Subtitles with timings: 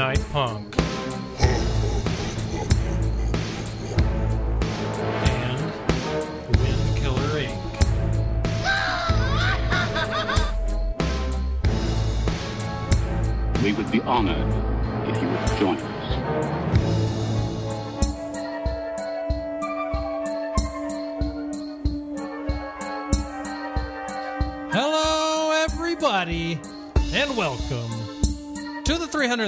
[0.00, 0.79] Goodnight Punk.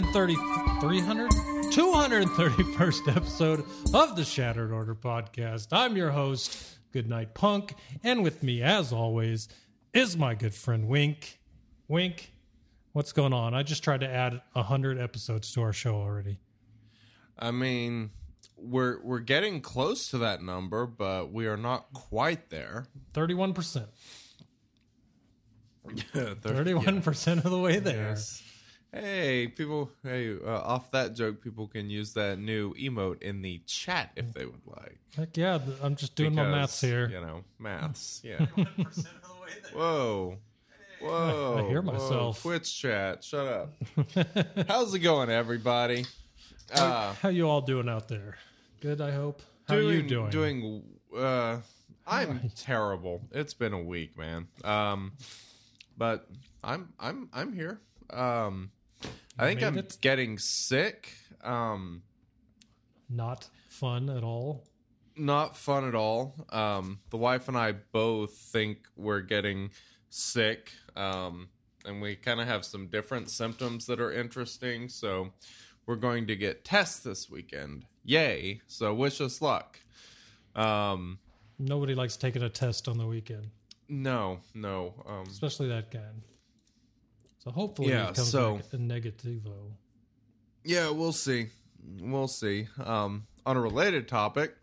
[0.01, 0.37] 330,
[0.81, 1.31] 300,
[1.71, 3.63] 231st episode
[3.93, 5.67] of the Shattered Order podcast.
[5.71, 9.49] I'm your host, Goodnight Punk, and with me, as always,
[9.93, 11.39] is my good friend Wink.
[11.89, 12.33] Wink,
[12.93, 13.53] what's going on?
[13.53, 16.41] I just tried to add 100 episodes to our show already.
[17.39, 18.13] I mean,
[18.57, 22.87] we're we're getting close to that number, but we are not quite there.
[23.13, 23.89] 31%.
[26.15, 28.11] Thirty 31% of the way there.
[28.11, 28.42] Yes.
[28.95, 29.91] Hey, people!
[30.03, 34.35] Hey, uh, off that joke, people can use that new emote in the chat if
[34.35, 34.99] they would like.
[35.17, 37.09] Heck yeah, I'm just doing my Because, maths here.
[37.09, 38.21] You know, maths.
[38.25, 38.45] Yeah.
[39.73, 40.37] Whoa.
[41.01, 41.57] Whoa.
[41.59, 41.93] I hear whoa.
[41.93, 42.43] myself.
[42.43, 43.25] Twitch chat.
[43.25, 43.73] Shut up.
[44.69, 46.05] How's it going, everybody?
[46.75, 48.37] Uh, How you all doing out there?
[48.81, 49.41] Good, I hope.
[49.69, 50.31] How doing, you doing?
[50.31, 50.83] Doing.
[51.17, 51.59] Uh,
[52.07, 53.23] I'm terrible.
[53.31, 54.49] It's been a week, man.
[54.65, 55.13] Um,
[55.97, 56.29] but
[56.63, 57.81] I'm I'm I'm here.
[58.11, 58.71] Um,
[59.39, 59.99] I think I'm it?
[60.01, 61.15] getting sick.
[61.43, 62.03] Um,
[63.09, 64.65] Not fun at all.
[65.17, 66.35] not fun at all.
[66.51, 69.71] Um, the wife and I both think we're getting
[70.11, 70.71] sick.
[70.97, 71.49] Um,
[71.85, 74.89] and we kind of have some different symptoms that are interesting.
[74.89, 75.33] So
[75.87, 77.87] we're going to get tests this weekend.
[78.05, 78.61] Yay.
[78.69, 79.79] So wish us luck.
[80.55, 81.19] Um,
[81.59, 83.49] Nobody likes taking a test on the weekend,
[83.89, 84.95] no, no.
[85.07, 86.23] Um, especially that kind.
[87.43, 89.73] So hopefully Yeah, it comes so- like a negativo.
[90.65, 91.49] yeah, we'll see.
[92.01, 92.69] We'll see.
[92.79, 94.57] Um, on a related topic,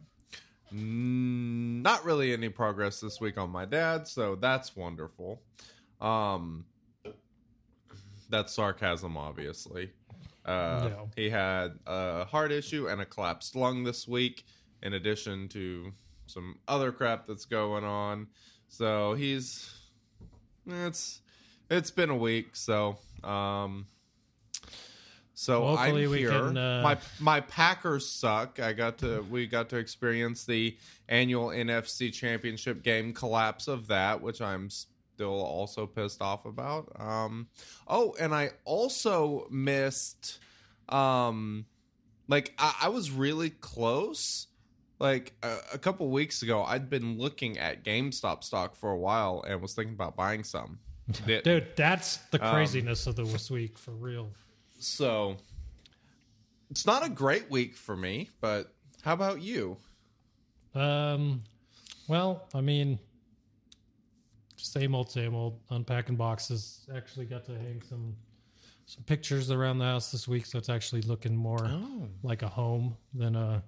[0.71, 5.41] not really any progress this week on my dad, so that's wonderful.
[5.99, 6.65] Um,
[8.29, 9.91] that's sarcasm, obviously.
[10.45, 11.09] Uh, No.
[11.17, 14.45] He had a heart issue and a collapsed lung this week,
[14.83, 15.91] in addition to
[16.27, 18.27] some other crap that's going on.
[18.69, 19.75] So he's
[20.65, 21.21] it's
[21.69, 23.85] it's been a week, so um
[25.33, 26.29] so Well, I'm we here.
[26.31, 28.59] can, uh, my my Packers suck.
[28.59, 30.75] I got to we got to experience the
[31.07, 36.91] annual NFC Championship game collapse of that, which I'm still also pissed off about.
[36.99, 37.47] Um
[37.87, 40.39] oh, and I also missed
[40.89, 41.65] um
[42.27, 44.47] like I, I was really close
[44.99, 49.45] like a, a couple weeks ago i'd been looking at gamestop stock for a while
[49.47, 50.77] and was thinking about buying some
[51.25, 54.31] Did- Dude, that's the Um, craziness of the this week for real.
[54.79, 55.37] so
[56.69, 59.77] it's not a great week for me but how about you
[60.75, 61.43] Um,
[62.07, 62.99] well, I mean,
[64.57, 65.59] same old, same old.
[65.71, 66.87] Unpacking boxes.
[66.95, 68.15] Actually, got to hang some
[68.85, 72.07] some pictures around the house this week, so it's actually looking more Oh.
[72.23, 73.63] like a home than a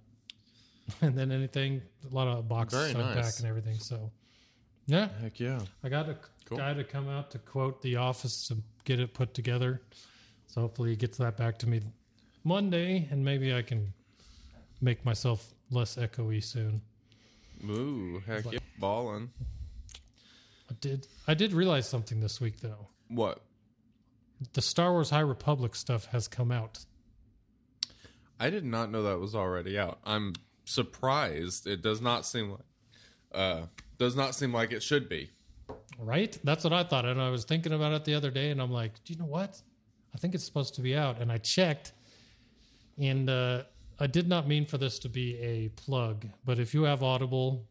[1.02, 1.82] than anything.
[2.10, 3.40] A lot of boxes Very to unpack nice.
[3.40, 3.78] and everything.
[3.80, 4.12] So,
[4.86, 6.58] yeah, heck yeah I got a Cool.
[6.58, 9.82] guy to come out to quote the office to get it put together.
[10.48, 11.82] So hopefully he gets that back to me
[12.44, 13.94] Monday, and maybe I can
[14.82, 16.82] make myself less echoey soon.
[17.64, 19.30] Ooh, heck yeah ballin
[20.70, 22.88] I did I did realize something this week though.
[23.08, 23.42] what
[24.54, 26.80] The Star Wars High Republic stuff has come out.
[28.40, 30.34] i did not know that was already out i'm
[30.66, 32.60] surprised it does not seem like
[33.34, 33.62] uh
[34.02, 35.30] does not seem like it should be
[36.00, 36.36] Right?
[36.44, 37.06] That's what I thought.
[37.06, 39.26] And I was thinking about it the other day and I'm like, do you know
[39.26, 39.62] what?
[40.16, 41.22] I think it's supposed to be out.
[41.22, 41.94] And I checked
[42.98, 43.64] and uh,
[44.00, 47.66] I did not mean for this to be a plug, but if you have Audible,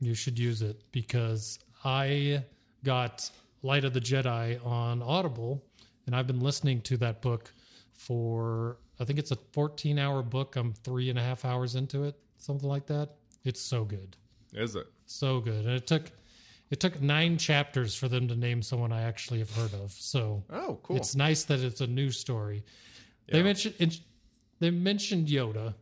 [0.00, 2.42] you should use it because I
[2.82, 3.30] got
[3.62, 5.62] Light of the Jedi on Audible
[6.06, 7.52] and I've been listening to that book
[7.92, 10.56] for I think it's a 14 hour book.
[10.56, 13.16] I'm three and a half hours into it, something like that.
[13.44, 14.16] It's so good,
[14.54, 14.86] Is it?
[15.06, 16.10] So good, and it took
[16.70, 19.92] it took nine chapters for them to name someone I actually have heard of.
[19.92, 20.96] So Oh, cool.
[20.96, 22.64] it's nice that it's a new story.
[23.28, 24.00] They mentioned
[24.58, 25.74] they mentioned Yoda,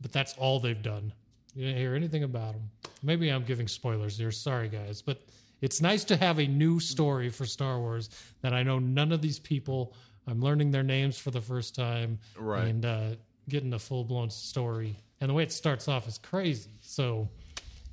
[0.00, 1.12] but that's all they've done.
[1.54, 2.70] You didn't hear anything about him.
[3.02, 4.30] Maybe I'm giving spoilers here.
[4.30, 5.22] Sorry, guys, but
[5.60, 8.10] it's nice to have a new story for Star Wars
[8.42, 9.94] that I know none of these people.
[10.28, 12.68] I'm learning their names for the first time, Right.
[12.68, 13.10] And uh,
[13.48, 14.96] getting a full blown story.
[15.20, 16.70] And the way it starts off is crazy.
[16.80, 17.28] So,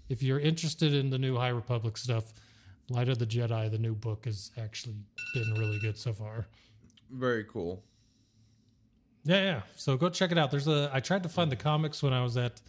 [0.09, 2.33] if you're interested in the new High Republic stuff,
[2.89, 4.95] Light of the Jedi, the new book, has actually
[5.33, 6.45] been really good so far.
[7.11, 7.83] Very cool.
[9.23, 9.61] Yeah, yeah.
[9.75, 10.51] So go check it out.
[10.51, 10.89] There's a.
[10.93, 12.61] I tried to find the comics when I was at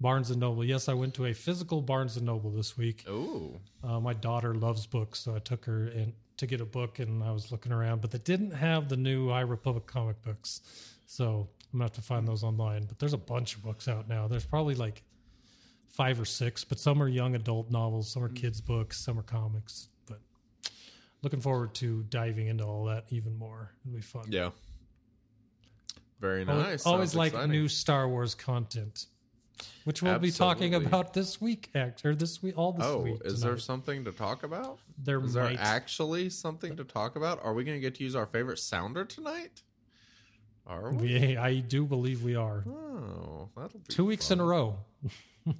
[0.00, 0.64] Barnes and Noble.
[0.64, 3.04] Yes, I went to a physical Barnes and Noble this week.
[3.08, 6.98] Oh, Uh, my daughter loves books, so I took her in to get a book,
[6.98, 10.60] and I was looking around, but they didn't have the new High Republic comic books.
[11.06, 12.86] So I'm gonna have to find those online.
[12.86, 14.28] But there's a bunch of books out now.
[14.28, 15.02] There's probably like
[15.94, 18.36] five or six, but some are young adult novels, some are mm.
[18.36, 19.88] kids books, some are comics.
[20.06, 20.18] But
[21.22, 23.70] looking forward to diving into all that even more.
[23.86, 24.24] It'll be fun.
[24.28, 24.50] Yeah.
[26.20, 26.84] Very nice.
[26.84, 27.52] Always Sounds like exciting.
[27.52, 29.06] new Star Wars content,
[29.84, 31.70] which we'll be talking about this week,
[32.04, 33.20] or this week, all this Oh, week.
[33.24, 34.78] is there something to talk about?
[34.98, 35.58] There Is there might.
[35.60, 37.44] actually something to talk about?
[37.44, 39.62] Are we going to get to use our favorite sounder tonight?
[40.66, 41.18] Are we?
[41.18, 42.64] We- I do believe we are.
[42.66, 44.78] Oh, that'll be Two weeks in a row.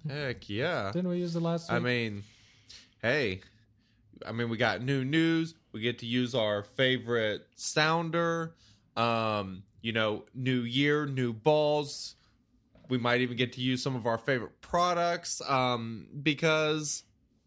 [0.08, 0.90] Heck yeah!
[0.92, 1.76] Didn't we use the last week?
[1.76, 2.22] I mean,
[3.02, 3.40] hey,
[4.26, 5.54] I mean, we got new news.
[5.72, 8.54] We get to use our favorite sounder.
[8.96, 12.14] Um, you know, new year, new balls.
[12.88, 15.42] We might even get to use some of our favorite products.
[15.46, 17.02] Um, because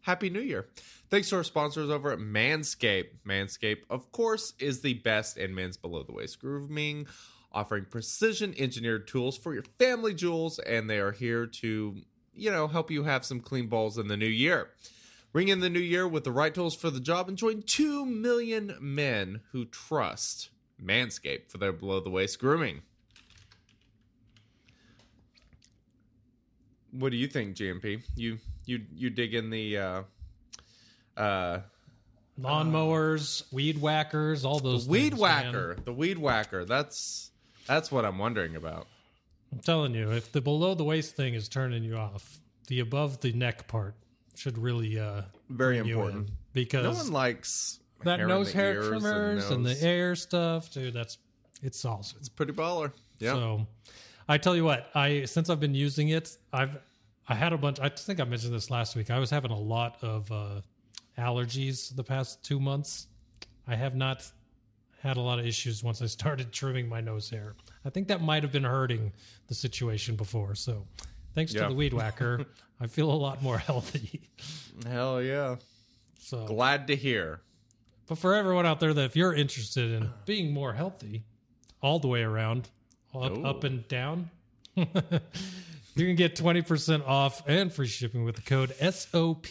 [0.08, 0.66] Happy New Year.
[1.10, 3.10] Thanks to our sponsors over at Manscaped.
[3.26, 7.06] Manscaped, of course, is the best in men's below the waist grooming,
[7.52, 11.96] offering precision engineered tools for your family jewels, and they are here to,
[12.38, 14.70] you know, help you have some clean balls in the new year.
[15.32, 18.06] Ring in the new year with the right tools for the job and join 2
[18.06, 20.48] million men who trust
[20.82, 22.82] Manscaped for their below the waist grooming.
[26.92, 28.02] What do you think, GMP?
[28.16, 30.02] You you you dig in the uh
[31.16, 31.60] uh
[32.40, 34.86] Lawnmowers, weed whackers, all those.
[34.86, 35.44] weed things, man.
[35.46, 35.76] whacker.
[35.84, 36.64] The weed whacker.
[36.64, 37.30] That's
[37.66, 38.86] that's what I'm wondering about.
[39.52, 43.20] I'm telling you, if the below the waist thing is turning you off, the above
[43.20, 43.94] the neck part
[44.34, 46.28] should really uh, Very bring you important.
[46.28, 49.80] in because No one likes that hair nose hair trimmers and, nose.
[49.80, 50.94] the air stuff, dude.
[50.94, 51.18] That's
[51.62, 52.18] it's awesome.
[52.20, 52.92] It's pretty baller.
[53.18, 53.32] Yeah.
[53.32, 53.66] So,
[54.28, 56.78] I tell you what, I since I've been using it, I've
[57.28, 57.80] I had a bunch.
[57.80, 59.10] I think I mentioned this last week.
[59.10, 60.60] I was having a lot of uh,
[61.18, 63.06] allergies the past two months.
[63.66, 64.30] I have not
[65.00, 67.54] had a lot of issues once I started trimming my nose hair.
[67.84, 69.12] I think that might have been hurting
[69.46, 70.54] the situation before.
[70.54, 70.86] So,
[71.34, 71.62] thanks Yeah.
[71.64, 72.44] to the weed whacker,
[72.80, 74.28] I feel a lot more healthy.
[74.86, 75.56] Hell yeah.
[76.20, 77.40] So, Glad to hear.
[78.06, 81.24] but for everyone out there that if you're interested in being more healthy,
[81.80, 82.68] all the way around,
[83.14, 83.44] up, Ooh.
[83.46, 84.30] up and down,
[84.74, 84.84] you
[85.96, 89.46] can get 20% off and free shipping with the code SOP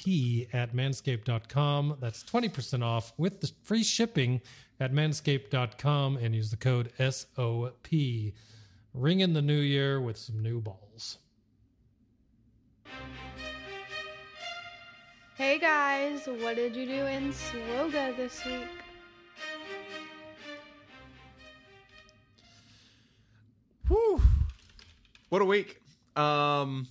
[0.53, 1.97] at manscaped.com.
[1.99, 4.41] That's 20% off with the free shipping
[4.79, 7.87] at manscaped.com and use the code SOP.
[8.93, 11.17] Ring in the new year with some new balls.
[15.35, 18.67] Hey guys, what did you do in Swoga this week?
[23.87, 24.19] Whew.
[25.29, 25.79] What a week.
[26.15, 26.87] Um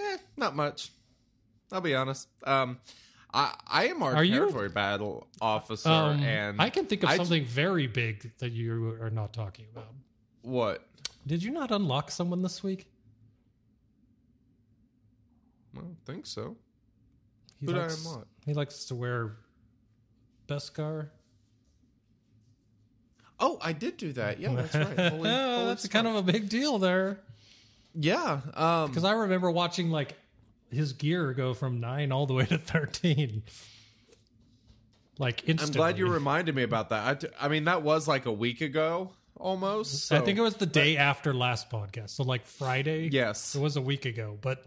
[0.00, 0.90] eh, not much.
[1.70, 2.26] I'll be honest.
[2.44, 2.78] Um
[3.32, 7.10] I I am our Are you- territory battle officer Um, and I can think of
[7.10, 9.92] I- something very big that you are not talking about.
[10.42, 10.86] what?
[11.26, 12.90] Did you not unlock someone this week?
[15.76, 16.56] I don't think so.
[17.58, 18.26] He Who did I likes, unlock?
[18.46, 19.36] He likes to wear
[20.48, 21.10] Beskar.
[23.38, 24.40] Oh, I did do that.
[24.40, 24.98] Yeah, that's right.
[25.12, 27.20] Holy, holy That's kind of a big deal there.
[27.94, 28.40] Yeah.
[28.54, 30.16] Um Because I remember watching like
[30.70, 33.42] his gear go from nine all the way to thirteen.
[35.18, 37.06] Like I'm glad you reminded me about that.
[37.06, 40.12] I, t- I mean, that was like a week ago almost.
[40.12, 43.08] I think it was the day after last podcast, so like Friday.
[43.12, 43.54] Yes.
[43.54, 44.64] it was a week ago, but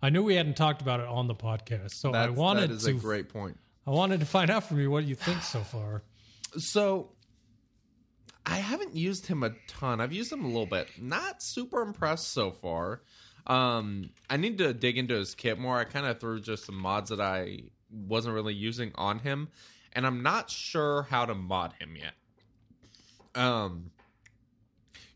[0.00, 2.74] I knew we hadn't talked about it on the podcast, so I That's- wanted that
[2.76, 2.90] is to.
[2.90, 3.58] a great point.
[3.86, 6.02] I wanted to find out from you what you think so far.
[6.58, 7.08] So
[8.44, 10.02] I haven't used him a ton.
[10.02, 10.86] I've used him a little bit.
[11.00, 13.00] Not super impressed so far.
[13.46, 15.78] Um, I need to dig into his kit more.
[15.78, 19.48] I kind of threw just some mods that I wasn't really using on him,
[19.92, 22.14] and I'm not sure how to mod him yet.
[23.34, 23.90] Um,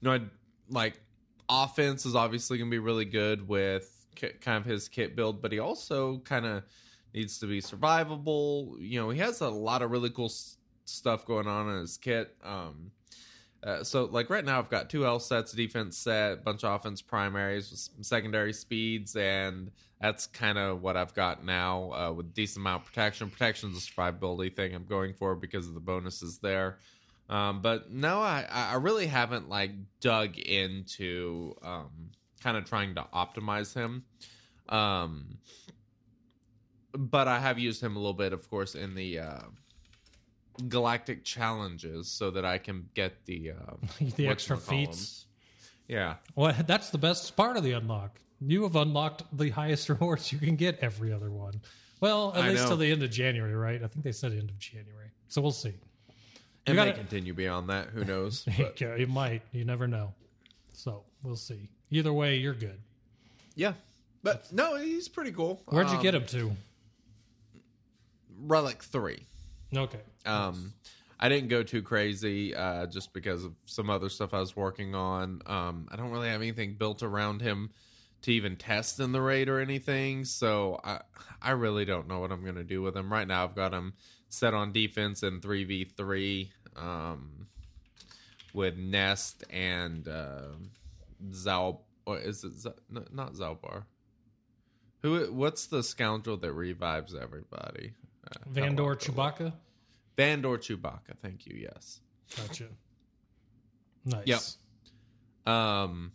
[0.01, 0.21] you know, I
[0.69, 1.01] like
[1.49, 5.41] offense is obviously going to be really good with ki- kind of his kit build,
[5.41, 6.65] but he also kind of
[7.15, 8.77] needs to be survivable.
[8.81, 11.97] You know, he has a lot of really cool s- stuff going on in his
[11.97, 12.35] kit.
[12.43, 12.91] Um,
[13.67, 17.03] uh, so like right now, I've got two L sets, defense set, bunch of offense
[17.03, 22.83] primaries, secondary speeds, and that's kind of what I've got now uh, with decent amount
[22.83, 23.29] of protection.
[23.29, 26.79] Protection's a survivability thing I'm going for because of the bonuses there.
[27.29, 33.07] Um, but no, I, I really haven't like dug into um, kind of trying to
[33.13, 34.05] optimize him.
[34.69, 35.39] Um,
[36.97, 39.43] but I have used him a little bit, of course, in the uh,
[40.69, 43.75] galactic challenges, so that I can get the uh,
[44.17, 45.27] the extra feats.
[45.89, 48.19] Yeah, Well, that's the best part of the unlock.
[48.41, 51.61] You have unlocked the highest rewards you can get every other one.
[52.01, 52.69] Well, at I least know.
[52.71, 53.83] till the end of January, right?
[53.83, 55.11] I think they said end of January.
[55.29, 55.75] So we'll see.
[56.67, 57.89] and You may gotta- continue beyond that.
[57.91, 58.45] Who knows?
[58.59, 59.43] It might.
[59.53, 60.13] You never know.
[60.73, 61.69] So we'll see.
[61.91, 62.81] Either way, you're good.
[63.55, 63.75] yeah,
[64.25, 65.63] but no, he's pretty cool.
[65.69, 66.51] Where'd you Um, get him to?
[68.41, 69.25] Relic three.
[69.75, 70.01] Okay.
[70.25, 70.73] Um,
[71.19, 74.95] I didn't go too crazy uh, just because of some other stuff I was working
[74.95, 75.41] on.
[75.47, 77.71] Um, I don't really have anything built around him
[78.23, 81.01] to even test in the raid or anything, so I
[81.41, 83.45] I really don't know what I'm gonna do with him right now.
[83.45, 83.95] I've got him
[84.29, 87.47] set on defense in three v three um,
[88.53, 90.49] with Nest and uh,
[91.33, 91.83] Zal.
[92.05, 92.71] Or is it Z-
[93.13, 93.85] not Zaalbar?
[95.03, 95.33] Who?
[95.33, 97.95] What's the scoundrel that revives everybody?
[98.31, 98.97] Uh, Vandor.
[98.97, 99.53] Chewbacca?
[100.17, 101.17] Vandor Chewbacca.
[101.23, 101.57] Thank you.
[101.57, 102.01] Yes.
[102.37, 102.65] Gotcha.
[104.05, 104.57] Nice.
[105.47, 105.53] Yep.
[105.55, 106.13] Um.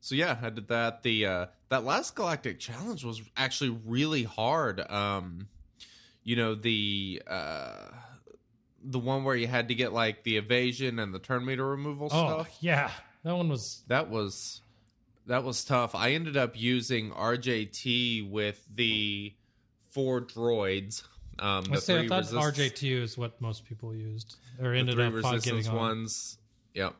[0.00, 1.02] So yeah, I did that.
[1.02, 4.80] The uh, that last Galactic Challenge was actually really hard.
[4.90, 5.48] Um,
[6.24, 7.86] you know the uh,
[8.82, 12.08] the one where you had to get like the evasion and the turn meter removal
[12.10, 12.56] Oh, stuff.
[12.60, 12.90] yeah.
[13.24, 13.84] That one was.
[13.86, 14.60] That was
[15.26, 15.94] that was tough.
[15.94, 19.32] I ended up using RJT with the
[19.92, 21.02] four droids.
[21.38, 24.78] Um, I the say I thought resist- RJ2 is what most people used or the
[24.78, 25.76] ended three up resistance getting on.
[25.76, 26.38] ones.
[26.74, 26.94] Yep.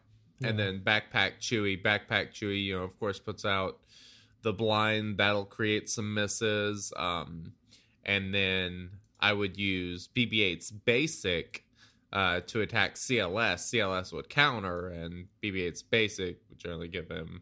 [0.44, 0.64] And Yeah.
[0.64, 1.80] then backpack Chewy.
[1.80, 3.78] Backpack Chewy, you know, of course, puts out
[4.42, 5.18] the blind.
[5.18, 6.92] That'll create some misses.
[6.96, 7.52] Um,
[8.04, 11.64] and then I would use BB-8's basic
[12.12, 13.61] uh, to attack CLS.
[13.70, 17.40] CLS would counter, and BB-8's basic would generally give him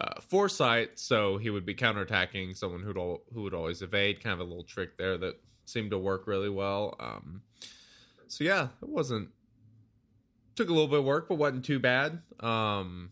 [0.00, 4.22] uh, foresight, so he would be counterattacking someone who'd al- who would always evade.
[4.22, 5.34] Kind of a little trick there that
[5.64, 6.96] seemed to work really well.
[6.98, 7.42] Um,
[8.28, 9.28] so yeah, it wasn't
[10.54, 12.20] took a little bit of work, but wasn't too bad.
[12.40, 13.10] Um,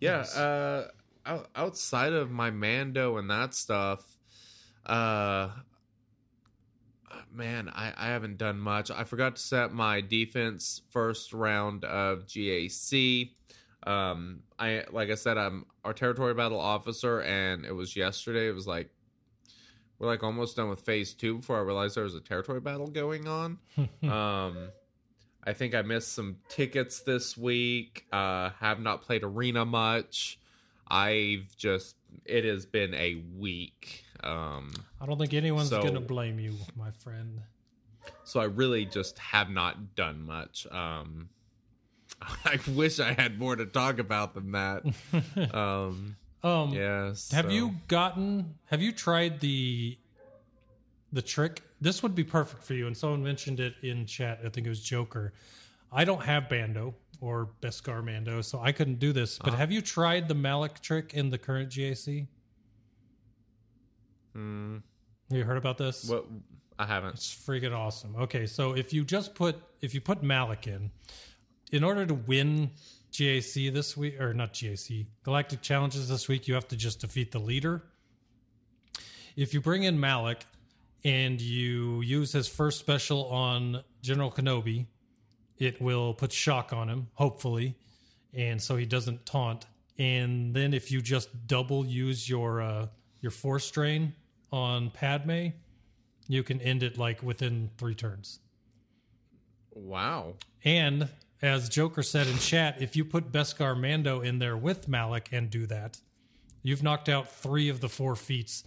[0.00, 0.36] yeah, Nice.
[0.36, 0.88] uh,
[1.26, 4.02] out, outside of my Mando and that stuff,
[4.86, 5.50] uh,
[7.32, 8.90] man, I, I haven't done much.
[8.90, 13.30] I forgot to set my defense first round of GAC.
[13.84, 18.48] Um, I like I said, I'm our territory battle officer, and it was yesterday.
[18.48, 18.88] It was like
[19.98, 22.86] we're like almost done with phase two before I realized there was a territory battle
[22.86, 23.58] going on.
[24.02, 24.68] um,
[25.46, 28.06] I think I missed some tickets this week.
[28.10, 30.38] Uh, have not played arena much.
[30.88, 34.04] I've just it has been a week.
[34.22, 37.40] Um, I don't think anyone's So- going to blame you, my friend.
[38.24, 40.66] so I really just have not done much.
[40.70, 41.28] Um,
[42.44, 44.84] I wish I had more to talk about than that.
[45.54, 47.30] um, Um, yes.
[47.32, 48.54] Have you gotten?
[48.66, 49.98] Have you tried the
[51.12, 51.62] the trick?
[51.80, 52.86] This would be perfect for you.
[52.86, 54.40] And someone mentioned it in chat.
[54.44, 55.32] I think it was Joker.
[55.92, 59.38] I don't have Bando or Beskar Mando, so I couldn't do this.
[59.38, 62.26] But have you tried the Malak trick in the current GAC?
[64.34, 64.82] Have
[65.38, 66.08] you heard about this?
[66.08, 66.26] what?
[66.78, 67.14] I haven't.
[67.14, 68.16] It's freaking awesome.
[68.16, 70.90] Okay, so if you just put if you put Malak in,
[71.72, 72.70] in order to win
[73.12, 77.32] GAC this week or not GAC Galactic Challenges this week, you have to just defeat
[77.32, 77.82] the leader.
[79.36, 80.46] If you bring in Malak
[81.04, 84.86] and you use his first special on General Kenobi,
[85.58, 87.76] it will put shock on him, hopefully,
[88.32, 89.66] and so he doesn't taunt.
[89.98, 92.86] And then if you just double use your uh,
[93.20, 94.12] your force strain
[94.52, 95.48] on Padme,
[96.26, 98.40] you can end it like within three turns.
[99.72, 100.34] Wow.
[100.64, 101.08] And
[101.42, 105.50] as Joker said in chat, if you put Beskar Mando in there with Malak and
[105.50, 106.00] do that,
[106.62, 108.64] you've knocked out three of the four feats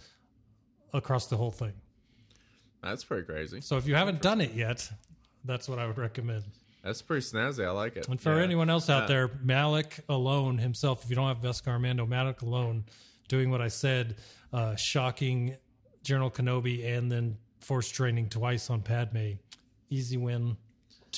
[0.92, 1.72] across the whole thing.
[2.82, 3.60] That's pretty crazy.
[3.60, 4.88] So if you haven't done it yet,
[5.44, 6.44] that's what I would recommend.
[6.84, 7.66] That's pretty snazzy.
[7.66, 8.08] I like it.
[8.08, 8.44] And for Yeah.
[8.44, 12.40] anyone else out Uh, there, Malak alone himself, if you don't have Beskar Mando, Malak
[12.42, 12.84] alone
[13.26, 14.16] doing what I said,
[14.52, 15.56] uh, shocking
[16.04, 19.32] General Kenobi and then force training twice on Padme,
[19.90, 20.56] easy win.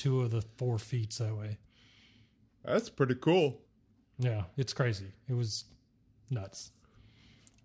[0.01, 1.57] Two of the four feats that way.
[2.65, 3.61] That's pretty cool.
[4.17, 5.11] Yeah, it's crazy.
[5.29, 5.65] It was
[6.31, 6.71] nuts.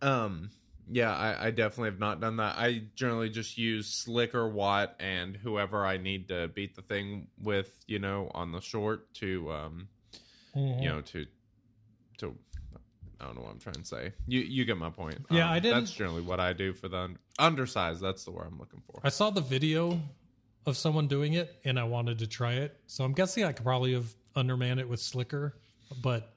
[0.02, 0.50] Um,
[0.90, 2.56] Yeah, I, I definitely have not done that.
[2.58, 7.74] I generally just use Slicker, Watt, and whoever I need to beat the thing with,
[7.86, 9.88] you know, on the short to, um,
[10.54, 10.82] Mm-hmm.
[10.82, 11.26] you know, to,
[12.18, 12.34] to,
[13.20, 14.12] I don't know what I'm trying to say.
[14.26, 15.18] You you get my point.
[15.30, 18.00] Yeah, Um, I didn't- That's generally what I do for the un- undersized.
[18.02, 19.00] That's the word I'm looking for.
[19.04, 20.00] I saw the video
[20.66, 22.76] of someone doing it and I wanted to try it.
[22.86, 25.56] So I'm guessing I could probably have undermanned it with Slicker,
[26.02, 26.34] but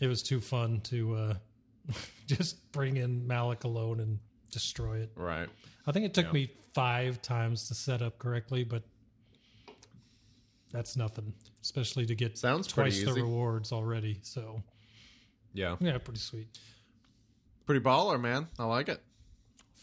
[0.00, 1.34] it was too fun to uh,
[2.26, 4.18] just bring in Malak alone and
[4.50, 5.10] destroy it.
[5.16, 5.48] Right.
[5.86, 6.32] I think it took Yeah.
[6.32, 8.82] me five times to set up correctly, but
[10.70, 11.32] that's nothing,
[11.62, 14.20] especially to get Sounds twice the rewards already.
[14.22, 14.62] So
[15.54, 15.76] Yeah.
[15.80, 16.58] yeah, pretty sweet
[17.66, 18.48] Pretty baller, man.
[18.58, 19.02] I like it.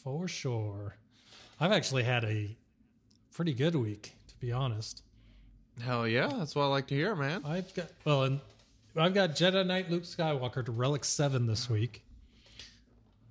[0.03, 0.95] for sure.
[1.59, 2.55] I've actually had a
[3.35, 5.03] pretty good week, to be honest.
[5.83, 6.31] Hell yeah.
[6.37, 7.41] That's what I like to hear, man.
[7.45, 8.39] I've got well, and
[8.95, 12.01] I've got Jedi Knight Luke Skywalker to Relic Seven this week.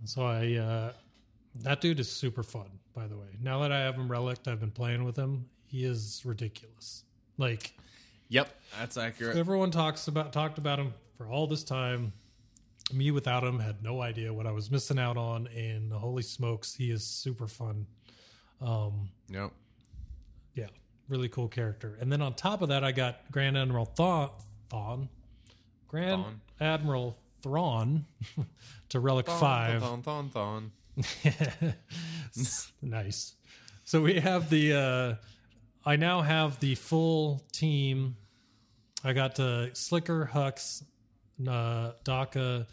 [0.04, 0.92] So I, uh,
[1.62, 2.66] that dude is super fun.
[2.94, 5.46] By the way, now that I have him relicked, I've been playing with him.
[5.66, 7.04] He is ridiculous.
[7.38, 7.72] Like
[8.28, 8.54] Yep.
[8.78, 9.36] That's accurate.
[9.36, 12.12] everyone talks about talked about him for all this time.
[12.92, 16.74] Me without him had no idea what I was missing out on, and holy smokes,
[16.74, 17.86] he is super fun.
[18.60, 19.52] Um, Yep.
[20.54, 20.66] Yeah,
[21.08, 21.96] really cool character.
[22.00, 24.30] And then on top of that, I got Grand Admiral Thawne,
[24.70, 25.08] Thawne
[25.88, 26.34] Grand Thawne.
[26.60, 28.06] Admiral Thrawn
[28.88, 29.82] to Relic Five.
[29.82, 30.72] Thon, thon, thon.
[32.82, 33.34] nice.
[33.84, 34.74] So we have the.
[34.74, 35.14] uh
[35.86, 38.16] I now have the full team.
[39.02, 40.82] I got uh, Slicker, Hux,
[41.46, 42.66] uh, Daka,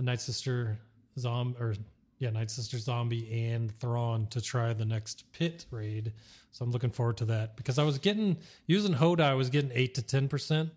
[0.00, 0.78] Night Sister,
[1.16, 1.76] Zom, or
[2.18, 6.12] yeah, Night Sister Zombie, and Thrawn to try the next pit raid.
[6.54, 8.36] So I'm looking forward to that because I was getting
[8.68, 9.22] using Hoda.
[9.22, 10.70] I was getting eight to ten percent.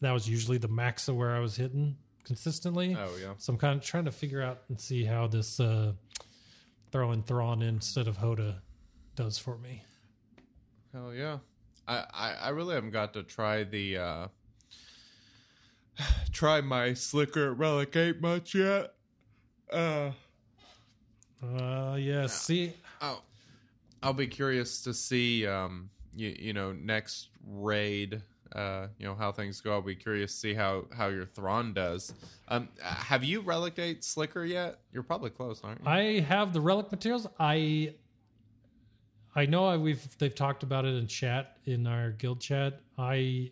[0.00, 2.96] That was usually the max of where I was hitting consistently.
[2.98, 3.34] Oh, yeah.
[3.36, 5.92] So I'm kind of trying to figure out and see how this uh,
[6.90, 8.60] throwing Thrawn instead of Hoda
[9.14, 9.84] does for me.
[10.94, 11.38] Hell yeah.
[11.86, 14.28] I, I, I really haven't got to try the uh
[16.32, 18.94] try my slicker relic eight much yet.
[19.70, 20.12] Uh
[21.42, 22.26] Uh, yeah.
[22.26, 23.22] See, I'll,
[24.02, 28.20] I'll be curious to see um you, you know next raid
[28.54, 29.72] uh you know how things go.
[29.72, 32.12] I'll be curious to see how how your Thrawn does.
[32.48, 34.78] Um have you relic eight slicker yet?
[34.92, 35.86] You're probably close, aren't you?
[35.88, 37.26] I have the relic materials.
[37.40, 37.94] I
[39.34, 42.80] I know I, we've they've talked about it in chat in our guild chat.
[42.98, 43.50] I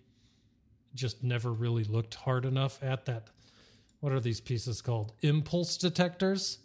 [0.94, 3.28] just never really looked hard enough at that.
[4.00, 5.12] What are these pieces called?
[5.22, 6.58] Impulse detectors.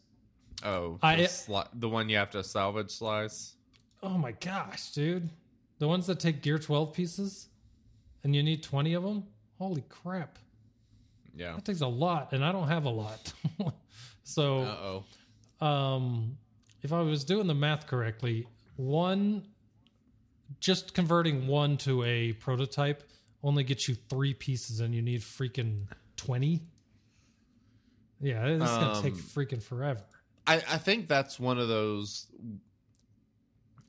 [0.63, 3.54] oh, I- the, sli- the one you have to salvage slice.
[4.03, 5.29] Oh my gosh, dude!
[5.79, 7.47] The ones that take gear twelve pieces,
[8.23, 9.23] and you need twenty of them.
[9.57, 10.37] Holy crap!
[11.35, 11.53] Yeah.
[11.55, 13.33] That takes a lot, and I don't have a lot.
[14.23, 15.01] so, Uh
[15.61, 15.65] oh.
[15.65, 16.37] um,
[16.81, 19.43] if I was doing the math correctly, one
[20.59, 23.03] just converting one to a prototype
[23.43, 26.61] only gets you three pieces, and you need freaking twenty.
[28.21, 30.01] Yeah, it's gonna take Um, freaking forever.
[30.47, 32.27] I, I think that's one of those.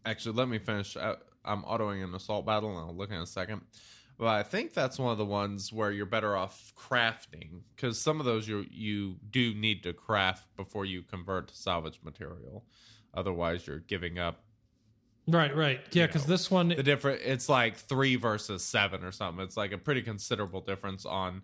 [0.07, 0.97] Actually, let me finish.
[0.97, 3.63] I, I'm autoing an assault battle, and I'll look in a second.
[4.19, 8.19] But I think that's one of the ones where you're better off crafting because some
[8.19, 12.65] of those you you do need to craft before you convert to salvage material.
[13.13, 14.47] Otherwise, you're giving up
[15.29, 16.07] Right, right, yeah.
[16.07, 17.21] Because this one, the different.
[17.25, 19.43] It's like three versus seven or something.
[19.45, 21.43] It's like a pretty considerable difference on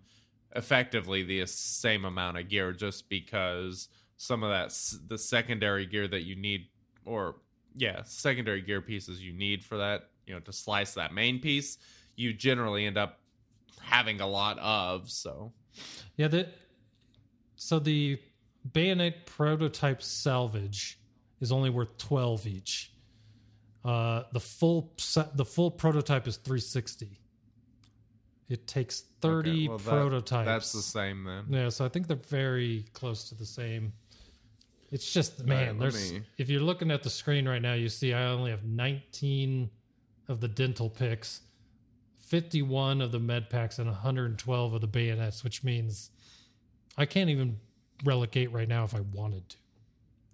[0.55, 4.73] effectively the same amount of gear, just because some of that
[5.07, 6.67] the secondary gear that you need,
[7.03, 7.35] or
[7.75, 11.77] yeah, secondary gear pieces you need for that, you know, to slice that main piece,
[12.15, 13.19] you generally end up
[13.81, 15.09] having a lot of.
[15.09, 15.51] So
[16.15, 16.47] Yeah, the
[17.55, 18.19] so the
[18.71, 20.99] bayonet prototype salvage
[21.41, 22.91] is only worth twelve each.
[23.83, 27.19] Uh, the full set, the full prototype is three sixty.
[28.49, 30.45] It takes thirty Okay, well, that- prototypes.
[30.45, 31.45] That's the same then.
[31.49, 33.93] Yeah, so I think they're very close to the same.
[34.93, 37.89] It's just man, let there's me- if you're looking at the screen right now, you
[37.89, 39.69] see I only have 19
[40.27, 41.41] of the dental picks,
[42.19, 46.11] 51 of the med packs, and 112 of the bayonets, which means
[46.97, 47.59] I can't even
[48.03, 49.57] relic eight right now if I wanted to.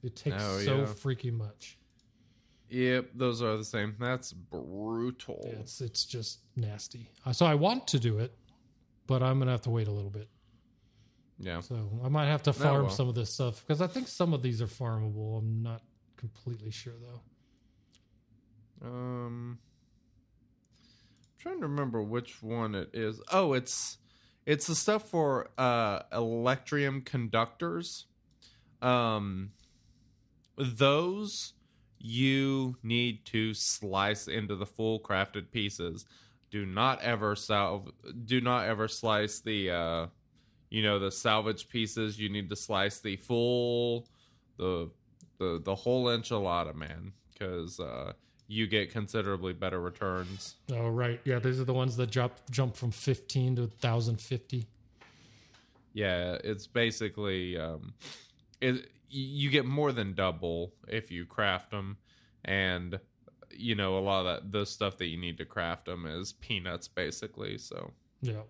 [0.04, 0.84] It takes Oh, so yeah.
[0.86, 1.78] freaking much.
[2.69, 3.95] Yep, those are the same.
[4.00, 5.39] That's brutal.
[5.60, 7.10] It's it's just nasty.
[7.26, 8.38] Uh, So I want to do it,
[9.08, 10.30] but I'm gonna have to wait a little bit.
[11.39, 11.62] Yeah.
[11.62, 12.89] So I might have to farm well.
[12.91, 15.39] some of this stuff because I think some of these are farmable.
[15.39, 15.82] I'm not
[16.17, 18.88] completely sure though.
[18.88, 19.60] Um,
[21.21, 23.21] I'm trying to remember which one it is.
[23.32, 23.97] Oh, it's
[24.45, 28.06] it's the stuff for uh Electrium conductors.
[28.82, 29.52] um,
[30.58, 31.54] those
[31.99, 36.06] you need to slice into the full crafted pieces.
[36.52, 37.91] Do not ever salve.
[38.25, 40.08] Do not ever slice the, uh,
[40.70, 42.20] you know, the salvage pieces.
[42.20, 44.08] You need to slice the full,
[44.58, 44.90] the
[45.38, 48.14] the the whole enchilada, man, because uh,
[48.48, 50.56] you get considerably better returns.
[50.72, 51.40] Oh right, yeah.
[51.40, 54.68] These are the ones that jump jump from fifteen to thousand fifty.
[55.94, 57.94] Yeah, it's basically um,
[58.62, 58.90] it.
[59.12, 61.98] You get more than double if you craft them,
[62.46, 63.00] and
[63.52, 66.34] you know a lot of that the stuff that you need to craft them is
[66.34, 67.58] peanuts, basically.
[67.58, 68.42] So Yeah.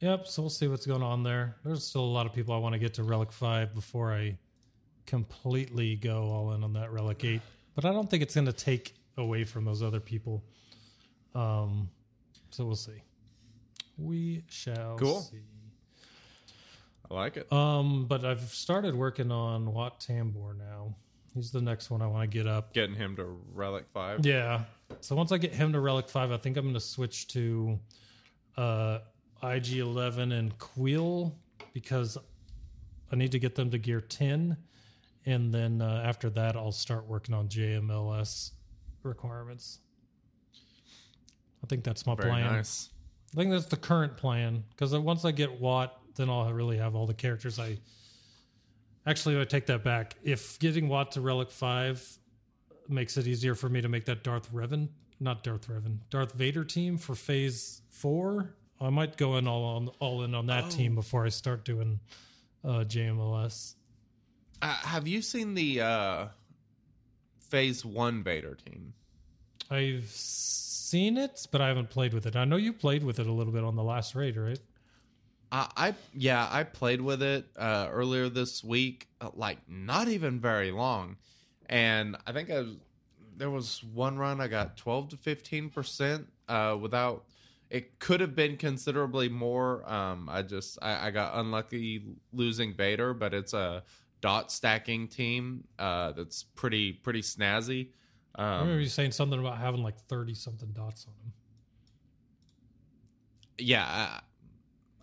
[0.00, 0.26] Yep.
[0.26, 1.56] So we'll see what's going on there.
[1.64, 4.38] There's still a lot of people I want to get to Relic Five before I
[5.06, 7.40] completely go all in on that Relic Eight.
[7.74, 10.44] But I don't think it's going to take away from those other people.
[11.34, 11.88] Um.
[12.50, 13.02] So we'll see.
[13.98, 15.20] We shall Cool.
[15.20, 15.38] see.
[17.10, 17.52] I like it.
[17.52, 18.06] Um.
[18.06, 20.94] But I've started working on Wat Tambor now.
[21.34, 22.72] He's the next one I want to get up.
[22.72, 24.24] Getting him to relic five.
[24.24, 24.62] Yeah.
[25.00, 27.78] So once I get him to Relic 5, I think I'm going to switch to
[28.56, 29.00] uh,
[29.42, 31.32] IG11 and Kuiil
[31.72, 32.18] because
[33.12, 34.56] I need to get them to gear 10.
[35.26, 38.52] And then uh, after that, I'll start working on JMLS
[39.02, 39.80] requirements.
[41.62, 42.52] I think that's my Very plan.
[42.52, 42.90] nice.
[43.32, 46.94] I think that's the current plan because once I get Watt, then I'll really have
[46.94, 47.78] all the characters I.
[49.06, 50.16] Actually, I take that back.
[50.22, 52.18] If getting Watt to Relic 5
[52.88, 54.88] makes it easier for me to make that Darth Revan,
[55.20, 59.88] not Darth Revan, Darth Vader team for Phase 4, I might go in all on
[59.98, 62.00] all in on that team before I start doing
[62.64, 63.74] uh, JMLS.
[64.62, 66.26] Uh, have you seen the uh,
[67.40, 68.94] Phase One Vader team?
[69.70, 72.36] I've seen it, but I haven't played with it.
[72.36, 74.58] I know you played with it a little bit on the last raid, right?
[75.50, 80.40] I, I yeah, I played with it uh, earlier this week, uh, like not even
[80.40, 81.16] very long,
[81.66, 82.76] and I think I was,
[83.36, 87.24] there was one run I got twelve to fifteen percent uh, without.
[87.70, 89.88] It could have been considerably more.
[89.90, 92.02] Um, I just I, I got unlucky
[92.32, 93.84] losing Vader, but it's a
[94.20, 97.90] dot stacking team uh, that's pretty pretty snazzy.
[98.34, 101.32] I Um, remember you saying something about having like 30 something dots on him.
[103.58, 103.84] yeah,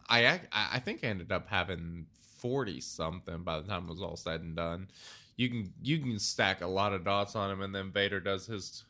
[0.08, 2.06] I, I I I think I ended up having
[2.38, 4.88] forty something by the time it was all said and done.
[5.38, 8.46] You can you can stack a lot of dots on him, and then Vader does
[8.46, 8.86] his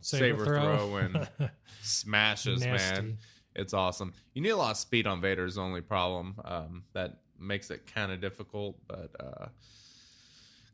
[0.00, 0.96] saber, throw.
[0.96, 1.28] and
[1.82, 2.64] smashes.
[2.64, 3.18] Man,
[3.54, 4.12] it's awesome.
[4.34, 8.12] You need a lot of speed on Vader's only problem um, that makes it kind
[8.12, 9.12] of difficult, but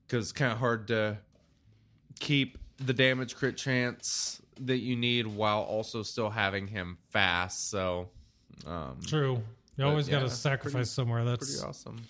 [0.07, 1.19] because it's kind of hard to
[2.21, 7.71] keep the damage crit chance that you need while also still having him fast.
[7.71, 8.09] So.
[8.67, 9.43] Um, True.
[9.77, 11.25] You always got yeah, to sacrifice pretty- somewhere.
[11.25, 12.03] That's pretty awesome.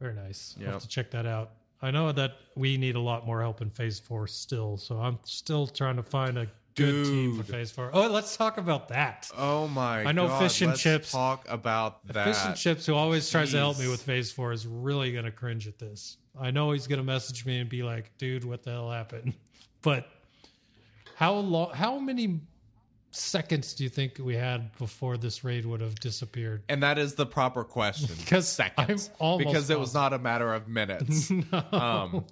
[0.00, 0.54] very nice.
[0.60, 1.52] I'll have to check that out.
[1.82, 5.18] I know that we need a lot more help in Phase Four still, so I'm
[5.24, 7.90] still trying to find a good team for Phase Four.
[7.92, 9.30] Oh, let's talk about that.
[9.36, 10.04] Oh my!
[10.04, 12.24] I know God, Fish and let's Chips- Talk about that.
[12.24, 15.24] Fish and Chips, who always tries to help me with Phase Four, is really going
[15.24, 16.18] to cringe at this.
[16.38, 19.34] I know he's going to message me and be like, "Dude, what the hell happened?"
[19.82, 20.10] But
[21.14, 21.72] how long?
[21.72, 22.40] How many
[23.10, 26.62] seconds do you think we had before this raid would have disappeared?
[26.68, 28.14] And that is the proper question.
[28.18, 31.30] because seconds, because it was not a matter of minutes.
[31.72, 32.24] um,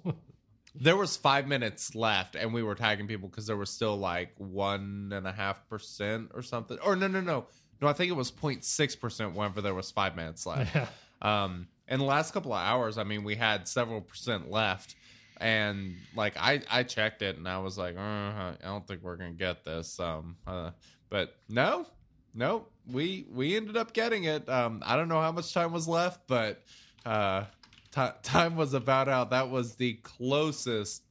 [0.75, 4.33] there was five minutes left, and we were tagging people because there was still like
[4.37, 6.77] one and a half percent or something.
[6.83, 7.45] Or no, no, no,
[7.81, 7.87] no.
[7.87, 10.75] I think it was 06 percent whenever there was five minutes left.
[10.75, 10.87] Yeah.
[11.21, 14.95] Um, in the last couple of hours, I mean, we had several percent left,
[15.39, 19.15] and like I, I checked it, and I was like, uh, I don't think we're
[19.15, 19.99] gonna get this.
[19.99, 20.71] Um, uh,
[21.09, 21.85] but no,
[22.33, 24.47] no, we we ended up getting it.
[24.49, 26.63] Um, I don't know how much time was left, but
[27.05, 27.45] uh,
[27.93, 29.31] ti time was about out.
[29.31, 31.03] That was the closest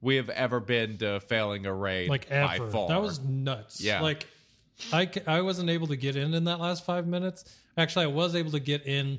[0.00, 2.70] we have ever been to failing a raid like by ever.
[2.88, 3.80] That was nuts.
[3.80, 4.00] Yeah.
[4.00, 4.26] Like
[4.92, 7.44] I, I wasn't able to get in in that last five minutes.
[7.76, 9.18] Actually, I was able to get in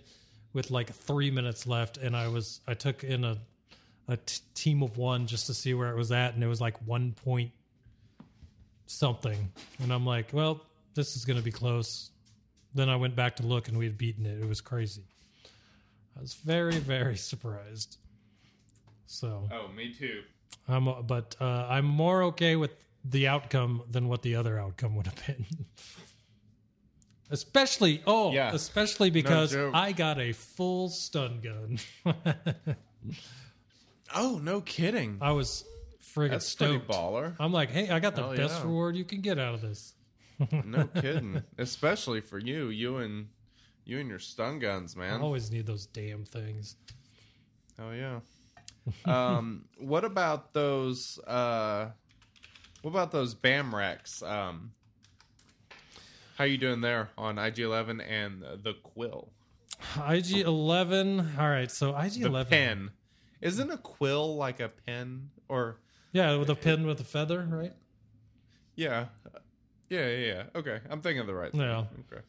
[0.53, 3.37] with like three minutes left, and I was I took in a
[4.11, 6.59] a t- team of one just to see where it was at, and it was
[6.61, 7.51] like one point
[8.85, 10.61] something, and I'm like, well,
[10.95, 12.11] this is going to be close.
[12.75, 14.41] Then I went back to look, and we had beaten it.
[14.41, 15.03] It was crazy.
[16.17, 17.97] I was very very surprised.
[19.07, 20.23] So oh, me too.
[20.67, 22.71] I'm, but uh, I'm more okay with
[23.05, 25.45] the outcome than what the other outcome would have been.
[27.31, 28.51] especially, oh, Yeah.
[28.53, 29.73] especially because joke.
[29.73, 31.79] I got a full stun gun.
[34.15, 35.17] Oh, no kidding.
[35.21, 35.63] I was
[36.15, 36.89] friggin' That's pretty stoked.
[36.89, 37.35] baller.
[37.39, 38.63] I'm like, hey, I got the Hell best yeah.
[38.63, 39.93] reward you can get out of this.
[40.63, 41.41] No kidding.
[41.57, 43.27] Especially for you, you and
[43.85, 45.21] You and your stun guns, I man.
[45.21, 46.75] always need those damn things.
[47.79, 48.19] Oh yeah.
[49.05, 51.19] um, what about those?
[51.27, 51.89] Uh,
[52.81, 54.21] what about those BAM racks?
[54.23, 54.71] Um,
[56.37, 59.29] how you doing there on IG11 and the Quill?
[60.07, 61.19] IG eleven.
[61.39, 62.49] All right, so IG The eleven.
[62.49, 62.91] pen.
[63.41, 65.29] Isn't a quill like a pen?
[65.49, 65.79] Or
[66.13, 67.73] Yeah, with a pin with a feather, right?
[68.75, 69.05] yeah,
[69.89, 70.25] yeah, yeah.
[70.25, 70.43] yeah.
[70.55, 71.51] Okay, I'm thinking of the right.
[71.51, 71.61] Thing.
[71.61, 71.85] Yeah.
[72.11, 72.21] Okay.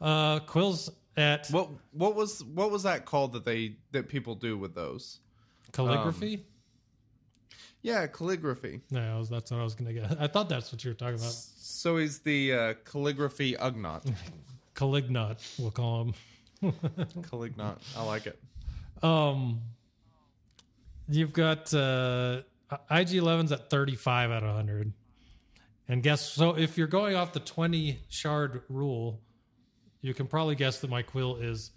[0.00, 4.56] Uh, quills at What what was what was that called that they that people do
[4.56, 5.20] with those?
[5.72, 6.44] calligraphy.
[7.82, 8.80] Yeah, calligraphy.
[8.90, 10.16] no, that's what I was gonna get.
[10.20, 11.32] I thought that's what you were talking about.
[11.32, 14.12] So he's the uh, calligraphy ugnaught.
[14.74, 16.14] Calignot, we'll call him.
[17.22, 17.78] Callignaught.
[17.96, 18.38] I like it.
[19.02, 19.60] Um,
[21.10, 22.42] you've got uh,
[22.90, 24.92] IG11's at 35 out of 100.
[25.88, 29.20] And guess so if you're going off the 20 shard rule,
[30.02, 31.72] you can probably guess that my quill is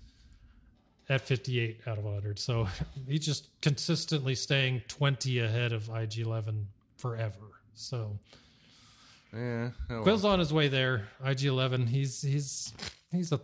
[1.09, 2.37] at 58 out of 100.
[2.39, 2.67] So
[3.07, 6.65] he's just consistently staying 20 ahead of IG11
[6.97, 7.39] forever.
[7.73, 8.19] So
[9.33, 9.71] Yeah.
[9.89, 10.03] oh well.
[10.03, 11.07] Quill's on his way there.
[11.25, 12.71] IG11, he's he's
[13.11, 13.41] he's a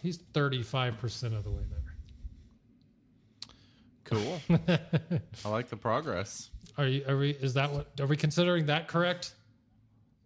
[0.00, 1.87] he's 35% of the way there.
[4.10, 4.40] Cool.
[5.44, 6.50] I like the progress.
[6.76, 7.04] Are you?
[7.08, 7.30] Are we?
[7.30, 7.88] Is that what?
[8.00, 9.34] Are we considering that correct,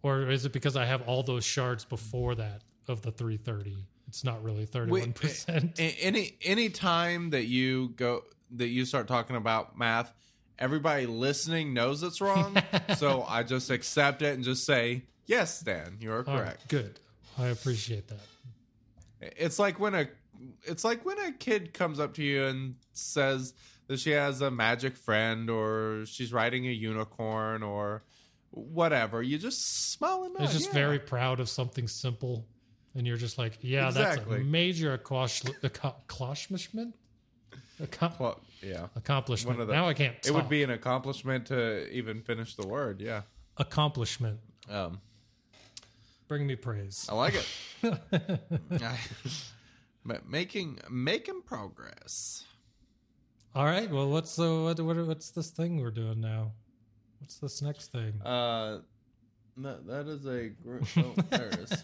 [0.01, 3.85] or is it because I have all those shards before that of the 330?
[4.07, 5.79] It's not really 31 percent.
[5.79, 10.13] Any any time that you go that you start talking about math,
[10.59, 12.55] everybody listening knows it's wrong.
[12.97, 16.99] so I just accept it and just say, "Yes, Dan, you are correct." good.
[17.37, 18.19] I appreciate that.
[19.35, 20.07] It's like when a
[20.63, 23.53] it's like when a kid comes up to you and says
[23.93, 28.01] that she has a magic friend or she's riding a unicorn or
[28.49, 29.21] whatever.
[29.21, 30.43] You just smile and nod.
[30.43, 30.73] It's just yeah.
[30.73, 32.47] very proud of something simple,
[32.95, 35.57] and you're just like, yeah, that's a major accomplishment.
[35.61, 36.95] Accomplishment.
[37.79, 38.87] Accom- well, yeah.
[38.95, 39.59] accomplishment.
[39.59, 40.15] Of the- now I can't.
[40.25, 42.99] It would be an accomplishment to even finish the word.
[42.99, 43.21] Yeah.
[43.57, 44.39] accomplishment.
[44.69, 44.99] Um,
[46.27, 47.05] Bring me praise.
[47.11, 47.99] I like it.
[48.81, 48.97] I-
[50.27, 52.43] making making progress.
[53.55, 53.89] All right.
[53.89, 56.51] Well, what's the what, what what's this thing we're doing now?
[57.19, 58.19] What's this next thing?
[58.23, 58.79] Uh,
[59.57, 60.85] that, that is a group.
[60.97, 61.83] Oh, there it is.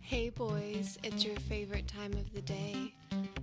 [0.00, 2.94] Hey boys, it's your favorite time of the day.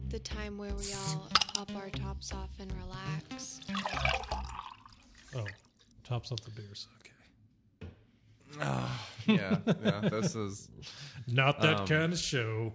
[0.09, 3.61] The time where we all pop our tops off and relax.
[5.35, 5.45] Oh,
[6.03, 6.87] tops off the beers.
[6.99, 7.89] Okay.
[9.27, 10.01] Yeah, yeah.
[10.09, 10.69] This is.
[11.27, 12.73] Not that Um, kind of show.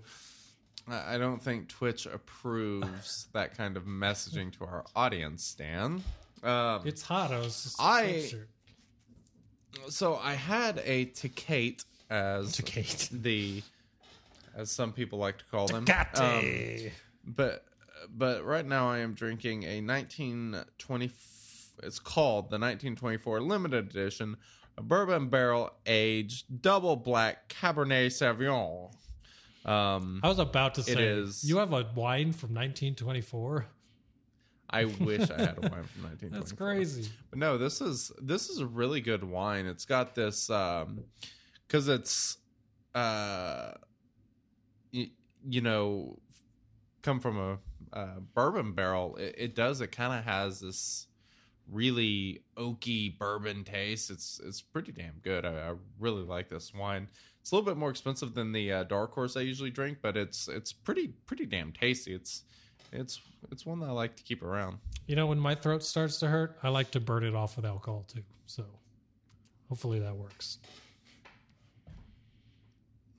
[0.89, 6.03] I don't think Twitch approves that kind of messaging to our audience, Stan.
[6.43, 7.33] Um, It's hot.
[7.33, 8.31] I was just I-
[9.89, 12.57] so I had a Tecate as
[13.13, 13.63] the
[14.55, 15.85] as some people like to call them.
[16.87, 16.91] Um,
[17.27, 17.65] but
[18.09, 21.11] but right now I am drinking a 1920
[21.83, 24.37] it's called the 1924 limited edition
[24.79, 28.91] a bourbon barrel aged double black cabernet sauvignon
[29.67, 33.67] um I was about to say, is- you have a wine from 1924.
[34.69, 37.11] I wish I had a wine from 1924 That's crazy.
[37.31, 39.67] But no, this is this is a really good wine.
[39.67, 41.05] It's got this um
[41.69, 42.39] cuz it's
[42.95, 43.73] uh
[44.93, 45.11] y-
[45.49, 46.19] you know
[47.03, 47.59] come from a
[47.93, 49.17] uh, bourbon barrel.
[49.17, 51.07] It, it does it kind of has this
[51.71, 54.11] really oaky bourbon taste.
[54.11, 55.45] It's it's pretty damn good.
[55.47, 57.09] I, I really like this wine.
[57.47, 60.17] It's a little bit more expensive than the uh, dark horse I usually drink, but
[60.17, 62.13] it's it's pretty pretty damn tasty.
[62.13, 62.43] It's
[62.91, 63.21] it's
[63.53, 64.79] it's one that I like to keep around.
[65.07, 67.65] You know, when my throat starts to hurt, I like to burn it off with
[67.65, 68.25] alcohol too.
[68.47, 68.65] So
[69.69, 70.59] hopefully that works.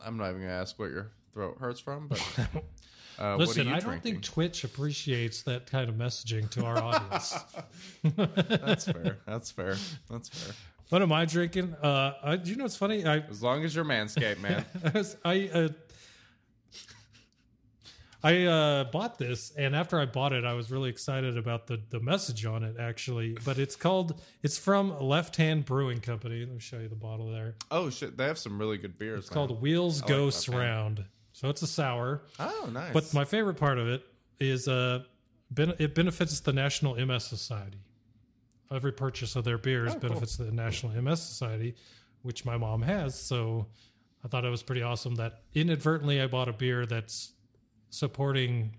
[0.05, 2.21] I'm not even gonna ask what your throat hurts from, but
[3.19, 7.33] uh, Listen, I don't think Twitch appreciates that kind of messaging to our audience.
[8.03, 9.19] That's fair.
[9.25, 9.77] That's fair.
[10.09, 10.53] That's fair.
[10.89, 11.75] What am I drinking?
[11.81, 13.05] Uh, I, you know, what's funny.
[13.05, 14.65] I As long as you're manscaped, man.
[15.25, 15.69] I I uh,
[18.23, 21.79] I uh, bought this, and after I bought it, I was really excited about the
[21.89, 22.77] the message on it.
[22.79, 26.39] Actually, but it's called it's from Left Hand Brewing Company.
[26.39, 27.55] Let me show you the bottle there.
[27.69, 29.25] oh shit, they have some really good beers.
[29.25, 31.05] It's called Wheels like Gose Round.
[31.33, 32.23] So it's a sour.
[32.39, 32.93] Oh, nice.
[32.93, 34.03] But my favorite part of it
[34.39, 35.03] is uh,
[35.51, 37.77] ben- it benefits the National MS Society.
[38.71, 40.09] Every purchase of their beers Oh, cool.
[40.09, 41.75] benefits the National MS Society,
[42.23, 43.19] which my mom has.
[43.19, 43.67] So
[44.23, 47.33] I thought it was pretty awesome that inadvertently I bought a beer that's
[47.89, 48.75] supporting,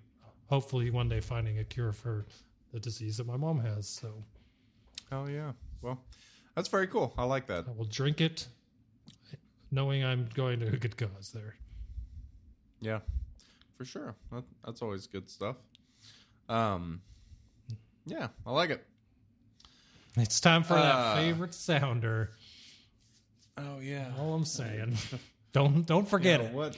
[0.48, 2.26] hopefully one day finding a cure for
[2.72, 3.88] the disease that my mom has.
[3.88, 4.12] So
[5.10, 5.52] oh yeah.
[5.80, 5.98] Well,
[6.54, 7.14] that's very cool.
[7.16, 7.64] I like that.
[7.68, 8.46] I will drink it,
[9.70, 11.54] knowing I'm going to a good cause there.
[12.80, 13.00] Yeah,
[13.76, 14.14] for sure.
[14.32, 15.56] That, that's always good stuff.
[16.48, 17.00] Um,
[18.06, 18.84] yeah, I like it.
[20.20, 22.30] It's time for Uh, that favorite sounder.
[23.56, 24.12] Oh yeah.
[24.18, 24.96] All I'm saying.
[25.52, 26.52] don't don't forget it.
[26.52, 26.76] What?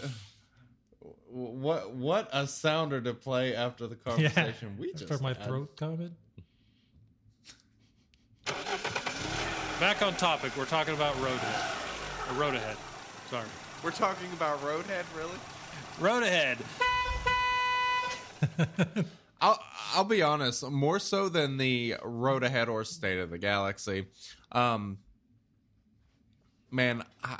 [1.29, 1.93] What?
[1.93, 4.31] What a sounder to play after the Yeah.
[4.31, 5.45] conversation we just After my had.
[5.45, 6.13] throat comment.
[9.79, 10.53] Back on topic.
[10.57, 12.31] We're talking about Roadhead.
[12.31, 12.77] Or Road Ahead.
[13.31, 13.47] Sorry.
[13.83, 15.39] We're talking about Roadhead, really?
[15.99, 16.59] Road Ahead.
[19.41, 19.59] I'll
[19.95, 24.07] I'll be honest, more so than the Road Ahead or State of the Galaxy.
[24.53, 24.99] Um,
[26.71, 27.39] man, I,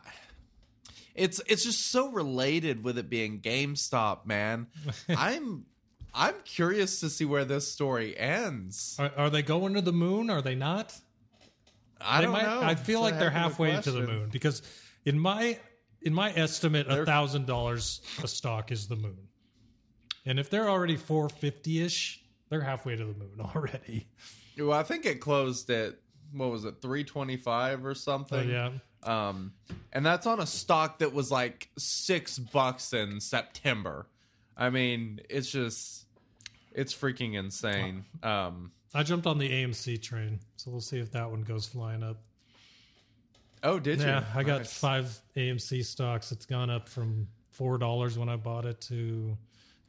[1.15, 4.69] it's it's just so related with it being GameStop, man.
[5.09, 5.67] I'm
[6.15, 8.97] I'm curious to see where this story ends.
[8.99, 10.31] Are, are they going to the moon?
[10.31, 10.99] Are they not?
[12.01, 12.63] I They don't might- know.
[12.63, 14.63] I feel like they're halfway to the moon because
[15.05, 15.59] in my
[16.03, 19.19] in my estimate, a thousand dollars a stock is the moon.
[20.27, 24.09] And if they're already four fifty ish, they're halfway to the moon already.
[24.59, 25.95] Well, I think it closed at
[26.33, 28.49] what was it, three twenty five or So something.
[28.51, 28.71] yeah.
[29.03, 29.55] Um,
[29.95, 34.07] and that's on a stock that was like six bucks in September.
[34.59, 36.05] I mean, it's just,
[36.73, 38.05] it's freaking insane.
[38.23, 42.03] Um, I jumped on the AMC train, so we'll see if that one goes flying
[42.03, 42.19] up.
[43.63, 44.07] oh, did you?
[44.07, 44.73] Yeah, I got Nice.
[44.79, 46.31] five AMC stocks.
[46.31, 49.35] It's gone up from four dollars when I bought it to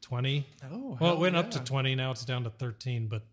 [0.01, 0.45] twenty.
[0.63, 1.95] Oh, Well, it hell went up to twenty.
[1.95, 3.23] Now it's down to thirteen, but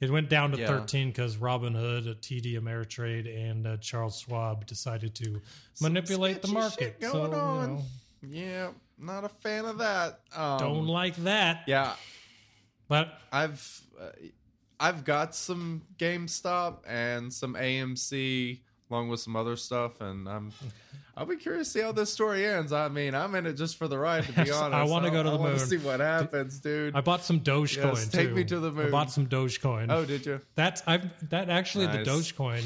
[0.00, 0.66] it went down to Yeah.
[0.66, 5.40] thirteen because Robinhood, uh, TD Ameritrade, and uh, Charles Schwab decided to
[5.80, 6.96] manipulate the market.
[7.00, 7.82] shit So going you know,
[8.22, 10.20] Yeah, not a fan of that.
[10.34, 11.62] Um, don't like that.
[11.66, 11.94] Yeah,
[12.88, 14.10] But I've uh,
[14.80, 20.52] I've got some GameStop and some AMC along with some other stuff, and I'm
[21.16, 22.72] I'll be curious to see how this story ends.
[22.72, 25.22] I mean, I'm in it just for the ride, to be Yes, I wanna go
[25.22, 25.58] to I the wanna moon.
[25.66, 26.94] see what happens, dude.
[26.94, 28.34] I bought some Dogecoin Yes, take too.
[28.34, 28.90] me to the I moon.
[28.90, 29.86] bought some Dogecoin.
[29.90, 30.40] oh, did you?
[30.54, 32.04] That's I've that actually Nice.
[32.06, 32.62] the Dogecoin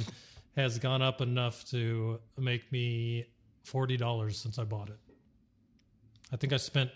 [0.56, 3.26] has gone up enough to make me
[3.64, 4.98] forty dollars since I bought it.
[6.30, 6.90] I think I spent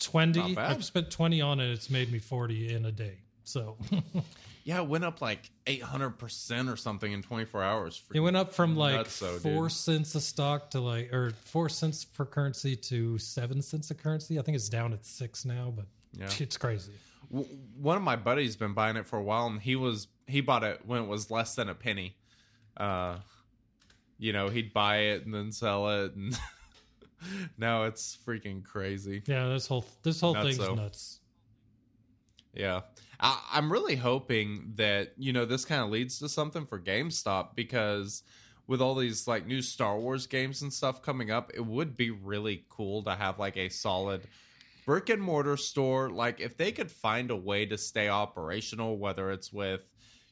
[0.00, 0.40] twenty.
[0.40, 0.70] Not bad.
[0.72, 1.70] I've spent twenty on it.
[1.70, 3.18] It's made me forty in a day.
[3.44, 3.76] So
[4.64, 8.02] Yeah, it went up like 800 percent or something in 24 hours.
[8.14, 9.72] it went up from like four dude.
[9.72, 14.38] cents a stock to like or four cents per currency to seven cents a currency.
[14.38, 16.28] I think it's down at six now, but Yeah.
[16.38, 16.92] it's crazy.
[17.32, 17.48] W-
[17.80, 20.62] one of my buddies been buying it for a while, and he was he bought
[20.62, 22.16] it when it was less than a penny.
[22.76, 23.16] Uh,
[24.18, 26.38] you know, he'd buy it and then sell it, and
[27.58, 29.22] now it's freaking crazy.
[29.26, 31.20] Yeah, this whole this whole Nuts, thing's nuts.
[32.54, 32.80] Yeah.
[33.20, 37.54] I, I'm really hoping that, you know, this kind of leads to something for GameStop
[37.54, 38.22] because
[38.66, 42.10] with all these like new Star Wars games and stuff coming up, it would be
[42.10, 44.22] really cool to have like a solid
[44.86, 46.08] brick and mortar store.
[46.08, 49.82] Like if they could find a way to stay operational, whether it's with,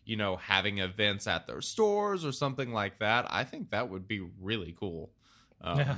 [0.05, 4.09] you know, having events at their stores or something like that, I think that would
[4.09, 5.11] be really cool.
[5.61, 5.95] Um, Yeah.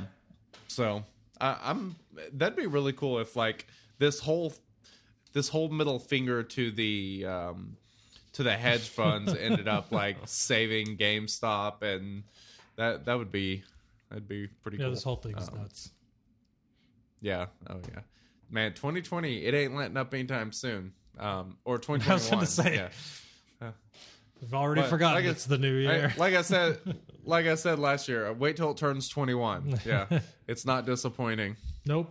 [0.66, 1.04] so
[1.40, 1.96] I, I'm
[2.32, 3.66] that'd be really cool if like
[3.98, 4.52] this whole
[5.32, 7.76] this whole middle finger to the um,
[8.32, 12.22] to the hedge funds ended up like saving GameStop, and
[12.76, 13.62] that that would be
[14.08, 14.94] that'd be pretty Yeah, cool.
[14.94, 15.90] this whole thing's Um, nuts.
[17.20, 17.46] Yeah.
[17.68, 18.00] Oh yeah.
[18.50, 20.92] Man, 2020, it ain't letting up anytime soon.
[21.18, 22.30] Um, or I was 2021.
[22.30, 22.74] gonna say.
[22.76, 23.70] yeah.
[24.40, 26.14] We've already forgotten like it's the new I- year.
[26.18, 26.78] like I said,
[27.24, 29.80] like I said last year, uh, wait till it turns 21.
[29.84, 30.06] Yeah,
[30.48, 31.56] it's not disappointing.
[31.84, 32.08] nope.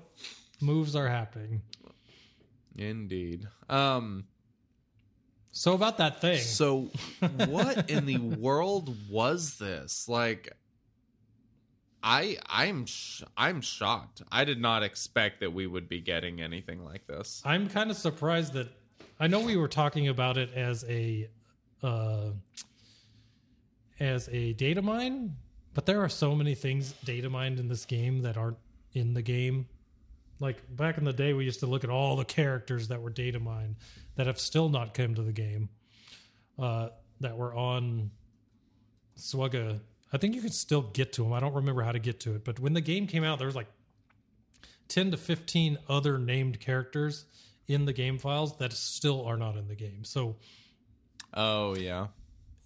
[0.62, 1.62] Moves are happening.
[2.80, 3.48] Indeed.
[3.68, 4.26] Um.
[5.52, 6.40] So about that thing.
[6.40, 6.90] So,
[7.48, 10.08] what in the world was this?
[10.08, 10.54] Like,
[12.02, 14.22] I I'm sh- I'm shocked.
[14.32, 17.42] I did not expect that we would be getting anything like this.
[17.44, 18.70] I'm kind of surprised that
[19.20, 21.30] I know we were talking about it as a
[21.84, 22.30] uh,
[24.00, 25.36] as a data mine,
[25.74, 28.58] but there are so many things data mined in this game that aren't
[28.94, 29.68] in the game.
[30.40, 33.10] Like back in the day, we used to look at all the characters that were
[33.10, 33.76] data mined
[34.16, 35.70] that have still not come to the game.
[36.58, 36.90] Uh,
[37.22, 38.12] that were on
[39.18, 39.80] Swugga.
[40.14, 41.34] I think you can still get to them.
[41.34, 43.48] I don't remember how to get to it, but when the game came out, there
[43.48, 43.68] was like
[44.88, 47.26] 10 to 15 other named characters
[47.68, 50.04] in the game files that still are not in the game.
[50.04, 50.38] So
[51.34, 52.08] Oh yeah.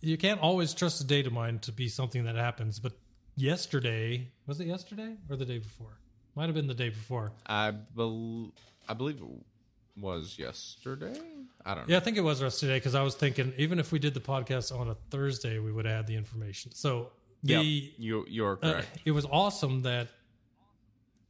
[0.02, 2.80] you can't always trust a data mine to be something that happens.
[2.80, 2.94] But
[3.36, 5.98] yesterday, was it yesterday or the day before?
[6.36, 7.32] Might have been the day before.
[7.46, 8.52] I bel
[8.88, 11.20] I believe it was yesterday.
[11.66, 11.94] I don't know.
[11.94, 14.20] Yeah, I think it was yesterday because I was thinking even if we did the
[14.20, 16.72] podcast on a Thursday, we would have had the information.
[16.74, 17.12] So
[17.44, 19.00] the Yep, you you're uh, correct.
[19.06, 20.08] it was awesome that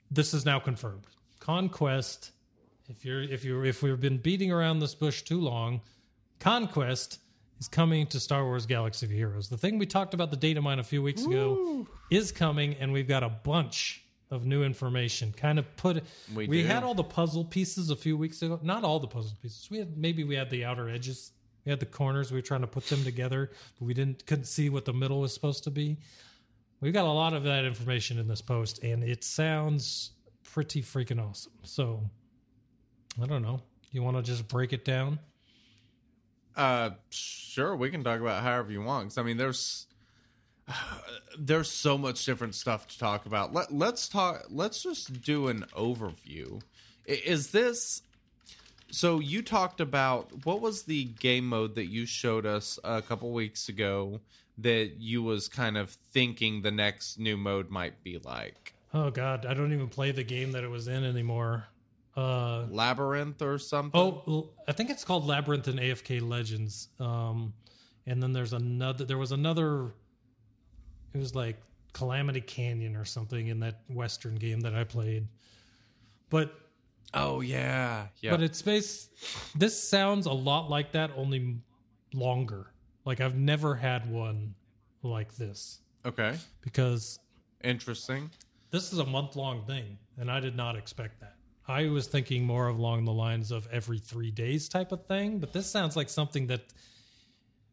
[0.09, 1.03] this is now confirmed
[1.39, 2.31] Conquest.
[2.87, 5.81] If you're if you're if we've been beating around this bush too long,
[6.39, 7.19] Conquest
[7.59, 9.49] is coming to Star Wars Galaxy of Heroes.
[9.49, 12.93] The thing we talked about the data mine a few weeks ago is coming, and
[12.93, 14.02] we've got a bunch
[14.33, 15.31] of new information.
[15.31, 16.03] Kind of put
[16.33, 18.59] We we had all the puzzle pieces a few weeks ago.
[18.63, 19.67] Not all the puzzle pieces.
[19.69, 21.31] We had maybe we had the outer edges.
[21.65, 22.31] We had the corners.
[22.31, 25.21] We were trying to put them together, but we didn't couldn't see what the middle
[25.21, 25.97] was supposed to be.
[26.81, 30.11] We've got a lot of that information in this post, and it sounds
[30.43, 31.53] pretty freaking awesome.
[31.63, 32.09] So,
[33.21, 33.61] I don't know.
[33.91, 35.19] You want to just break it down?
[36.55, 39.05] Uh, sure, we can talk about however you want.
[39.09, 39.87] 'cause, I mean, there's
[41.37, 43.53] there's so much different stuff to talk about.
[43.53, 44.45] Let let's talk.
[44.49, 46.61] Let's just do an overview.
[47.05, 48.01] Is this?
[48.91, 53.31] So you talked about what was the game mode that you showed us a couple
[53.31, 54.21] weeks ago
[54.59, 59.45] that you was kind of thinking the next new mode might be like Oh God,
[59.47, 61.65] I don't even play the game that it was in anymore.
[62.15, 63.99] Uh, labyrinth or something.
[63.99, 66.89] oh, I think it's called Labyrinth and AFK Legends.
[66.99, 67.53] Um,
[68.05, 69.03] and then there's another.
[69.03, 69.93] There was another.
[71.13, 71.57] It was like
[71.93, 75.27] Calamity Canyon or something in that Western game that I played.
[76.29, 76.53] But
[77.13, 78.31] oh yeah, yeah.
[78.31, 79.11] but it's based.
[79.55, 81.57] This sounds a lot like that, only
[82.13, 82.71] longer.
[83.05, 84.55] Like I've never had one
[85.03, 87.19] like this okay, because
[87.63, 88.31] interesting.
[88.71, 91.35] this is a month long thing, and I did not expect that.
[91.67, 95.53] I was thinking more along the lines of every three days type of thing, but
[95.53, 96.61] this sounds like something that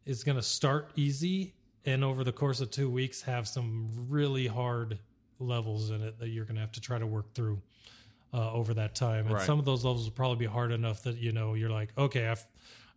[0.05, 1.55] is going to start easy
[1.87, 4.99] and over the course of two weeks have some really hard
[5.39, 7.61] levels in it that you're going to have to try to work through
[8.35, 9.27] uh, over that time.
[9.27, 9.47] And Right.
[9.47, 12.29] some of those levels will probably be hard enough that you know you're like, okay,
[12.29, 12.45] I've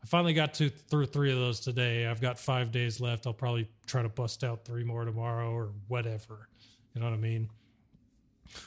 [0.03, 2.07] I finally got to through three of those today.
[2.07, 3.25] I've got five days left.
[3.25, 6.49] I'll probably try to bust out three more tomorrow or whatever.
[6.93, 7.49] You know what I mean?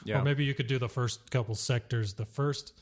[0.03, 2.73] Yeah, Or maybe you could do the first couple sectors the first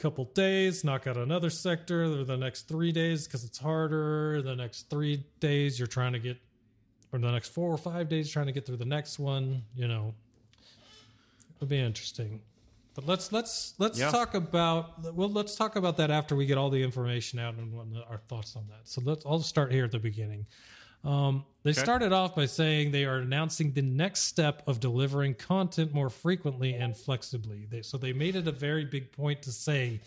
[0.00, 4.42] couple days, knock out another sector, or the next three days because it's harder.
[4.42, 6.38] The next three days you're trying to get,
[7.12, 9.62] or the next four or five days trying to get through the next one.
[9.76, 10.14] You know,
[11.56, 12.40] it'll be interesting.
[12.94, 14.10] But let's let's let's Yeah.
[14.10, 17.72] talk about well let's talk about that after we get all the information out and
[17.72, 18.88] what our thoughts on that.
[18.88, 20.46] So let's I'll start here at the beginning.
[21.04, 21.80] Um, they Okay.
[21.80, 26.74] started off by saying they are announcing the next step of delivering content more frequently
[26.74, 27.66] and flexibly.
[27.70, 30.00] They, so they made it a very big point to say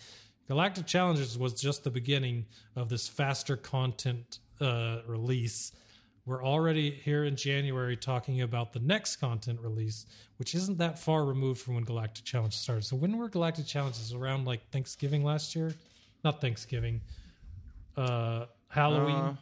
[0.46, 5.72] Galactic Challenges was just the beginning of this faster content uh, release.
[6.26, 11.24] We're already here in January talking about the next content release, which isn't that far
[11.24, 12.84] removed from when Galactic Challenge started.
[12.84, 15.74] So when were Galactic Challenges around like Thanksgiving last year?
[16.24, 17.00] Not Thanksgiving.
[17.96, 19.16] Uh, Halloween.
[19.16, 19.36] Uh,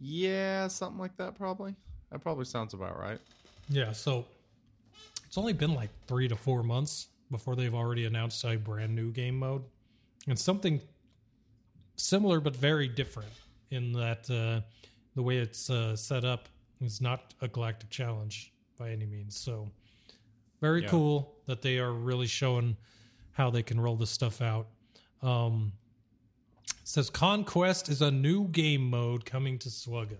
[0.00, 1.34] yeah, something like that.
[1.36, 1.74] Probably.
[2.10, 3.18] That probably sounds about right.
[3.68, 4.24] Yeah, so
[5.26, 9.12] it's only been like three to four months before they've already announced a brand new
[9.12, 9.62] game mode
[10.26, 10.80] and something
[11.96, 13.30] similar but very different
[13.70, 14.60] in that uh,
[15.14, 16.48] the way it's uh, set up
[16.80, 19.36] is not a galactic challenge by any means.
[19.36, 19.68] So
[20.60, 20.88] very Yeah.
[20.88, 22.76] cool that they are really showing
[23.32, 24.66] how they can roll this stuff out.
[25.22, 25.72] Um,
[26.90, 30.18] says Conquest is a new game mode coming to Swugga.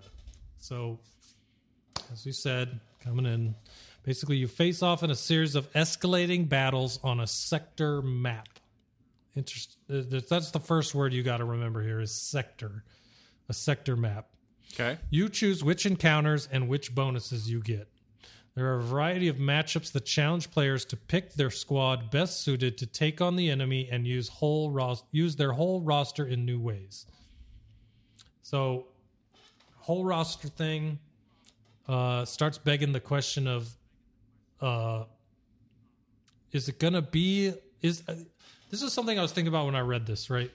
[0.58, 1.00] So
[2.12, 3.54] as we said, coming in.
[4.02, 8.48] Basically, you face off in a series of escalating battles on a sector map.
[9.36, 9.76] Interest.
[9.92, 12.84] uh, That's the first word you got to remember here is sector,
[13.48, 14.28] a sector map.
[14.72, 14.98] Okay.
[15.10, 17.89] You choose which encounters and which bonuses you get.
[18.54, 22.76] There are a variety of matchups that challenge players to pick their squad best suited
[22.78, 26.58] to take on the enemy and use whole ros- use their whole roster in new
[26.58, 27.06] ways.
[28.42, 28.86] So,
[29.78, 30.98] whole roster thing
[31.88, 33.68] uh, starts begging the question of,
[34.60, 35.04] uh,
[36.52, 38.14] is it gonna be is uh,
[38.70, 40.50] this is something I was thinking about when I read this right?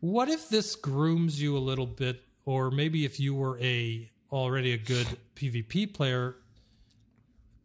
[0.00, 4.72] What if this grooms you a little bit, or maybe if you were a already
[4.72, 6.36] a good PvP player,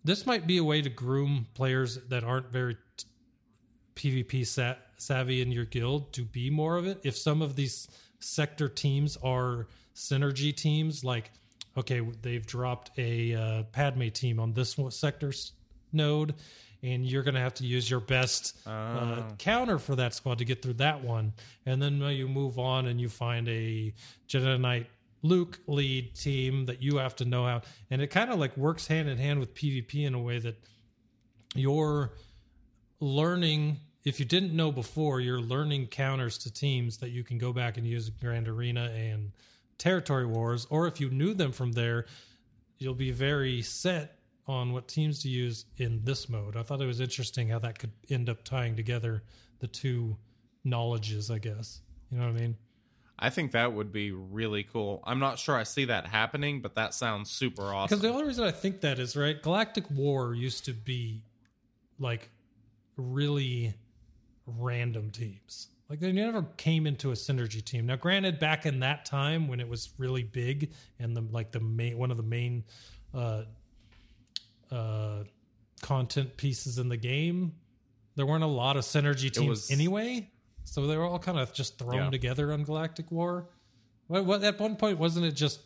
[0.03, 3.05] this might be a way to groom players that aren't very t-
[3.95, 6.99] PvP sa- savvy in your guild to be more of it.
[7.03, 7.87] If some of these
[8.19, 11.31] sector teams are synergy teams, like
[11.77, 15.31] okay, they've dropped a uh, Padme team on this sector
[15.93, 16.35] node,
[16.83, 20.45] and you're going to have to use your best uh, counter for that squad to
[20.45, 21.33] get through that one,
[21.65, 23.93] and then uh, you move on and you find a
[24.27, 24.87] Jedi Knight
[25.21, 28.87] Luke lead team that you have to know how, and it kind of like works
[28.87, 30.61] hand in hand with PvP in a way that
[31.55, 32.13] you're
[32.99, 37.51] learning if you didn't know before you're learning counters to teams that you can go
[37.51, 39.31] back and use grand arena and
[39.77, 42.05] territory wars or if you knew them from there
[42.79, 46.57] you'll be very set on what teams to use in this mode.
[46.57, 49.21] I thought it was interesting how that could end up tying together
[49.59, 50.17] the two
[50.63, 51.81] knowledges, I guess.
[52.09, 52.57] You know what I mean?
[53.21, 55.03] I think that would be really cool.
[55.05, 57.97] I'm not sure I see that happening, but that sounds super awesome.
[57.97, 61.21] Because the only reason I think that is right, Galactic War used to be
[61.99, 62.29] like
[62.95, 63.73] really
[64.47, 65.67] random teams.
[65.89, 67.87] Like they never came into a synergy team.
[67.87, 71.59] Now, granted, back in that time when it was really big and the like the
[71.59, 72.63] main one of the main
[73.13, 73.43] uh,
[74.71, 75.23] uh,
[75.81, 77.53] content pieces in the game,
[78.15, 80.29] there weren't a lot of synergy teams was- anyway.
[80.69, 82.09] So they were all kind of just thrown Yeah.
[82.11, 83.47] together on Galactic War.
[84.07, 85.61] What, what at one point wasn't it just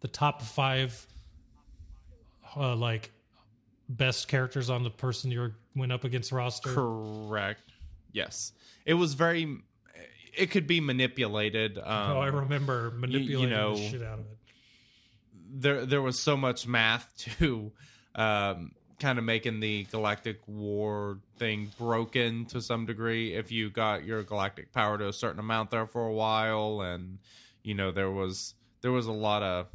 [0.00, 1.04] the top five,
[2.56, 3.10] uh, like
[3.88, 6.72] best characters on the person you went up against roster?
[6.72, 7.62] Correct.
[8.12, 8.52] Yes.
[8.86, 9.58] It was very.
[10.36, 11.78] It could be manipulated.
[11.78, 14.38] Um, oh, I remember manipulating you know, the shit out of it.
[15.52, 17.72] there there was so much math to
[18.14, 18.72] um,
[19.04, 23.34] kind of making the galactic war thing broken to some degree.
[23.34, 27.18] If you got your galactic power to a certain amount there for a while and
[27.62, 29.66] you know there was there was a lot of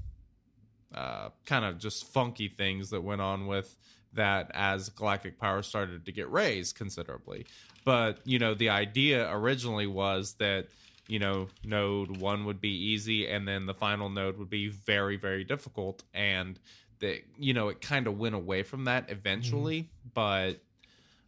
[0.96, 3.78] uh, kind of just funky things that went on with
[4.14, 7.46] that as galactic power started to get raised considerably.
[7.86, 10.70] But you know the idea originally was that
[11.06, 15.18] you know node one would be easy and then the final node would be very
[15.18, 16.02] very difficult.
[16.16, 16.60] And
[17.00, 20.54] that you know it kind of went away from that eventually but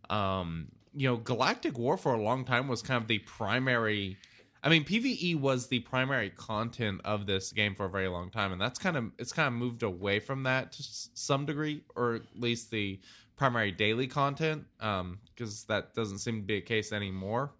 [0.09, 4.17] um you know galactic war for a long time was kind of the primary
[4.63, 8.51] i mean pve was the primary content of this game for a very long time
[8.51, 12.15] and that's kind of it's kind of moved away from that to some degree or
[12.15, 12.99] at least the
[13.37, 17.51] primary daily content um because that doesn't seem to be a case anymore.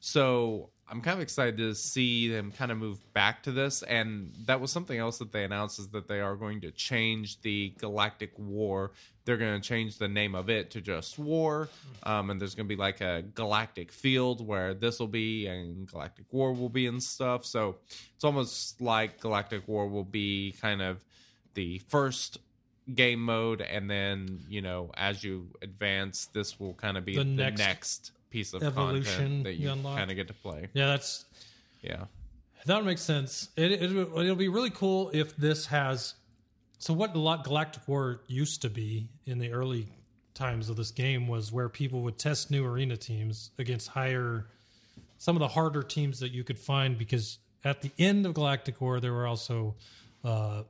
[0.00, 3.82] So I'm kind of excited to see them kind of move back to this.
[3.82, 7.40] And that was something else that they announced is that they are going to change
[7.40, 8.92] the Galactic War.
[9.24, 11.70] They're going to change the name of it to just War.
[12.02, 15.88] Um, and there's going to be like a Galactic Field where this will be and
[15.88, 17.46] Galactic War will be and stuff.
[17.46, 17.76] So
[18.14, 21.02] it's almost like Galactic War will be kind of
[21.54, 22.36] the first
[22.94, 27.22] game mode and then you know as you advance this will kind of be The
[27.22, 30.86] the, next next, piece of evolution content that you kind of get to play Yeah,
[30.86, 31.24] that's
[31.82, 32.04] yeah
[32.66, 33.48] that makes sense.
[33.56, 36.14] It, it it'll be really cool if this has.
[36.78, 39.88] So what Gal- Galactic War used to be in the early
[40.34, 44.46] times of this game was where people would test new arena teams against higher,
[45.18, 48.80] some of the harder teams that you could find because at the end of Galactic
[48.80, 49.74] War there were also
[50.24, 50.62] uh,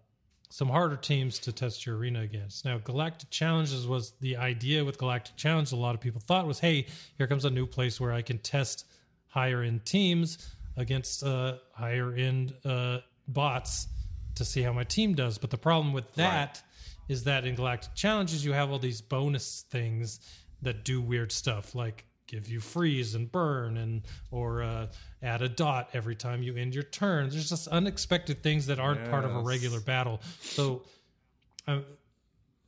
[0.53, 2.67] some harder teams to test your arena against.
[2.67, 5.73] Now, Galactic Challenges was the idea with Galactic Challenge.
[5.73, 6.85] A lot of people thought was, hey,
[7.17, 8.85] here comes a new place where I can test
[9.29, 13.89] higher end teams against uh, higher end uh, bots
[14.35, 15.39] to see how my team does.
[15.39, 16.63] But the problem with that
[17.09, 20.21] is that in Galactic Challenges, you have all these bonus things
[20.61, 24.89] that do weird stuff, like give you freeze and burn, and or uh,
[25.23, 27.31] add a dot every time you end your turn.
[27.31, 30.21] There's just unexpected things that aren't part of a regular battle.
[30.41, 30.83] So,
[31.69, 31.81] uh,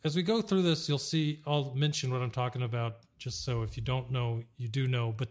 [0.05, 1.41] as we go through this, you'll see.
[1.47, 5.15] I'll mention what I'm talking about, just so if you don't know, you do know.
[5.17, 5.29] But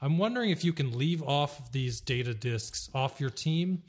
[0.00, 3.82] I'm wondering if you can leave off these data disks off your team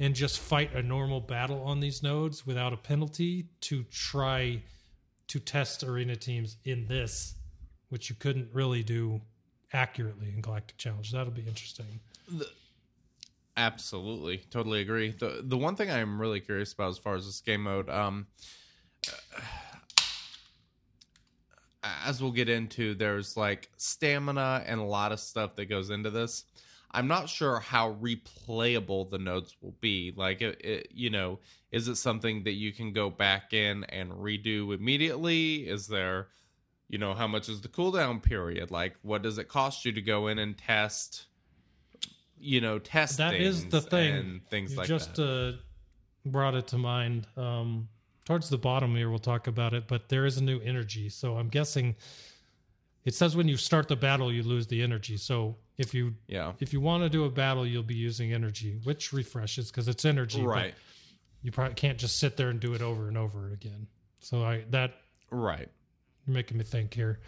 [0.00, 4.60] and just fight a normal battle on these nodes without a penalty to try
[5.28, 7.34] to test arena teams in this,
[7.90, 9.20] which you couldn't really do
[9.72, 11.12] accurately in Galactic Challenge.
[11.12, 12.00] That'll be interesting.
[13.56, 15.10] Absolutely, totally agree.
[15.10, 18.26] the The one thing I'm really curious about as far as this game mode, um,
[21.82, 26.10] as we'll get into, there's like stamina and a lot of stuff that goes into
[26.10, 26.44] this.
[26.92, 30.12] I'm not sure how replayable the nodes will be.
[30.16, 31.38] Like, it, it, you know,
[31.70, 35.68] is it something that you can go back in and redo immediately?
[35.68, 36.28] Is there,
[36.88, 38.72] you know, how much is the cooldown period?
[38.72, 41.26] Like, what does it cost you to go in and test?
[42.40, 44.14] You know, test That is the thing.
[44.14, 45.56] and things you like just that.
[45.56, 47.26] uh, brought it to mind.
[47.36, 47.88] Um,
[48.24, 51.08] towards the bottom here, we'll talk about it, but there is a new energy.
[51.10, 51.96] So I'm guessing
[53.04, 55.16] it says when you start the battle, you lose the energy.
[55.16, 58.78] So if you yeah, if you want to do a battle, you'll be using energy,
[58.84, 60.40] which refreshes because it's energy.
[60.40, 60.74] but right,
[61.42, 63.86] You probably can't just sit there and do it over and over again.
[64.20, 64.92] So I that
[65.30, 65.68] right.
[66.26, 67.20] you're making me think here.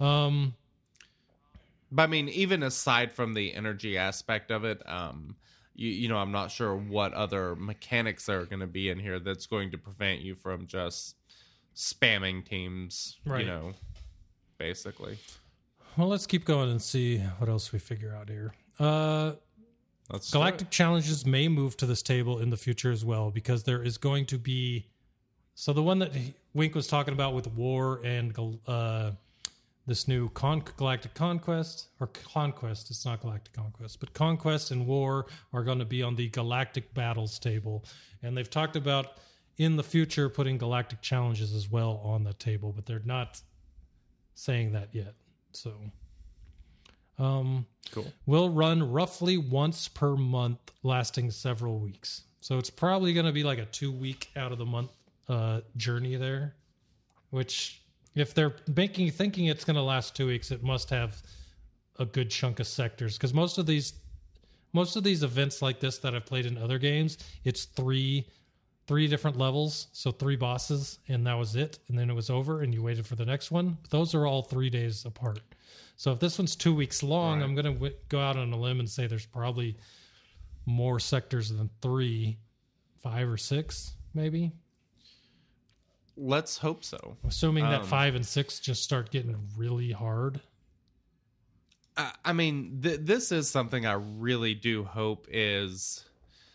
[0.00, 0.54] Um,
[1.92, 5.36] But I mean, even aside from the energy aspect of it, um,
[5.74, 9.18] you, you know, I'm not sure what other mechanics are going to be in here
[9.18, 11.16] that's going to prevent you from just
[11.74, 13.16] spamming teams.
[13.24, 13.40] Right.
[13.40, 13.72] You know,
[14.58, 15.18] basically.
[15.96, 18.52] well, let's keep going and see what else we figure out here.
[18.78, 19.32] Uh,
[20.12, 23.82] Let's Galactic challenges may move to this table in the future as well because there
[23.82, 24.86] is going to be
[25.54, 26.10] So the one that
[26.52, 28.36] Wink was talking about with War and
[28.66, 29.12] uh,
[29.90, 35.26] this new Con- Galactic Conquest or Conquest, it's not Galactic Conquest, but Conquest and War
[35.52, 37.84] are going to be on the Galactic Battles table,
[38.22, 39.14] and they've talked about
[39.58, 43.40] in the future putting Galactic Challenges as well on the table, but they're not
[44.36, 45.14] saying that yet.
[45.50, 45.74] So,
[47.18, 48.12] um, Cool.
[48.26, 52.22] will run roughly once per month, lasting several weeks.
[52.40, 54.92] So it's probably going to be like a two week out of the month
[55.28, 56.54] uh, journey there.
[57.30, 57.79] Which,
[58.14, 61.22] if they're making thinking it's going to last two weeks, it must have
[61.98, 63.94] a good chunk of sectors because most of these
[64.72, 68.26] most of these events like this that I've played in other games, it's three
[68.86, 72.62] three different levels, so three bosses, and that was it, and then it was over,
[72.62, 73.78] and you waited for the next one.
[73.90, 75.38] Those are all three days apart.
[75.96, 78.56] So if this one's two weeks long, I'm going to w- go out on a
[78.56, 79.76] limb and say there's probably
[80.66, 82.38] more sectors than three,
[83.00, 84.50] five or six, maybe.
[86.22, 87.16] Let's hope so.
[87.26, 90.40] Assuming that Um, five and six just start getting really hard.
[91.96, 96.04] I, I mean, th- this is something I really do hope is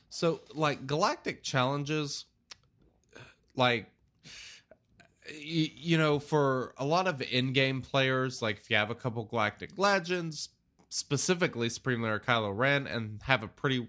[0.10, 2.26] so like galactic challenges,
[3.56, 3.90] like
[5.28, 9.24] y- you know, for a lot of in-game players, like if you have a couple
[9.24, 10.50] galactic legends,
[10.90, 13.88] specifically Supreme Leader Kylo Ren, and have a pretty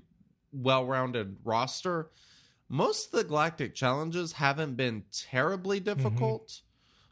[0.53, 2.11] well-rounded roster,
[2.69, 6.61] most of the galactic challenges haven't been terribly difficult.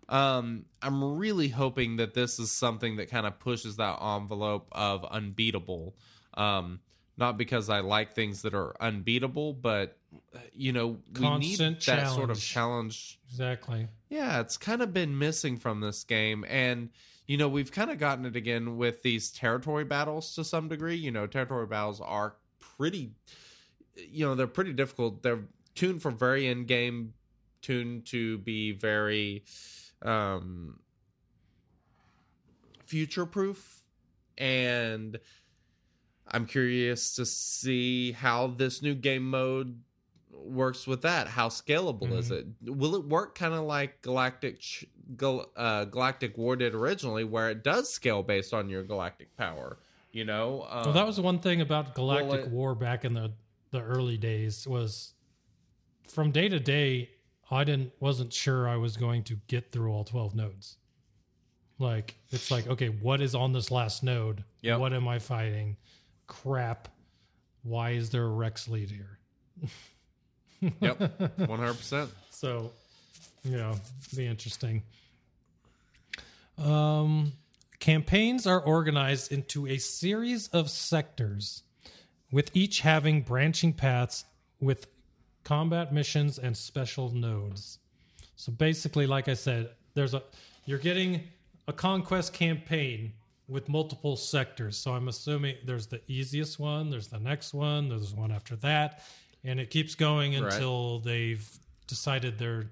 [0.08, 5.04] Um, I'm really hoping that this is something that kind of pushes that envelope of
[5.04, 5.94] unbeatable.
[6.34, 6.80] Um,
[7.16, 9.96] not because I like things that are unbeatable, but
[10.52, 12.40] you know, we need that Constant sort of challenge.
[12.40, 13.20] challenge.
[13.30, 13.88] Exactly.
[14.08, 16.90] Yeah, it's kind of been missing from this game, and
[17.26, 20.96] you know, we've kind of gotten it again with these territory battles to some degree.
[20.96, 23.12] You know, territory battles are pretty,
[23.96, 25.22] you know, they're pretty difficult.
[25.22, 27.14] They're tuned for very in game,
[27.62, 29.44] tuned to be very
[30.02, 30.78] um
[32.84, 33.82] future proof
[34.36, 35.18] and
[36.28, 39.80] i'm curious to see how this new game mode
[40.30, 41.26] works with that.
[41.28, 42.44] How scalable is it?
[42.62, 44.60] Will it work kind of like galactic
[45.56, 49.78] uh, galactic war did originally where it does scale based on your galactic power
[50.12, 50.66] you know?
[50.70, 53.32] Um, Well, that was the one thing about Galactic it- War back in the
[53.74, 55.12] the early days was
[56.08, 57.10] from day to day,
[57.50, 60.76] I didn't wasn't sure I was going to get through all twelve nodes.
[61.78, 64.44] Like it's like okay, what is on this last node?
[64.62, 64.78] Yep.
[64.78, 65.76] What am I fighting?
[66.26, 66.88] Crap!
[67.64, 69.18] Why is there a Rex lead here?
[70.80, 70.98] yep
[71.38, 72.72] 100% So,
[73.42, 73.74] you know,
[74.16, 74.82] be interesting.
[76.58, 77.32] Um,
[77.80, 81.62] campaigns are organized into a series of sectors,
[82.34, 84.24] with each having branching paths
[84.60, 84.88] with
[85.44, 87.78] combat missions and special nodes.
[88.34, 90.22] So basically, like I said, there's a
[90.66, 91.20] you're getting
[91.68, 93.12] a conquest campaign
[93.46, 94.76] with multiple sectors.
[94.76, 99.04] So I'm assuming there's the easiest one, there's the next one, there's one after that,
[99.44, 100.52] and it keeps going Right.
[100.52, 101.48] until they've
[101.86, 102.68] decided their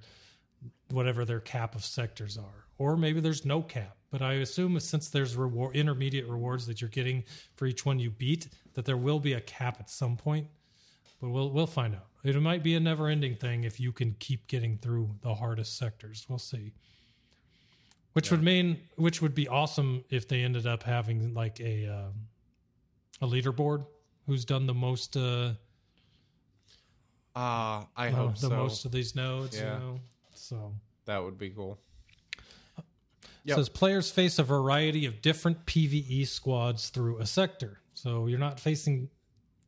[0.91, 2.65] whatever their cap of sectors are.
[2.79, 3.97] Or maybe there's no cap.
[4.13, 7.25] But I assume since there's reward intermediate rewards that you're getting
[7.57, 10.47] for each one you beat, that there will be a cap at some point.
[11.21, 12.09] But we'll we'll find out.
[12.23, 15.79] It might be a never ending thing if you can keep getting through the hardest
[15.79, 16.27] sectors.
[16.29, 16.73] We'll see.
[18.13, 22.13] Which would mean which would be awesome if they ended up having like a um,
[23.23, 23.87] a leaderboard
[24.27, 25.55] who's done the most uh,
[27.35, 29.79] uh, i uh, hope the so most of these nodes, Yeah.
[29.79, 30.01] you know.
[30.35, 30.75] So
[31.07, 31.79] that would be cool
[33.45, 33.57] Yep.
[33.57, 37.81] says players face a variety of different PVE squads through a sector.
[37.95, 39.09] So you're not facing,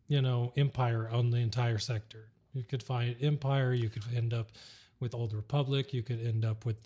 [0.09, 2.29] you know, Empire on the entire sector.
[2.53, 3.73] You could find Empire.
[3.75, 4.53] You could end up
[5.01, 5.93] with Old Republic.
[5.93, 6.77] You could end up with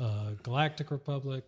[0.00, 1.44] uh, Galactic Republic,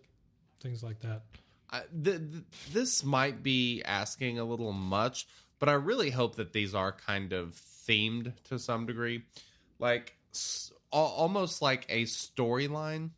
[0.61, 1.23] things like that.
[1.69, 2.43] I, th- th-
[2.73, 5.27] this might be asking a little much,
[5.59, 9.23] but I really hope that these are kind of themed to some degree,
[9.79, 13.11] like s- almost like a storyline.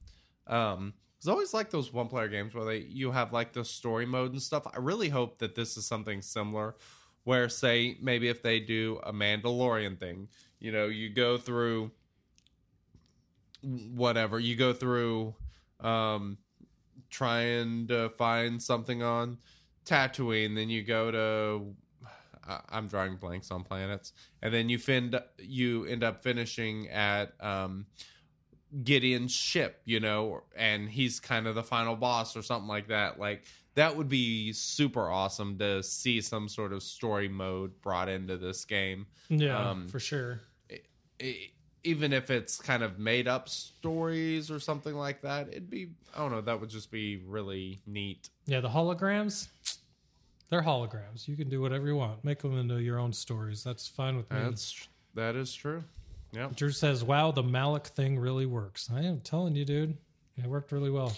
[0.46, 0.94] Um,
[1.24, 4.34] 'cause I always like those one-player games where they you have like the story mode
[4.34, 4.68] and stuff.
[4.68, 6.76] I really hope that this is something similar,
[7.24, 10.28] where say maybe if they do a Mandalorian thing,
[10.60, 11.92] you know, you go through
[13.62, 15.34] whatever you go through
[15.80, 16.38] um
[17.10, 19.38] trying to find something on
[19.86, 21.76] Tatooine, then you go to
[22.70, 24.12] I'm drawing blanks on planets,
[24.42, 27.86] and then you find you end up finishing at um,
[28.84, 33.20] Gideon's ship, you know, and he's kind of the final boss or something like that.
[33.20, 33.44] Like
[33.76, 38.66] that would be super awesome to see some sort of story mode brought into this
[38.66, 39.06] game.
[39.30, 40.42] Yeah, Um, for sure.
[41.20, 41.52] it,
[41.84, 46.20] even if it's kind of made up stories or something like that, it'd be I
[46.20, 48.30] don't know, that would just be really neat.
[48.46, 49.48] Yeah, the holograms,
[50.50, 51.28] they're holograms.
[51.28, 52.24] You can do whatever you want.
[52.24, 53.64] Make them into your own stories.
[53.64, 54.40] That's fine with me.
[54.40, 55.84] That's that is true.
[56.34, 56.56] Yep.
[56.56, 59.98] Drew says, "Wow, the Malak thing really works." I am telling you, dude,
[60.38, 61.16] it worked really well.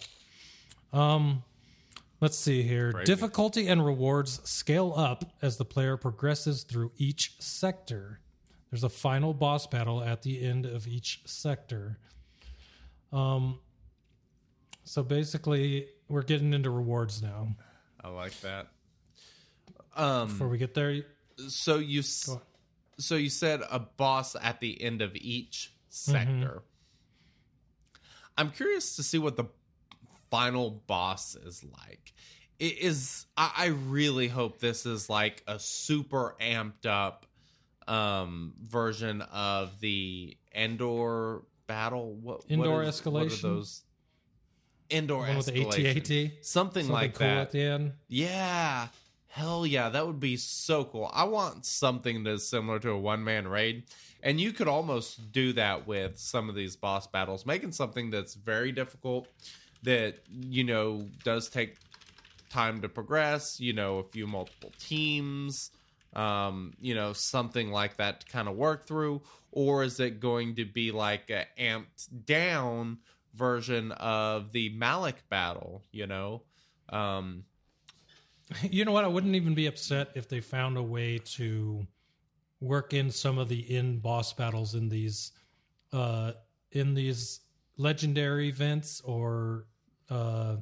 [0.93, 1.43] Um,
[2.21, 2.91] let's see here.
[2.91, 3.05] Crazy.
[3.05, 8.19] Difficulty and rewards scale up as the player progresses through each sector.
[8.69, 11.97] There's a final boss battle at the end of each sector.
[13.13, 13.59] Um,
[14.83, 17.55] so basically, we're getting into rewards now.
[18.03, 18.67] I like that.
[19.95, 21.03] Um Before we get there,
[21.47, 22.41] so you s- Go on.
[22.97, 26.63] So you said a boss at the end of each sector.
[28.37, 29.45] I'm curious to see what the
[30.29, 32.13] final boss is like.
[32.59, 37.25] It is I, I really hope this is like a super amped up
[37.87, 42.13] um version of the Endor battle.
[42.15, 43.41] What Endor what is, What escalation?
[43.41, 43.81] those
[44.89, 46.03] Endor one with the escalation.
[46.03, 47.37] Something, something like cool that.
[47.37, 47.93] at the end.
[48.07, 48.87] Yeah.
[49.35, 51.11] Hell yeah, that would be so cool.
[51.13, 53.83] I want something that's similar to a one man raid.
[54.23, 58.35] And you could almost do that with some of these boss battles, making something that's
[58.35, 59.27] very difficult,
[59.83, 61.75] that, you know, does take
[62.49, 65.69] time to progress, you know, a few multiple teams,
[66.13, 69.21] um, you know, something like that to kind of work through.
[69.51, 72.99] Or is it going to be like a amped down
[73.33, 76.43] version of the Malak battle, you know?
[76.87, 77.43] Um,
[78.61, 79.03] You know what?
[79.03, 81.85] I wouldn't even be upset if they found a way to
[82.59, 85.31] work in some of the in boss battles in these
[85.93, 86.31] uh
[86.71, 87.41] in these
[87.77, 89.65] legendary events or
[90.09, 90.55] uh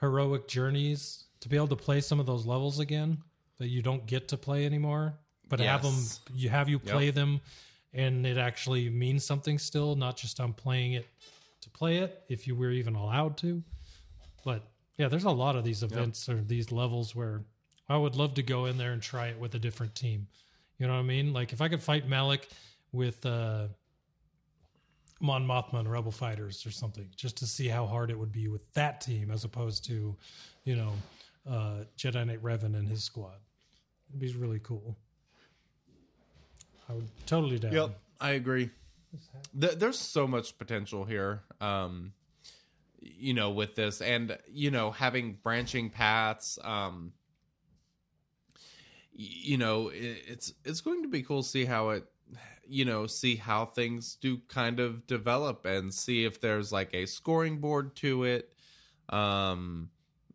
[0.00, 3.18] heroic journeys to be able to play some of those levels again
[3.58, 5.14] that you don't get to play anymore
[5.48, 5.94] but have them
[6.34, 7.14] you have you play Yep.
[7.14, 7.40] them
[7.92, 11.06] and it actually means something still not just I'm playing it
[11.60, 13.62] to play it if you were even allowed to
[14.44, 14.62] but
[14.96, 17.42] yeah, there's a lot of these events or these levels where
[17.88, 20.26] I would love to go in there and try it with a different team.
[20.78, 21.32] You know what I mean?
[21.32, 22.48] Like if I could fight Malak
[22.92, 23.68] with uh
[25.20, 28.48] Mon Mothma and Rebel Fighters or something, just to see how hard it would be
[28.48, 30.16] with that team as opposed to,
[30.64, 30.92] you know,
[31.48, 33.36] uh Jedi Knight Revan and his squad.
[34.08, 34.96] It'd be really cool.
[36.88, 37.72] I would totally down.
[37.72, 38.70] Yep, I agree.
[39.54, 42.12] There's so much potential here, um,
[43.04, 46.58] you know, with this, and you know, having branching paths.
[46.62, 47.12] Um,
[49.12, 52.04] you know, i- it's it's going to be cool to see how it,
[52.66, 57.06] you know, see how things do kind of develop, and see if there's like a
[57.06, 58.52] scoring board to it,
[59.10, 59.90] um,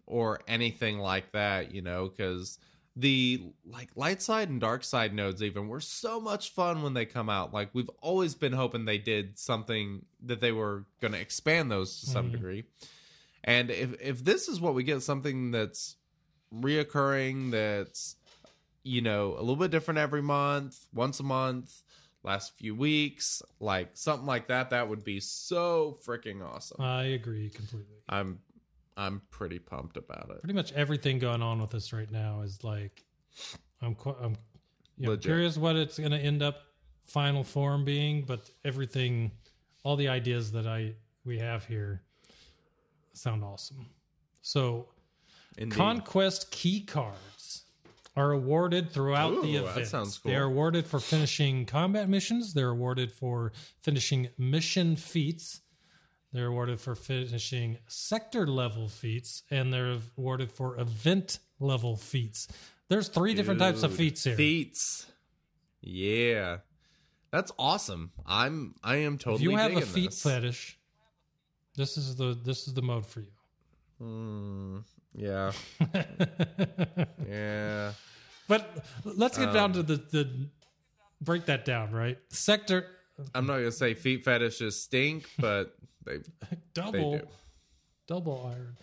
[0.06, 1.74] or anything like that.
[1.74, 2.60] You know, because
[2.96, 7.06] the like light side and dark side nodes even were so much fun when they
[7.06, 7.54] come out.
[7.54, 12.00] Like we've always been hoping they did something that they were going to expand those
[12.02, 12.34] to some mm-hmm.
[12.34, 12.64] degree.
[13.44, 15.96] And if if this is what we get something that's
[16.54, 18.16] reoccurring that's
[18.84, 21.84] you know a little bit different every month once a month
[22.24, 26.82] last few weeks like something like that that would be so freaking awesome.
[26.82, 27.96] I agree completely.
[28.10, 28.40] i'm
[29.00, 32.64] i'm pretty pumped about it pretty much everything going on with this right now is
[32.64, 33.04] like
[33.82, 34.36] I'm I'm
[34.98, 36.58] you know, curious what it's going to end up
[37.06, 39.32] final form being, but everything,
[39.84, 40.94] all the ideas that I
[41.26, 42.02] we have here
[43.14, 43.86] sound awesome.
[44.42, 44.90] So
[45.58, 45.76] Indeed.
[45.76, 47.64] conquest key cards
[48.16, 49.88] are awarded throughout the Ooh, that event.
[49.88, 50.32] sounds cool.
[50.32, 52.54] They are awarded for finishing combat missions.
[52.54, 55.62] They're awarded for finishing mission feats.
[56.32, 62.48] They're awarded for finishing sector level feats, and they're awarded for event level feats.
[62.88, 64.36] There's three different types of feats here.
[64.36, 65.08] Feats.
[65.82, 66.58] Yeah.
[67.32, 68.12] That's awesome.
[68.26, 70.24] I'm I am totally if you have a feet this.
[70.24, 70.80] fetish,
[71.76, 73.32] this is the this is the mode for you.
[74.02, 75.52] Mm, yeah.
[77.28, 77.92] yeah.
[78.48, 80.50] But let's get down Um, to the the
[81.22, 82.18] break that down, right?
[82.30, 82.88] Sector
[83.36, 85.76] I'm not gonna say feet fetishes stink, but
[86.06, 86.20] they
[86.74, 87.28] double do.
[88.08, 88.78] double iron.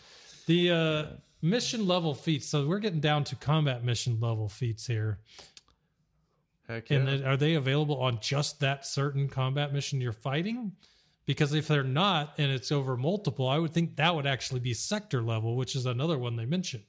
[0.46, 1.04] The uh
[1.42, 2.46] mission level feats.
[2.46, 5.18] So we're getting down to combat mission level feats here.
[6.68, 6.98] heck yeah.
[6.98, 10.72] And then are they available on just that certain combat mission you're fighting?
[11.24, 14.74] Because if they're not and it's over multiple, I would think that would actually be
[14.74, 16.84] sector level, which is another one they mentioned.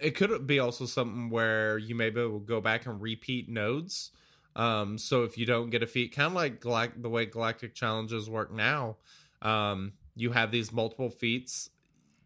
[0.00, 4.10] it could be also something where you maybe will go back and repeat nodes.
[4.56, 7.74] Um, so if you don't get a feat, kind of like Galact- the way Galactic
[7.74, 8.96] Challenges work now,
[9.42, 11.68] um, you have these multiple feats,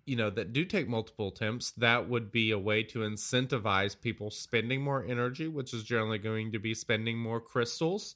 [0.07, 1.73] you know, that do take multiple attempts.
[1.73, 6.53] That would be a way to incentivize people spending more energy, which is generally going
[6.53, 8.15] to be spending more crystals.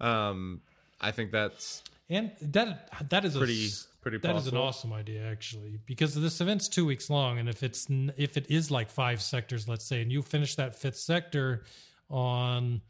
[0.00, 0.60] Um,
[1.00, 4.92] I think that's And that that is a Pretty- a, pretty That is an awesome
[4.92, 7.86] idea actually, because this event's two weeks long, and if it's
[8.16, 11.64] if it is like five sectors, let's say, and you finish that fifth sector
[12.10, 12.82] on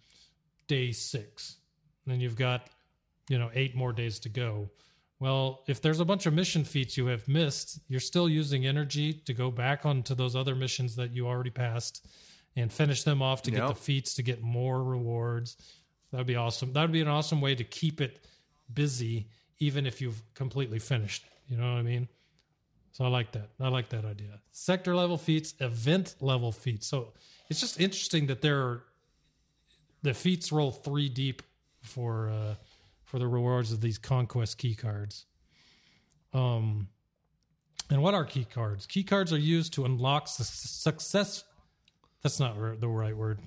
[0.67, 1.57] day six,
[2.07, 2.69] then you've got
[3.29, 4.71] you know eight more days to go.
[5.19, 9.15] Well, if there's a bunch of mission feats you have missed, you're still using energy
[9.15, 12.07] to go back onto those other missions that you already passed
[12.55, 15.57] and finish them off to get the feats to get more rewards.
[16.13, 16.73] That'd be awesome.
[16.73, 18.27] That'd be an awesome way to keep it
[18.73, 21.53] busy, even if you've completely finished it.
[21.53, 22.09] You know what I mean?
[22.93, 23.51] So I like that.
[23.61, 24.41] I like that idea.
[24.53, 26.87] Sector level feats, event level feats.
[26.87, 27.13] So
[27.51, 28.85] it's just interesting that there are
[30.07, 31.43] the feats roll three deep
[31.83, 32.55] for uh,
[33.05, 35.27] for the rewards of these conquest key cards.
[36.33, 36.89] Um,
[37.91, 38.87] and what are key cards?
[38.87, 41.45] Key cards are used to unlock su- success.
[42.23, 43.41] That's not r- the right word.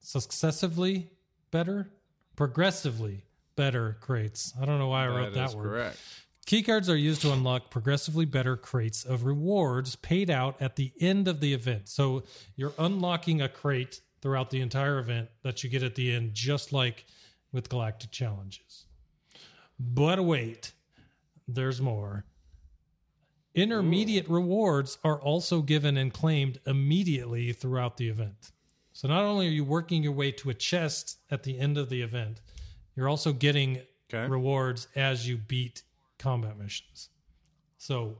[0.00, 1.10] Successively
[1.50, 1.90] better,
[2.36, 3.24] progressively
[3.56, 4.54] better crates.
[4.60, 5.64] I don't know why I wrote that is word.
[5.64, 5.98] correct.
[6.46, 10.92] Key cards are used to unlock progressively better crates of rewards paid out at the
[11.00, 11.88] end of the event.
[11.88, 12.24] So
[12.56, 16.72] you're unlocking a crate throughout the entire event that you get at the end, just
[16.72, 17.06] like
[17.52, 18.86] with Galactic Challenges.
[19.78, 20.72] But wait,
[21.46, 22.24] there's more.
[23.54, 28.52] Intermediate rewards are also given and claimed immediately throughout the event.
[28.92, 31.88] So not only are you working your way to a chest at the end of
[31.88, 32.40] the event,
[32.94, 34.26] you're also getting Okay.
[34.26, 35.82] rewards as you beat
[36.18, 37.10] combat missions.
[37.76, 38.18] So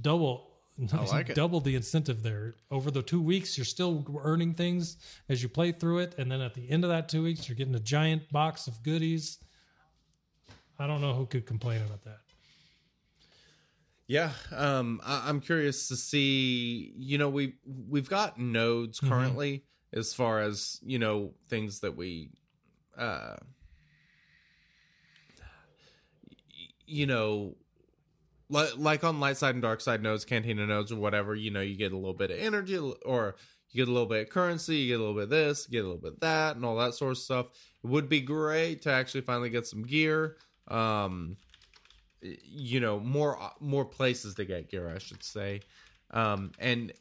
[0.00, 0.45] double
[0.92, 1.36] like it.
[1.36, 2.54] double the incentive there.
[2.70, 4.96] Over the 2 weeks you're still earning things
[5.28, 7.56] as you play through it and then at the end of that 2 weeks you're
[7.56, 9.38] getting a giant box of goodies.
[10.78, 12.18] I don't know who could complain about that.
[14.08, 16.92] Yeah, um, I, I'm curious to see.
[16.96, 17.54] You know, we
[17.88, 22.30] we've got nodes currently as far as you know things that we,
[22.96, 23.34] uh,
[26.86, 27.56] you know,
[28.48, 31.34] like like on light side and dark side nodes, cantina nodes or whatever.
[31.34, 33.36] You know, you get a little bit of energy or
[33.70, 35.72] you get a little bit of currency, you get a little bit of this, you
[35.72, 37.46] get a little bit of that, and all that sort of stuff.
[37.82, 40.36] It would be great to actually finally get some gear.
[40.68, 41.36] Um,
[42.20, 45.60] you know more more places to get gear i should say
[46.12, 46.92] um and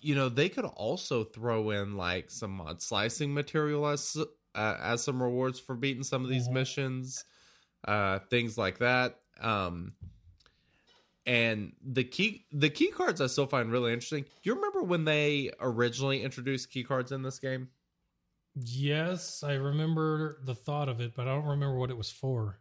[0.00, 4.16] you know they could also throw in like some mod slicing material as
[4.54, 7.24] uh, as some rewards for beating some of these missions
[7.86, 9.92] uh things like that um
[11.24, 15.50] and the key the key cards i still find really interesting you remember when they
[15.60, 17.68] originally introduced key cards in this game
[18.54, 22.58] Yes, I remember the thought of it, but I don't remember what it was for.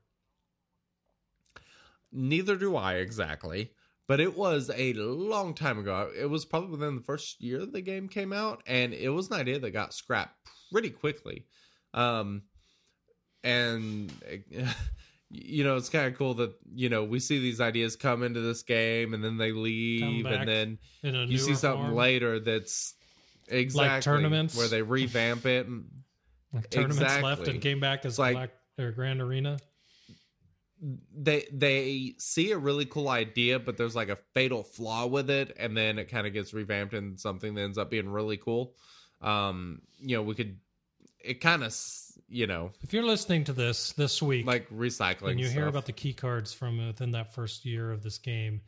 [2.14, 3.72] Neither do I exactly,
[4.08, 6.10] but it was a long time ago.
[6.18, 9.40] It was probably within the first year the game came out, and it was an
[9.40, 10.36] idea that got scrapped
[10.72, 11.46] pretty quickly.
[11.94, 12.44] Um,
[13.44, 14.12] and
[15.32, 18.42] you know, it's kind of cool that you know we see these ideas come into
[18.42, 21.96] this game, and then they leave, and then you see something form.
[21.96, 22.96] later that's
[23.48, 24.58] exactly like tournaments?
[24.58, 25.68] where they revamp it.
[25.68, 25.86] And,
[26.54, 29.58] Like tournaments left and came back as like- Black or Grand Arena.
[31.16, 35.56] they they see a really cool idea but there's like a fatal flaw with it
[35.58, 38.74] and then it kind of gets revamped and something that ends up being really cool
[39.22, 40.58] um you know we could
[41.24, 41.76] it kind of
[42.30, 45.86] you know If you're listening to this this week, like recycling and you hear about
[45.86, 48.62] the key cards from within that first year of this game,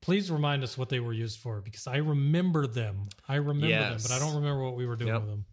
[0.00, 3.08] please remind us what they were used for because I remember them.
[3.28, 3.88] I remember Yes.
[3.90, 5.20] them, but I don't remember what we were doing Yep.
[5.22, 5.44] with them.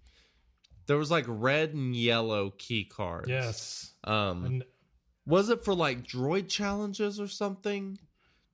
[0.88, 4.64] there was like red and yellow key cards Yes, um and
[5.26, 7.98] was it for like droid challenges or something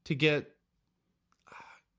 [0.06, 0.51] to get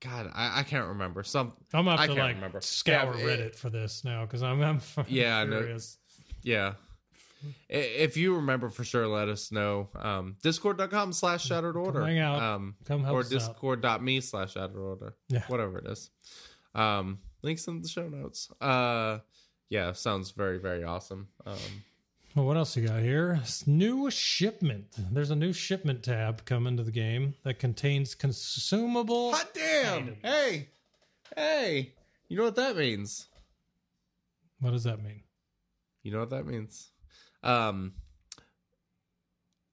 [0.02, 2.60] god i, I can't remember some I'm gonna I have to like remember.
[2.60, 5.98] scour Yeah, it- Reddit for this now because I'm, I'm Yeah, curious.
[6.42, 6.74] Yeah.
[7.68, 9.88] If you remember for sure, let us know.
[9.96, 12.04] Um, Discord.com slash shattered order.
[12.04, 12.40] hang out.
[12.40, 15.16] Um, Come help or discord.me slash shattered order.
[15.28, 15.42] Yeah.
[15.48, 16.10] Whatever it is.
[16.74, 18.48] Um, links in the show notes.
[18.60, 19.18] Uh,
[19.70, 21.28] yeah, sounds very, very awesome.
[21.44, 21.56] Um,
[22.34, 23.38] Well, what else you got here?
[23.42, 24.86] S- New shipment.
[25.10, 29.32] There's a new shipment tab coming to the game that contains consumable.
[29.32, 30.02] hot damn!
[30.04, 30.16] items.
[30.22, 30.68] Hey,
[31.36, 31.92] hey,
[32.28, 33.26] you know what that means?
[34.60, 35.22] What does that mean?
[36.02, 36.88] You know what that means?
[37.42, 37.92] Um,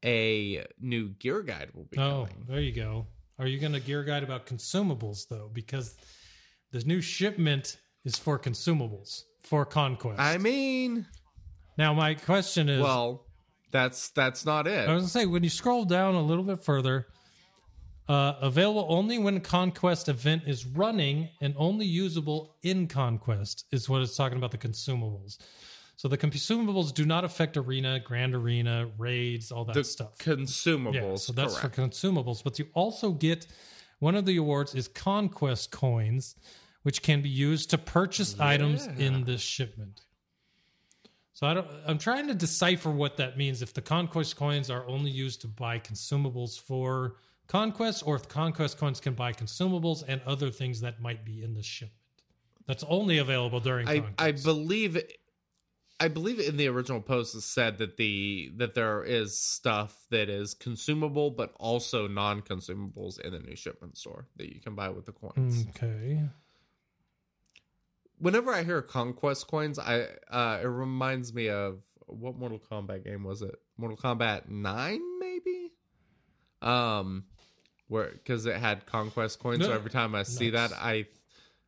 [0.04, 2.46] a new gear guide will be Oh, coming.
[2.48, 3.08] there you go.
[3.38, 5.50] Are you going to gear guide about consumables though?
[5.54, 5.96] Because
[6.72, 10.20] this new shipment is for consumables for conquest.
[10.20, 11.06] I mean,
[11.80, 13.26] now my question is, well,
[13.72, 14.88] that's that's not it.
[14.88, 17.08] I was going to say when you scroll down a little bit further,
[18.08, 24.02] uh, available only when conquest event is running and only usable in conquest is what
[24.02, 25.38] it's talking about the consumables.
[25.96, 30.18] So the consumables do not affect arena, grand arena, raids, all that The stuff.
[30.18, 30.94] consumables.
[30.94, 31.76] Yeah, so that's correct.
[31.76, 32.44] for consumables.
[32.44, 33.48] But you also get
[34.00, 36.36] one of the awards is conquest coins,
[36.84, 40.02] which can be used to purchase items in this shipment.
[41.34, 41.68] So I don't.
[41.88, 43.62] I'm trying to decipher what that means.
[43.62, 47.16] If the conquest coins are only used to buy consumables for
[47.48, 51.54] conquest, or if conquest coins can buy consumables and other things that might be in
[51.54, 51.94] the shipment.
[52.68, 53.88] That's only available during.
[53.88, 54.16] I, conquest.
[54.20, 55.02] I believe
[56.00, 60.30] I believe in the original post it said that the that there is stuff that
[60.30, 65.06] is consumable but also non-consumables in the new shipment store that you can buy with
[65.06, 65.66] the coins.
[65.70, 66.22] Okay.
[68.20, 73.24] Whenever I hear conquest coins, I uh it reminds me of what Mortal Kombat game
[73.24, 73.56] was it?
[73.78, 75.72] Mortal Kombat 9 maybe?
[76.62, 77.26] Um
[77.88, 80.70] where cuz it had conquest coins so every time I see Nice.
[80.72, 81.08] that I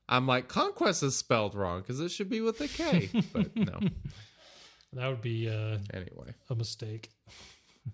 [0.09, 3.79] I'm like conquest is spelled wrong cuz it should be with a K, but no.
[4.93, 6.33] That would be uh, Anyway.
[6.49, 7.09] a mistake.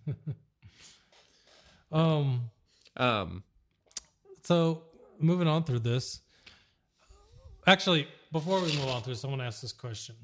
[1.92, 2.50] um.
[2.96, 3.44] Um
[4.44, 4.84] So
[5.20, 6.22] moving on through this.
[7.68, 10.16] Actually, before we move on through this, I want this question.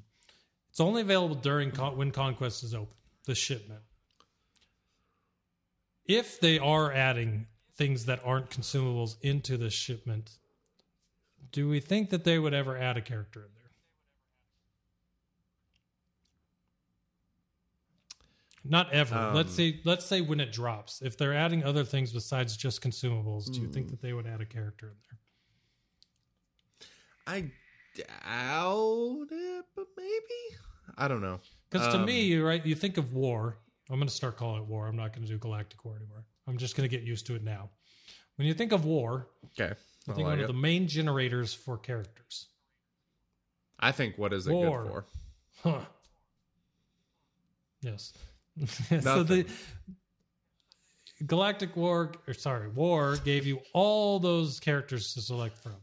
[0.70, 3.82] It's only available during con- when Conquest is open, the shipment.
[6.06, 10.32] If they are adding things that aren't consumables into the shipment,
[11.52, 13.64] do we think that they would ever add a character in there?
[18.66, 19.32] Not ever.
[19.34, 21.02] let's Um, say let's say when it drops.
[21.02, 24.40] If they're adding other things besides just consumables, do you think that they would add
[24.40, 25.20] a character in there?
[27.28, 27.52] I
[27.96, 30.58] doubt it, but maybe.
[30.98, 31.40] I don't know.
[31.70, 33.58] Because to Um, me, right, you think of war.
[33.90, 34.88] I'm going to start calling it war.
[34.88, 36.24] I'm not going to do Galactic War anymore.
[36.48, 37.70] I'm just going to get used to it now.
[38.36, 39.28] When you think of war,
[39.60, 39.74] Okay.
[40.08, 40.42] I I, think like one it.
[40.44, 42.48] of the main generators for characters.
[43.80, 44.84] I think what is it War.
[44.84, 45.06] good for?
[45.64, 45.86] Huh.
[47.82, 48.14] Yes.
[49.02, 49.46] so the
[51.26, 55.76] Galactic War, or sorry, War gave you all those characters to select from.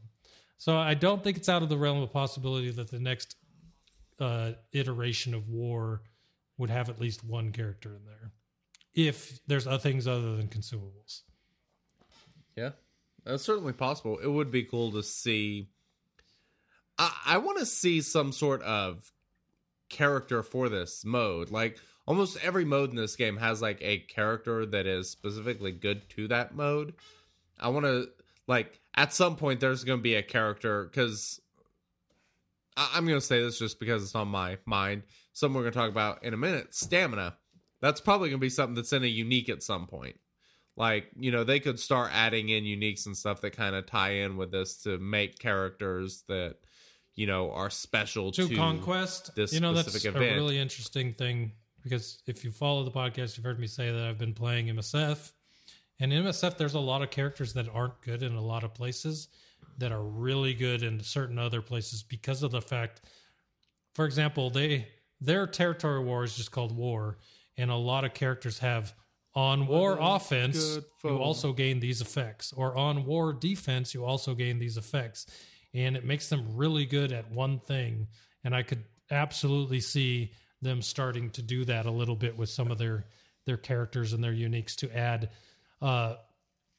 [0.61, 3.35] So I don't think it's out of the realm of possibility that the next
[4.19, 6.03] uh, iteration of War
[6.59, 8.31] would have at least one character in there,
[8.93, 11.23] if there's other things other than consumables.
[12.57, 12.73] Yeah,
[13.25, 14.19] that's certainly possible.
[14.19, 15.71] It would be cool to see.
[16.99, 19.11] I, I want to see some sort of
[19.89, 21.51] character for this mode.
[21.51, 26.07] Like almost every mode in this game has like a character that is specifically good
[26.11, 26.93] to that mode.
[27.59, 28.11] I want to
[28.47, 31.41] like at some point there's going to be a character because
[32.77, 35.03] I'm going to say this just because it's on my mind.
[35.33, 36.75] Something we're going to talk about in a minute.
[36.75, 37.37] Stamina.
[37.81, 40.17] That's probably going to be something that's in a unique at some point
[40.81, 44.13] like you know they could start adding in uniques and stuff that kind of tie
[44.13, 46.57] in with this to make characters that
[47.15, 51.13] you know are special to to conquest this you know that's specific a really interesting
[51.13, 54.67] thing because if you follow the podcast you've heard me say that i've been playing
[54.69, 55.33] msf
[56.01, 58.75] and in msf there's a lot of characters that aren't good in a lot of
[58.75, 59.29] places
[59.79, 63.03] that are really good in certain other places because of the fact
[63.95, 64.87] for example they
[65.21, 67.19] their territory war is just called war
[67.57, 68.95] and a lot of characters have
[69.35, 74.59] on war offense you also gain these effects or on war defense you also gain
[74.59, 75.27] these effects.
[75.73, 78.09] And it makes them really good at one thing.
[78.43, 80.33] And i could absolutely see
[80.63, 83.07] them starting to do that a little bit with some of their
[83.47, 85.31] their characters and their uniques to add
[85.83, 86.15] uh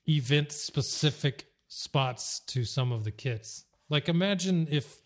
[0.07, 5.01] event specific spots to some of the kits like imagine if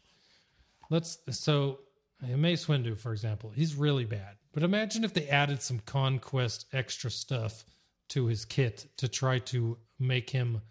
[0.89, 1.79] let's so
[2.21, 4.35] Mace Windu, for example, he's really bad.
[4.53, 7.65] But imagine if they added some conquest extra stuff
[8.09, 10.61] to his kit to try to make him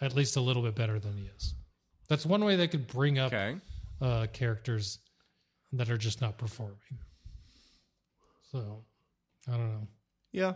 [0.00, 1.54] at least a little bit better than he is.
[2.08, 3.56] That's one way they could bring up okay
[4.00, 4.98] uh, characters
[5.72, 6.76] that are just not performing.
[8.52, 8.84] So
[9.48, 9.88] I don't know.
[10.32, 10.54] yeah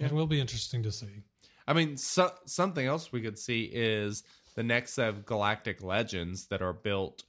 [0.00, 1.22] It will be interesting to see.
[1.66, 4.24] i mean so, something else we could see is
[4.54, 7.24] the next set of galactic legends that are built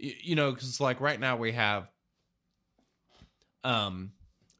[0.00, 1.88] y- you know because like right now we have
[3.64, 4.12] um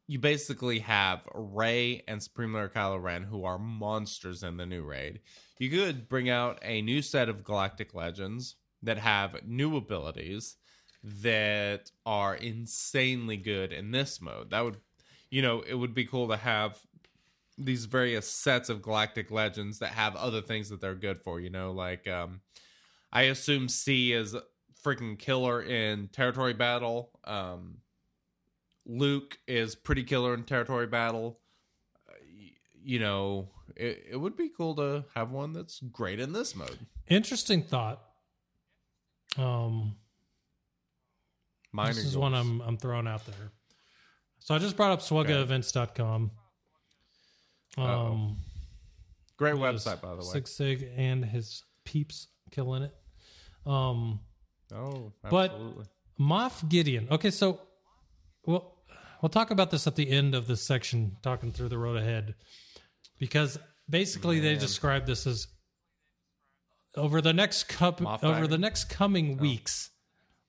[0.07, 4.83] you basically have Rey and Supreme Leader Kylo Ren, who are monsters in the new
[4.83, 5.21] raid.
[5.59, 10.57] You could bring out a new set of Galactic Legends that have new abilities
[11.03, 14.51] that are insanely good in this mode.
[14.51, 14.77] That would,
[15.31, 16.79] you know, it would be cool to have
[17.57, 21.41] these various sets of Galactic Legends that have other things that they're good for.
[21.41, 22.41] You know, like um,
[23.13, 24.35] I assume C is
[24.85, 27.11] freaking killer in territory battle.
[27.25, 27.79] Um,
[28.87, 31.39] Luke is pretty killer in territory battle.
[32.09, 32.51] Uh, y-
[32.83, 36.79] you know, it, it would be cool to have one that's great in this mode.
[37.09, 38.03] Interesting thought.
[39.39, 39.97] Um,
[41.73, 42.17] Minor this is goals.
[42.23, 43.51] one I'm I'm throwing out there.
[44.39, 46.31] So I just brought up swgohevents.com.
[47.77, 48.37] Um,
[49.37, 50.23] Great website, by the way.
[50.33, 52.95] Sig Sig and his peeps killing it.
[53.67, 54.21] Um,
[54.73, 55.85] oh, But- absolutely.
[56.21, 57.09] Moff Gideon.
[57.11, 57.61] Okay, so
[58.47, 58.73] we'll
[59.21, 62.37] we'll talk about this at the end of this section, talking through the road ahead,
[63.19, 63.59] because
[63.91, 65.49] basically they describe this as
[66.97, 69.91] over the next cup Moff over the next coming weeks.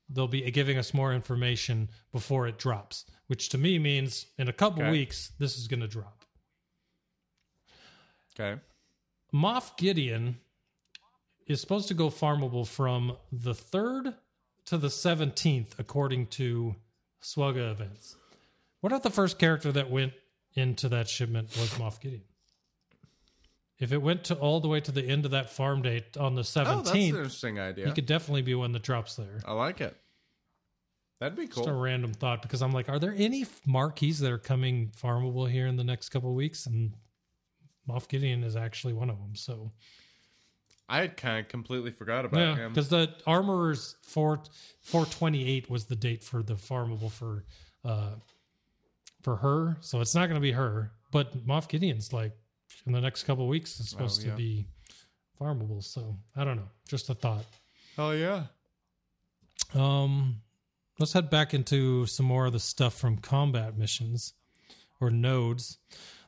[0.07, 4.53] They'll be giving us more information before it drops, which to me means in a
[4.53, 4.91] couple Okay.
[4.91, 6.14] weeks this is going to drop.
[8.39, 8.59] Okay.
[9.33, 10.38] Moff Gideon
[11.47, 14.15] is supposed to go farmable from the 3rd
[14.65, 16.75] to the 17th, according to
[17.21, 18.15] SWGOH events.
[18.81, 20.13] What if the first character that went
[20.53, 22.23] into that shipment was Moff Gideon?
[23.77, 26.36] If it went to all the way to the end of that farm date on
[26.36, 27.88] the Oh, that's an 17th, interesting idea.
[27.88, 29.41] he could definitely be one that drops there.
[29.45, 29.95] I like it.
[31.19, 31.63] That'd be cool.
[31.63, 35.49] Just a random thought because I'm like, are there any marquees that are coming farmable
[35.49, 36.65] here in the next couple of weeks?
[36.65, 36.93] And
[37.89, 39.36] Moff Gideon is actually one of them.
[39.36, 39.71] So
[40.89, 42.71] I had kind of completely forgot about Yeah, him.
[42.73, 44.41] because the armorer's four
[44.81, 47.43] four twenty eight was the date for the farmable for
[47.83, 48.11] uh
[49.21, 50.91] for her, so it's not going to be her.
[51.11, 52.33] But Moff Gideon's like
[52.86, 54.31] in the next couple of weeks is supposed Oh, yeah.
[54.31, 54.67] to be
[55.41, 55.83] farmable.
[55.83, 57.45] So I don't know, just a thought.
[57.97, 58.43] Oh yeah.
[59.73, 60.41] Um,
[60.99, 64.33] let's head back into some more of the stuff from combat missions
[65.01, 65.77] or nodes.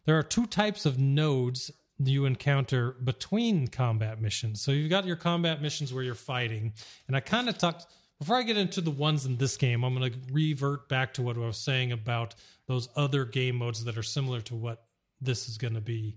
[0.08, 4.62] There are two types of nodes you encounter between combat missions.
[4.62, 6.72] So you've got your combat missions where you're fighting,
[7.08, 7.88] and I kind of talked
[8.18, 9.84] before I get into the ones in this game.
[9.84, 12.36] I'm going to revert back to what I was saying about
[12.68, 14.86] those other game modes that are similar to what
[15.20, 16.16] this is going to be.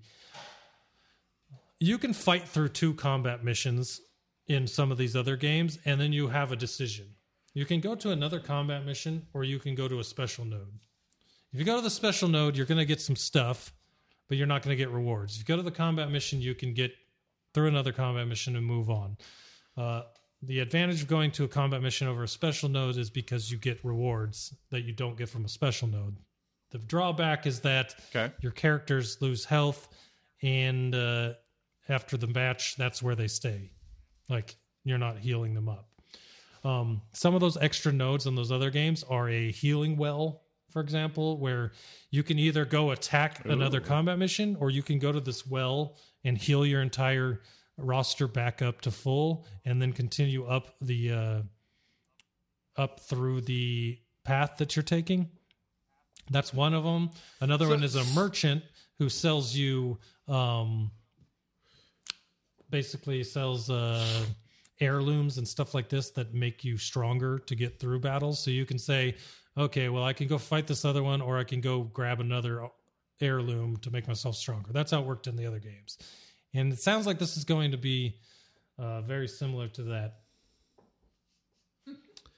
[1.80, 4.00] You can fight through two combat missions
[4.46, 7.06] in some of these other games, and then you have a decision.
[7.54, 10.78] You can go to another combat mission, or you can go to a special node.
[11.52, 13.72] If you go to the special node, you're going to get some stuff,
[14.30, 15.34] but you're not going to get rewards.
[15.34, 16.92] If you go to the combat mission, you can get
[17.52, 19.16] through another combat mission and move on.
[19.76, 20.02] Uh,
[20.42, 23.58] the advantage of going to a combat mission over a special node is because you
[23.58, 26.16] get rewards that you don't get from a special node.
[26.70, 28.32] The drawback is that Okay.
[28.40, 29.88] your characters lose health,
[30.42, 31.32] and uh,
[31.88, 33.72] after the match, that's where they stay.
[34.28, 34.54] Like
[34.84, 35.88] you're not healing them up.
[36.62, 40.80] Um, some of those extra nodes on those other games are a healing well, for
[40.80, 41.72] example, where
[42.10, 45.96] you can either go attack another combat mission or you can go to this well
[46.24, 47.40] and heal your entire
[47.76, 51.42] roster back up to full and then continue up the uh,
[52.76, 55.28] up through the path that you're taking.
[56.30, 57.10] That's one of them.
[57.40, 58.62] Another So- one is a merchant
[58.98, 59.98] who sells you
[60.28, 60.90] um,
[62.68, 64.24] basically sells uh,
[64.80, 68.42] heirlooms and stuff like this that make you stronger to get through battles.
[68.42, 69.16] So you can say,
[69.56, 72.68] okay, well, I can go fight this other one, or I can go grab another
[73.20, 74.72] heirloom to make myself stronger.
[74.72, 75.98] That's how it worked in the other games.
[76.54, 78.16] And it sounds like this is going to be
[78.78, 80.20] uh, very similar to that.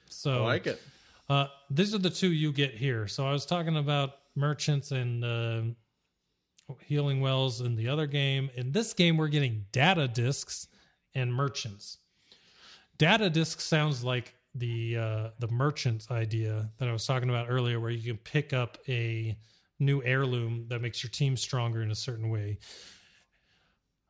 [0.08, 0.80] So I like it.
[1.28, 3.08] uh, these are the two you get here.
[3.08, 5.62] So I was talking about merchants and uh,
[6.80, 8.50] healing wells in the other game.
[8.54, 10.68] In this game, we're getting data discs
[11.14, 11.98] and merchants.
[12.98, 17.81] Data disc sounds like the uh, the merchant idea that I was talking about earlier,
[17.81, 19.37] where you can pick up a
[19.79, 22.59] new heirloom that makes your team stronger in a certain way.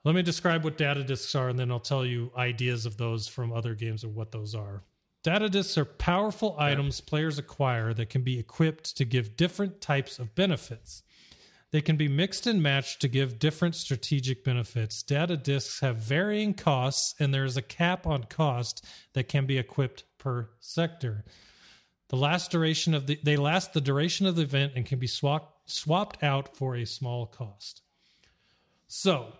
[0.05, 3.29] Let me describe what data discs are, and then I'll tell you ideas of those
[3.29, 4.83] from other games of what those are.
[5.23, 10.19] Data discs are powerful items players acquire that can be equipped to give different types
[10.19, 11.05] of benefits.
[11.71, 15.03] They can be mixed and matched to give different strategic benefits.
[15.03, 19.57] Data discs have varying costs, and there is a cap on cost that can be
[19.57, 21.25] equipped per sector.
[22.09, 25.07] The last duration of the they last the duration of the event and can be
[25.07, 27.83] swapped swapped out for a small cost.
[28.87, 29.33] So,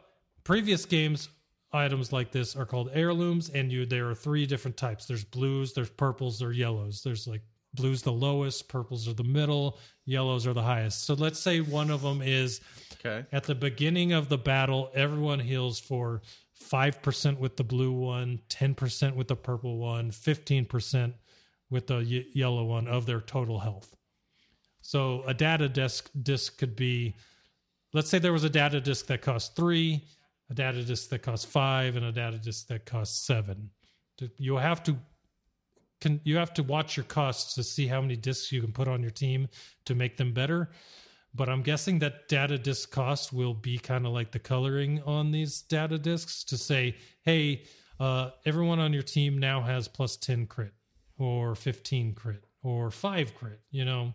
[0.45, 1.29] previous games
[1.73, 5.07] items like this are called heirlooms and you there are three different types.
[5.07, 7.03] There's blues, there's purples, there's yellows.
[7.03, 7.43] There's like
[7.75, 11.05] blues the lowest, purples are the middle, yellows are the highest.
[11.05, 12.61] So let's say one of them is
[13.05, 13.27] Okay.
[13.33, 16.23] at the beginning of the battle, everyone heals for
[16.63, 21.15] 5% with the blue one, 10% with the purple one, 15%
[21.71, 23.95] with the y- yellow one of their total health.
[24.81, 27.15] So a data disk disc could be
[27.93, 30.03] let's say there was a data disk that cost 3,
[30.51, 33.71] a data disk that cost 5 and a data disk that cost 7.
[34.39, 34.97] You have to
[36.01, 38.89] can you have to watch your costs to see how many discs you can put
[38.89, 39.49] on your team
[39.85, 40.71] to make them better
[41.35, 45.31] but I'm guessing that data disk cost will be kind of like the coloring on
[45.31, 47.65] these data disks to say, hey,
[47.99, 50.73] uh, everyone on your team now has plus 10 crit
[51.19, 53.61] or 15 crit or five crit.
[53.71, 54.15] You know,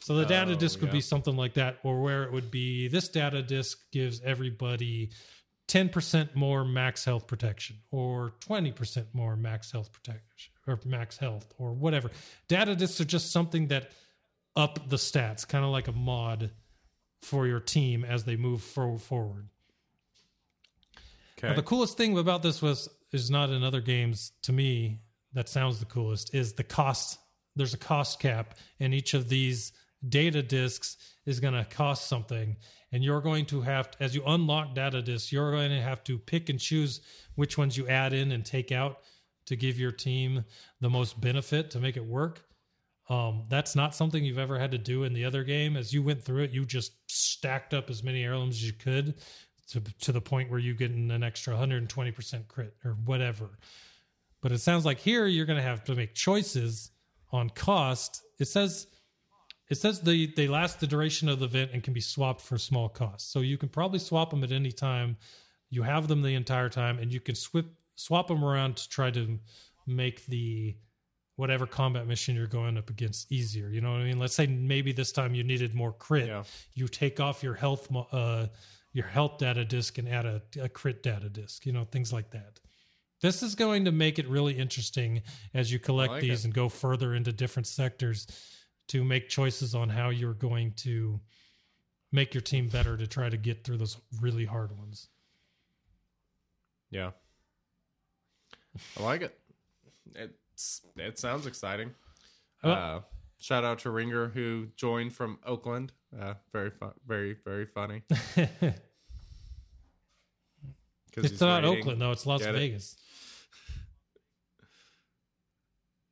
[0.00, 2.88] so the data Oh, disk would be something like that, or where it would be
[2.88, 5.10] this data disk gives everybody
[5.68, 11.72] 10% more max health protection or 20% more max health protection or max health or
[11.72, 12.10] whatever.
[12.48, 13.92] Data disks are just something that
[14.56, 16.50] up the stats, kind of like a mod
[17.22, 19.48] for your team as they move for, forward.
[21.38, 21.48] Okay.
[21.48, 25.00] Now, the coolest thing about this was is not in other games to me
[25.34, 27.18] that sounds the coolest is the cost.
[27.56, 29.72] There's a cost cap, and each of these
[30.08, 30.96] data disks
[31.26, 32.56] is going to cost something,
[32.90, 36.02] and you're going to have to, as you unlock data disks, you're going to have
[36.04, 37.00] to pick and choose
[37.34, 39.00] which ones you add in and take out
[39.46, 40.44] to give your team
[40.80, 42.42] the most benefit to make it work.
[43.08, 45.76] Um, that's not something you've ever had to do in the other game.
[45.76, 49.14] As you went through it, you just stacked up as many heirlooms as you could
[49.68, 53.58] to to the point where you get an extra 120% crit or whatever.
[54.40, 56.90] But it sounds like here you're going to have to make choices
[57.30, 58.22] on cost.
[58.38, 58.86] It says
[59.68, 62.58] it says they they last the duration of the event and can be swapped for
[62.58, 63.32] small costs.
[63.32, 65.16] So you can probably swap them at any time.
[65.70, 69.10] You have them the entire time, and you can swip swap them around to try
[69.10, 69.38] to
[69.86, 70.76] make the
[71.42, 73.68] whatever combat mission you're going up against easier.
[73.68, 74.20] You know what I mean?
[74.20, 76.28] Let's say maybe this time you needed more crit.
[76.28, 76.44] Yeah.
[76.74, 78.46] You take off your health uh,
[78.92, 81.66] your health data disk and add a, a crit data disk.
[81.66, 82.60] You know things like that.
[83.22, 86.44] This is going to make it really interesting as you collect like these it.
[86.44, 88.28] and go further into different sectors
[88.88, 91.18] to make choices on how you're going to
[92.12, 95.08] make your team better to try to get through those really hard ones.
[96.92, 97.10] Yeah.
[98.96, 99.36] I like it.
[100.14, 100.41] It's
[100.96, 101.92] it sounds exciting.
[102.62, 103.00] Uh,
[103.38, 105.92] shout out to Ringer who joined from Oakland.
[106.18, 108.02] Uh, very fun, very very funny.
[111.16, 112.58] It's not rating- Oakland though; it's Las Get it?
[112.58, 112.96] Vegas.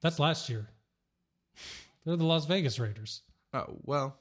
[0.02, 0.66] That's last year.
[2.04, 3.22] They're the Las Vegas Raiders.
[3.52, 4.16] Oh well.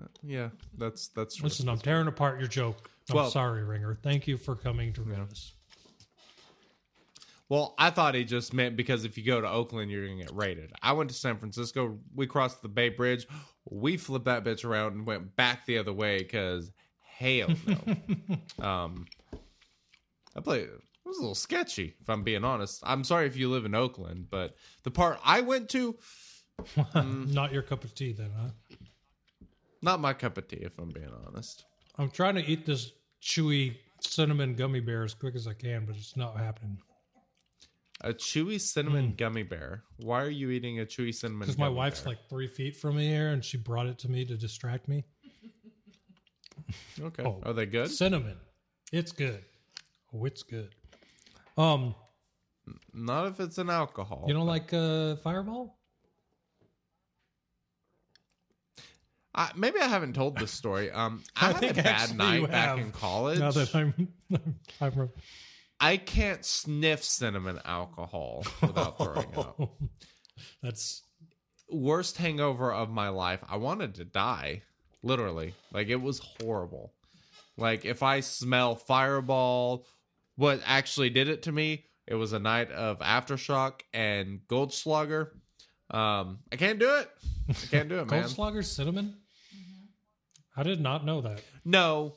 [0.00, 1.40] Uh, yeah, that's that's.
[1.42, 2.90] Listen, I'm tearing apart your joke.
[3.10, 3.94] I'm Well- sorry, Ringer.
[4.02, 5.52] Thank you for coming to Rose.
[7.52, 10.34] Well, I thought he just meant because if you go to Oakland, you're gonna get
[10.34, 10.72] raided.
[10.80, 11.98] I went to San Francisco.
[12.14, 13.26] We crossed the Bay Bridge.
[13.68, 18.64] We flipped that bitch around and went back the other way because hell no.
[18.66, 19.04] um,
[20.34, 20.62] I played.
[20.62, 22.80] It was a little sketchy, if I'm being honest.
[22.86, 25.98] I'm sorry if you live in Oakland, but the part I went to,
[26.74, 27.34] Mm.
[27.34, 28.48] Not your cup of tea, then, huh?
[29.82, 31.66] not my cup of tea, if I'm being honest.
[31.98, 35.96] I'm trying to eat this chewy cinnamon gummy bear as quick as I can, but
[35.96, 36.78] it's not happening
[38.04, 39.84] A chewy cinnamon gummy bear.
[39.98, 41.40] Why are you eating a chewy cinnamon?
[41.40, 41.52] Gummy?
[41.52, 42.14] Because my wife's bear?
[42.14, 45.04] like three feet from me here, and she brought it to me to distract me.
[47.00, 47.22] okay.
[47.24, 47.40] Oh.
[47.44, 47.90] Are they good?
[47.90, 48.38] Cinnamon,
[48.92, 49.44] it's good.
[50.14, 50.70] Oh, it's good.
[51.56, 51.94] Um,
[52.92, 54.24] Not if it's an alcohol.
[54.26, 55.78] you don't like uh, Fireball?
[59.34, 60.90] I, maybe I haven't told this story.
[60.90, 63.38] Um, I, I had a bad night back in college.
[63.38, 64.08] Now that I'm,
[64.80, 65.10] I'm
[65.82, 69.58] I can't sniff cinnamon alcohol without throwing up.
[70.62, 71.02] that's
[71.68, 73.40] Worst hangover of my life.
[73.48, 74.62] I wanted to die,
[75.02, 75.54] literally.
[75.72, 76.92] Like it was horrible.
[77.56, 79.86] Like if I smell Fireball,
[80.36, 81.86] what actually did it to me?
[82.06, 85.30] It was a night of aftershock and Goldschlager.
[85.90, 87.10] Um, I can't do it.
[87.48, 88.22] I can't do it, man.
[88.22, 89.16] Goldschlager cinnamon.
[90.56, 91.42] I did not know that.
[91.64, 92.14] No,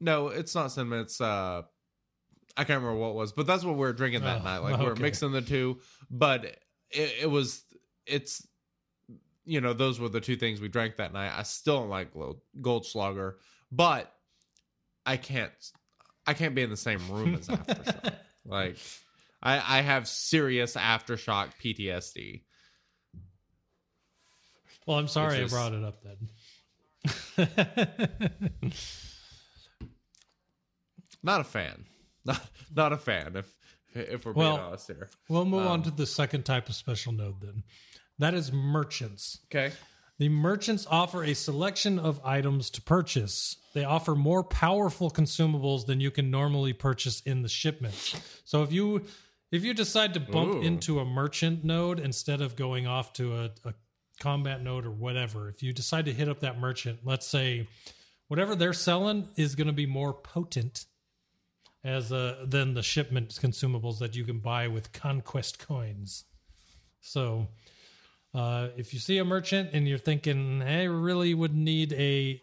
[0.00, 1.00] no, it's not cinnamon.
[1.00, 1.62] It's uh,
[2.56, 4.58] I can't remember what it was, but that's what we were drinking that Oh, night.
[4.58, 5.02] Like we were okay.
[5.02, 5.80] mixing the two,
[6.10, 6.44] but
[6.90, 7.62] it, it was
[8.06, 8.46] it's
[9.44, 11.32] you know those were the two things we drank that night.
[11.36, 13.34] I still don't like Gold- Goldschlager,
[13.70, 14.12] but
[15.04, 15.52] I can't
[16.26, 18.14] I can't be in the same room as aftershock.
[18.46, 18.76] like
[19.42, 22.42] I I have serious aftershock PTSD.
[24.86, 26.28] Well, I'm sorry is- I brought it up then.
[31.22, 31.84] Not a fan.
[32.26, 33.36] Not not a fan.
[33.36, 33.54] If
[33.94, 35.08] if we're being honest here.
[35.28, 37.62] We'll move Um, on to the second type of special node then.
[38.18, 39.38] That is merchants.
[39.46, 39.72] Okay.
[40.18, 43.56] The merchants offer a selection of items to purchase.
[43.74, 48.16] They offer more powerful consumables than you can normally purchase in the shipments.
[48.44, 49.04] So if you
[49.52, 50.62] if you decide to bump Ooh.
[50.62, 53.74] into a merchant node instead of going off to a, a
[54.18, 57.68] combat node or whatever, if you decide to hit up that merchant, let's say
[58.28, 60.86] whatever they're selling is going to be more potent
[61.86, 66.24] as uh, the shipment consumables that you can buy with conquest coins.
[67.00, 67.46] So
[68.34, 72.42] uh, if you see a merchant and you're thinking, hey, I really would need a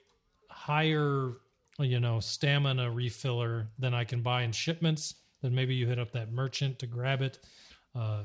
[0.49, 1.33] higher,
[1.77, 6.13] you know, stamina refiller than I can buy in shipments, then maybe you hit up
[6.13, 7.39] that merchant to grab it.
[7.93, 8.23] Uh,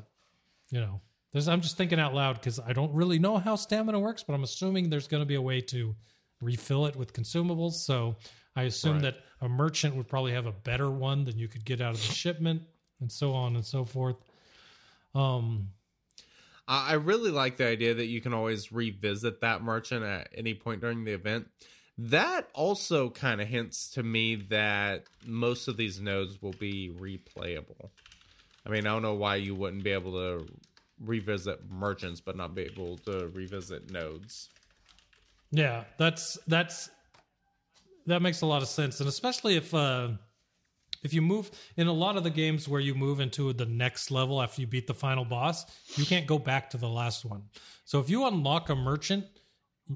[0.70, 1.00] you know,
[1.34, 4.44] I'm just thinking out loud because I don't really know how stamina works, but I'm
[4.44, 5.96] assuming there's going to be a way to
[6.40, 7.72] refill it with consumables.
[7.72, 8.16] So
[8.58, 9.02] I assume Right.
[9.02, 12.00] that a merchant would probably have a better one than you could get out of
[12.00, 12.62] the shipment,
[13.00, 14.16] and so on and so forth.
[15.14, 15.68] Um,
[16.66, 20.54] I I really like the idea that you can always revisit that merchant at any
[20.54, 21.46] point during the event.
[21.98, 27.90] That also kind of hints to me that most of these nodes will be replayable.
[28.66, 30.46] I mean, I don't know why you wouldn't be able to
[31.00, 34.48] revisit merchants but not be able to revisit nodes.
[35.52, 36.90] Yeah, that's that's
[38.08, 40.08] that makes a lot of sense, and especially if uh,
[41.02, 44.10] if you move in a lot of the games where you move into the next
[44.10, 45.64] level after you beat the final boss,
[45.96, 47.44] you can't go back to the last one.
[47.84, 49.24] So if you unlock a merchant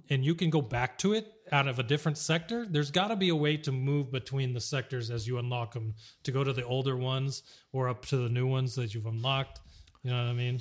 [0.09, 3.17] and you can go back to it out of a different sector, there's got to
[3.17, 6.53] be a way to move between the sectors as you unlock them to go to
[6.53, 9.61] the older ones or up to the new ones that you've unlocked.
[10.03, 10.61] You know what I mean?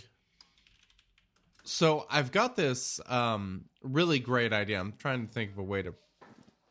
[1.64, 4.80] So I've got this um, really great idea.
[4.80, 5.94] I'm trying to think of a way to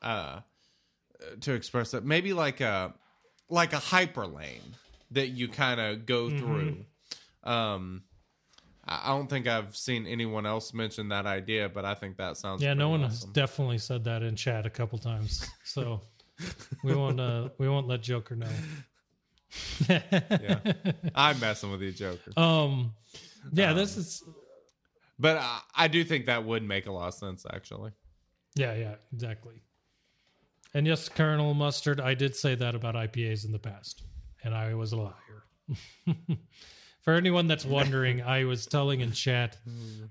[0.02, 0.40] uh,
[1.40, 2.04] to express it.
[2.04, 2.94] Maybe like a
[3.48, 4.60] like a hyperlane
[5.12, 6.38] that you kind of go Mm-hmm.
[6.38, 6.84] through.
[7.42, 8.02] Um,
[8.84, 12.62] I don't think I've seen anyone else mention that idea, but I think that sounds
[12.62, 15.48] Yeah, no one has definitely said that in chat a couple times.
[15.64, 16.00] So
[16.84, 18.48] we won't uh, we won't let Joker know.
[19.88, 20.58] yeah.
[21.14, 22.32] I'm messing with you, Joker.
[22.38, 22.94] Um
[23.52, 24.22] yeah, this is
[25.18, 27.92] But I, I do think that would make a lot of sense, actually.
[28.54, 29.62] yeah, yeah, exactly.
[30.74, 34.04] And yes, Colonel Mustard, I did say that about IPAs in the past,
[34.44, 35.14] and I was a liar.
[37.00, 39.56] for anyone that's wondering, I was telling in chat,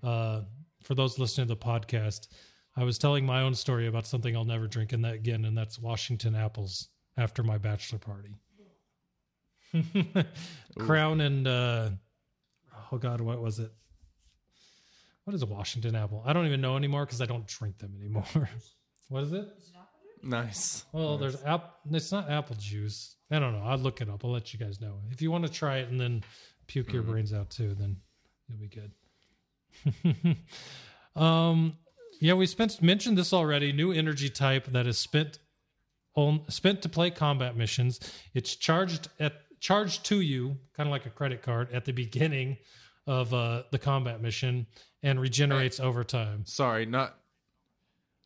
[0.04, 0.42] uh,
[0.84, 2.28] for those listening to the podcast,
[2.76, 5.58] I was telling my own story about something I'll never drink in that again, and
[5.58, 8.36] that's Washington apples after my bachelor party.
[10.80, 11.90] Crown and uh,
[12.92, 13.72] oh god, what was it?
[15.26, 16.24] What is a Washington apple?
[16.26, 18.26] I don't even know anymore because I don't drink them anymore.
[19.10, 19.48] what is it?
[20.24, 20.86] Nice.
[20.92, 21.76] Well, there's app.
[21.92, 23.16] It's not apple juice.
[23.32, 23.64] I don't know.
[23.64, 24.26] I'll look it up.
[24.26, 25.00] I'll let you guys know.
[25.12, 26.24] If you want to try it and then
[26.68, 27.98] puke your brains out too, then
[28.48, 30.38] you'll be good.
[31.22, 31.78] um,
[32.20, 33.72] yeah, we spent mentioned this already.
[33.72, 35.40] New energy type that is spent
[36.16, 38.00] on spent to play combat missions.
[38.34, 42.58] It's charged at charged to you, kind of like a credit card, at the beginning
[43.08, 44.68] of uh, the combat mission
[45.02, 46.46] and regenerates over time.
[46.46, 47.16] Sorry, not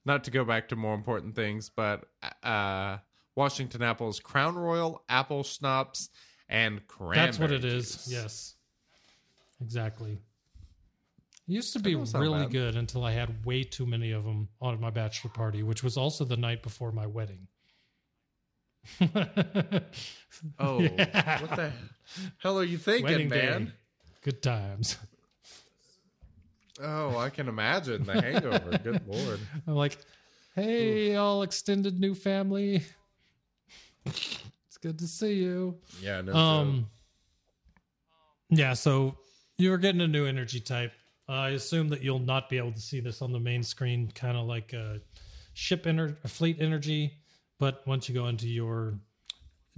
[0.05, 2.05] not to go back to more important things, but
[2.43, 2.97] uh
[3.35, 6.09] Washington apples, Crown Royal, apple schnapps,
[6.47, 7.25] and cranberry.
[7.25, 7.91] That's what it is.
[7.95, 8.07] juice.
[8.11, 8.55] Yes.
[9.61, 10.19] Exactly.
[11.47, 14.79] It used to be really good until I had way too many of them on
[14.79, 17.47] my bachelor party, which was also the night before my wedding.
[20.59, 21.71] Oh, what the
[22.37, 23.65] hell are you thinking, wedding man?
[23.65, 23.71] day.
[24.23, 24.97] Good times.
[26.81, 28.77] Oh, I can imagine the hangover.
[28.77, 29.39] Good lord.
[29.67, 29.97] I'm like,
[30.55, 32.83] hey, all extended new family.
[34.05, 35.77] it's good to see you.
[36.01, 36.33] Yeah, no.
[36.33, 36.87] Um,
[38.49, 39.17] yeah, so
[39.57, 40.91] you're getting a new energy type.
[41.27, 44.37] I assume that you'll not be able to see this on the main screen, kind
[44.37, 44.99] of like a
[45.53, 47.13] ship ener- fleet energy.
[47.59, 48.99] But once you go into your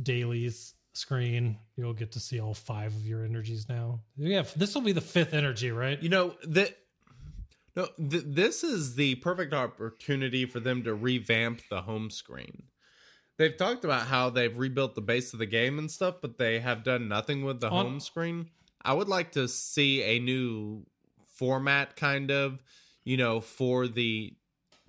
[0.02, 4.00] dailies screen, you'll get to see all five of your energies now.
[4.18, 6.02] Yeah, this will be the fifth energy, right?
[6.02, 6.76] You know that.
[7.76, 12.64] No, th- this is the perfect opportunity for them to revamp the home screen.
[13.38, 16.60] They've talked about how they've rebuilt the base of the game and stuff, but they
[16.60, 18.50] have done nothing with the On- home screen.
[18.82, 20.86] I would like to see a new
[21.28, 22.64] format, kind of,
[23.04, 24.36] you know, for the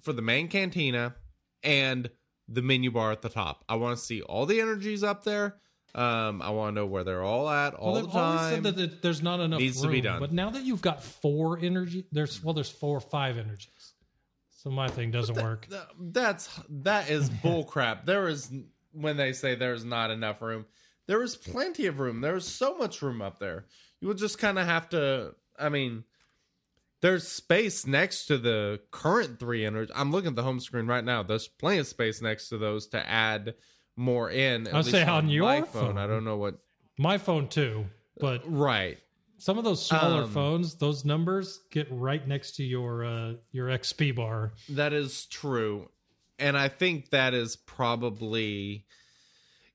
[0.01, 1.17] for the main cantina
[1.65, 2.09] and
[2.47, 3.65] the menu bar at the top.
[3.69, 5.57] I want to see all the energies up there.
[5.95, 8.65] Um, I want to know where they're all at all well, the time.
[8.65, 10.21] said that there's not enough Needs to be done.
[10.21, 13.95] But now that you've got four energy, there's well, there's four or five energies.
[14.51, 15.69] So my thing doesn't work.
[15.69, 18.05] Th- that's that is bullcrap.
[18.05, 18.51] There is
[18.93, 20.67] when they say there's not enough room.
[21.07, 22.21] There is plenty of room.
[22.21, 23.67] There is so much room up there.
[24.01, 25.35] You would just kind of have to.
[25.59, 26.05] I mean,
[27.01, 29.95] there's space next to the current three energies.
[29.95, 31.23] I'm looking at the home screen right now.
[31.23, 33.55] There's plenty of space next to those to add
[33.97, 34.68] more in.
[34.73, 35.98] I'll say on your my phone.
[35.98, 36.56] I don't know what.
[36.98, 37.86] My phone too,
[38.20, 38.98] but Right.
[39.39, 43.68] some of those smaller Um, phones, those numbers get right next to your uh, your
[43.68, 44.52] XP bar.
[44.70, 45.90] That is true.
[46.39, 48.85] And I think that is probably,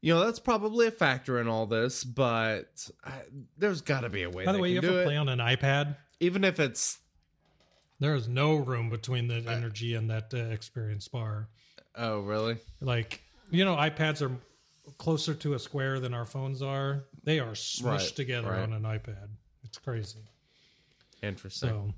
[0.02, 3.22] you know, that's probably a factor in all this, but I,
[3.58, 5.06] there's got to be a way By the way, you can have do to it.
[5.06, 5.96] play on an iPad.
[6.20, 7.00] Even if it's,
[8.00, 11.50] There is no room between the energy and that uh, experience bar.
[11.96, 12.58] oh, really?
[12.80, 13.22] Like
[13.52, 14.32] you know, iPads are
[14.98, 17.06] closer to a square than our phones are.
[17.24, 18.62] They are smushed Right, together right.
[18.64, 19.30] on an iPad.
[19.64, 20.20] It's crazy.
[21.22, 21.70] Interesting.
[21.70, 21.94] So,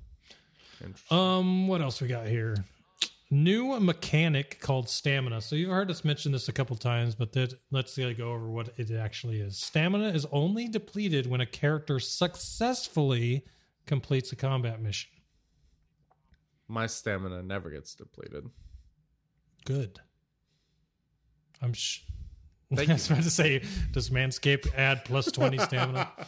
[0.84, 1.16] Interesting.
[1.18, 2.56] um, what else we got here?
[3.30, 5.40] New mechanic called stamina.
[5.40, 8.70] So you've heard us mention this a couple times, but that, let's go over what
[8.76, 9.56] it actually is.
[9.58, 13.44] Stamina is only depleted when a character successfully
[13.86, 15.10] completes a combat mission.
[16.68, 18.48] My stamina never gets depleted.
[19.64, 20.00] Good.
[21.62, 21.72] I'm.
[21.72, 22.00] Sh-
[22.76, 23.62] I was about to say,
[23.92, 26.10] does Manscaped add plus twenty stamina?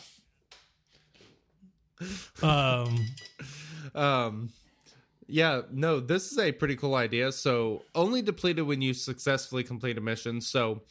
[2.43, 3.07] um,
[3.95, 4.51] Um,
[5.27, 7.33] yeah, no, this is a pretty cool idea.
[7.33, 10.41] So only depleted when you successfully complete a mission.
[10.41, 10.83] So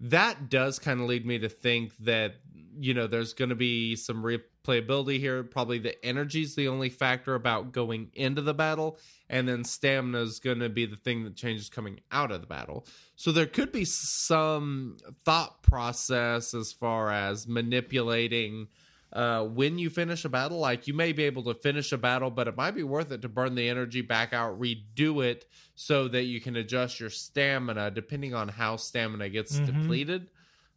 [0.00, 2.36] that does kind of lead me to think that
[2.78, 4.24] you know there's going to be some
[4.66, 5.42] replayability here.
[5.42, 8.98] Probably the energy is the only factor about going into the battle,
[9.28, 12.46] and then stamina is going to be the thing that changes coming out of the
[12.46, 12.86] battle.
[13.16, 18.68] So there could be some thought process as far as manipulating
[19.12, 20.58] uh, when you finish a battle.
[20.58, 23.22] Like you may be able to finish a battle, but it might be worth it
[23.22, 27.90] to burn the energy back out, redo it, so that you can adjust your stamina
[27.90, 29.66] depending on how stamina gets Mhm.
[29.66, 30.28] depleted.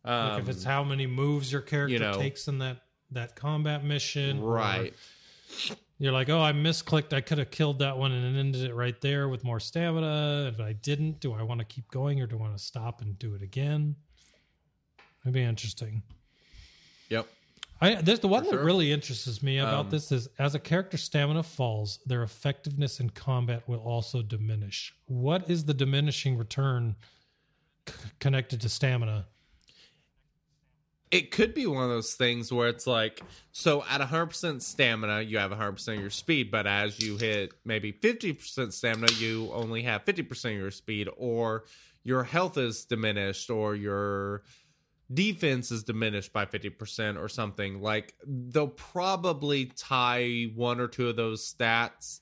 [0.06, 2.18] Um, like if it's how many moves your character you know.
[2.18, 4.94] takes in that that combat mission, right.
[6.02, 7.12] You're like, oh, I misclicked.
[7.12, 10.50] I could have killed that one and ended it right there with more stamina.
[10.54, 13.02] If I didn't, do I want to keep going or do I want to stop
[13.02, 13.96] and do it again?
[15.24, 16.02] It'd be interesting.
[17.10, 17.28] Yep.
[17.82, 21.04] I there's the one that really interests me about Um, this is as a character's
[21.04, 24.94] stamina falls, their effectiveness in combat will also diminish.
[25.06, 26.96] What is the diminishing return
[27.88, 29.28] c- connected to stamina?
[31.12, 33.22] It could be one of those things where it's like
[33.52, 37.92] so at 100% stamina you have 100% of your speed but as you hit maybe
[37.92, 41.66] 50% stamina you only have 50% of your speed or
[42.04, 44.44] your health is diminished or your
[45.12, 51.16] defense is diminished by 50% or something like they'll probably tie one or two of
[51.16, 52.20] those stats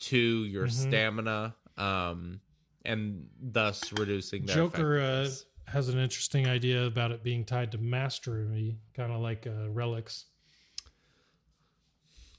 [0.00, 0.70] to your Mhm.
[0.72, 2.40] stamina um
[2.84, 5.28] and thus reducing their Joker uh.
[5.68, 10.24] Has an interesting idea about it being tied to mastery, kind of like uh, relics.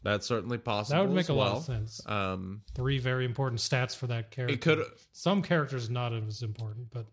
[0.04, 2.02] that's certainly possible That would make as a lot of sense.
[2.08, 4.54] um Three very important stats for that character.
[4.54, 7.08] It could Some characters not as important, but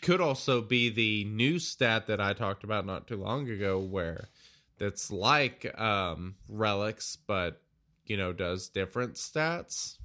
[0.00, 4.28] could also be the new stat that I talked about not too long ago, where
[4.78, 7.60] that's like um, relics, but
[8.06, 9.98] you know does different stats,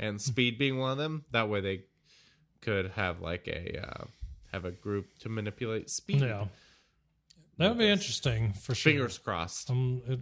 [0.00, 1.24] and speed being one of them.
[1.32, 1.82] That way they
[2.66, 4.04] could have like a uh,
[4.52, 6.20] have a group to manipulate speed.
[6.20, 6.46] yeah,
[7.58, 8.92] that would be interesting for sure.
[8.92, 9.70] Fingers crossed.
[9.70, 10.20] Um, it,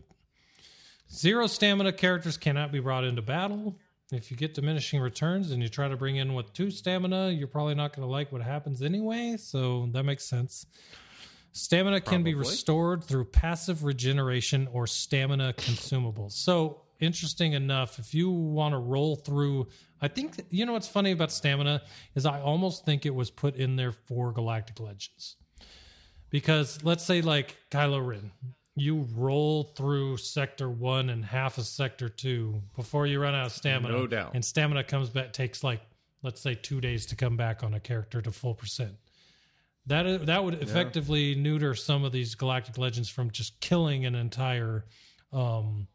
[1.10, 3.76] zero stamina characters cannot be brought into battle.
[4.12, 7.48] If you get diminishing returns and you try to bring in with two stamina, you're
[7.48, 9.36] probably not going to like what happens anyway.
[9.38, 10.66] So that makes sense.
[11.52, 16.32] Stamina can be restored through passive regeneration or stamina consumables.
[16.32, 19.68] So interesting enough, if you want to roll through,
[20.00, 21.82] I think you know what's funny about stamina
[22.14, 25.36] is I almost think it was put in there for Galactic Legends
[26.30, 28.32] because let's say like Kylo Ren,
[28.74, 33.52] you roll through sector one and half of sector two before you run out of
[33.52, 33.94] stamina.
[33.94, 34.32] No doubt.
[34.34, 35.80] And stamina comes back takes like
[36.22, 38.94] let's say two days to come back on a character to full percent.
[39.86, 44.86] That that would effectively neuter some of these galactic legends from just killing an entire
[45.32, 45.86] um,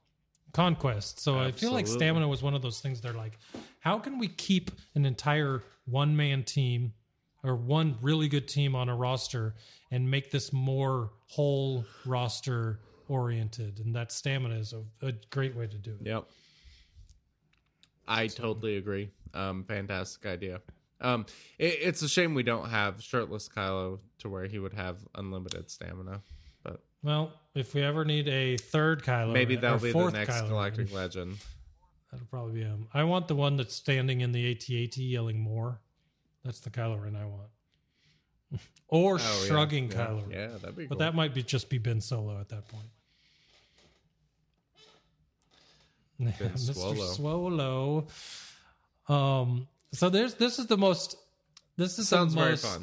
[0.54, 1.20] conquest.
[1.20, 3.02] So I feel like stamina was one of those things.
[3.02, 3.38] They're like,
[3.80, 6.94] how can we keep an entire one man team
[7.44, 9.56] or one really good team on a roster
[9.92, 13.80] and make this more whole roster oriented?
[13.80, 16.08] And that stamina is a, a great way to do it.
[16.08, 16.26] Yep.
[18.08, 19.12] I totally agree.
[19.34, 20.62] Um, fantastic idea.
[21.02, 21.26] Um,
[21.58, 25.70] it, it's a shame we don't have shirtless Kylo to where he would have unlimited
[25.70, 26.22] stamina,
[26.64, 30.30] but Well, if we ever need a third Kylo, maybe Ren- that'll be the next
[30.32, 31.38] Kylo Ren, Galactic Legend.
[32.12, 32.88] That'll probably be him.
[32.94, 35.80] I want the one that's standing in the AT-AT yelling more.
[36.44, 37.50] That's the Kylo Ren I want.
[38.88, 40.32] or Oh, shrugging yeah, Kylo Ren.
[40.32, 40.86] Yeah, that'd be.
[40.86, 40.98] But cool.
[41.00, 42.86] that might be just be Ben Solo at that point.
[46.22, 46.74] Mr.
[46.74, 47.14] Swallow.
[47.14, 48.08] Swallow.
[49.08, 49.68] Um.
[49.92, 51.16] So there's this is the most.
[51.78, 52.82] This is sounds the very fun.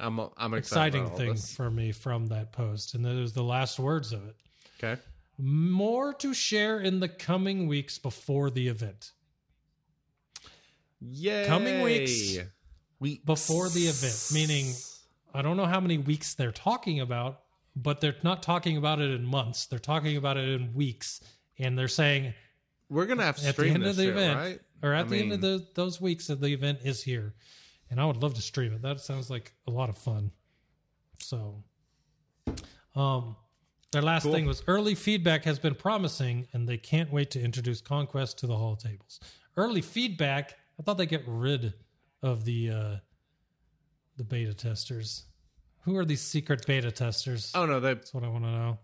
[0.00, 1.54] I'm I'm excited exciting about all thing this.
[1.54, 4.34] for me from that post, and that was the last words of it.
[4.78, 5.00] Okay.
[5.38, 9.12] More to share in the coming weeks before the event.
[11.00, 11.46] Yay!
[11.46, 12.38] Coming weeks.
[13.00, 13.24] Weeks.
[13.24, 14.72] Before the event, meaning
[15.34, 17.40] I don't know how many weeks they're talking about,
[17.76, 19.66] but they're not talking about it in months.
[19.66, 21.20] They're talking about it in weeks,
[21.58, 22.32] and they're saying
[22.88, 24.60] we're gonna have to at the end this of the shit, event, right?
[24.82, 27.34] or at I the end of the, those weeks of the event is here,
[27.90, 28.82] and I would love to stream it.
[28.82, 30.30] That sounds like a lot of fun.
[31.18, 31.62] So,
[32.94, 33.36] um,
[33.92, 34.32] Their last Cool.
[34.32, 38.46] thing was early feedback has been promising, and they can't wait to introduce Conquest to
[38.46, 39.20] the Holotables.
[39.56, 40.56] Early feedback.
[40.78, 41.74] I thought they get rid
[42.22, 42.96] of the uh,
[44.16, 45.24] the beta testers.
[45.82, 47.52] Who are these secret beta testers?
[47.54, 48.78] Oh no, they That's what I want to know.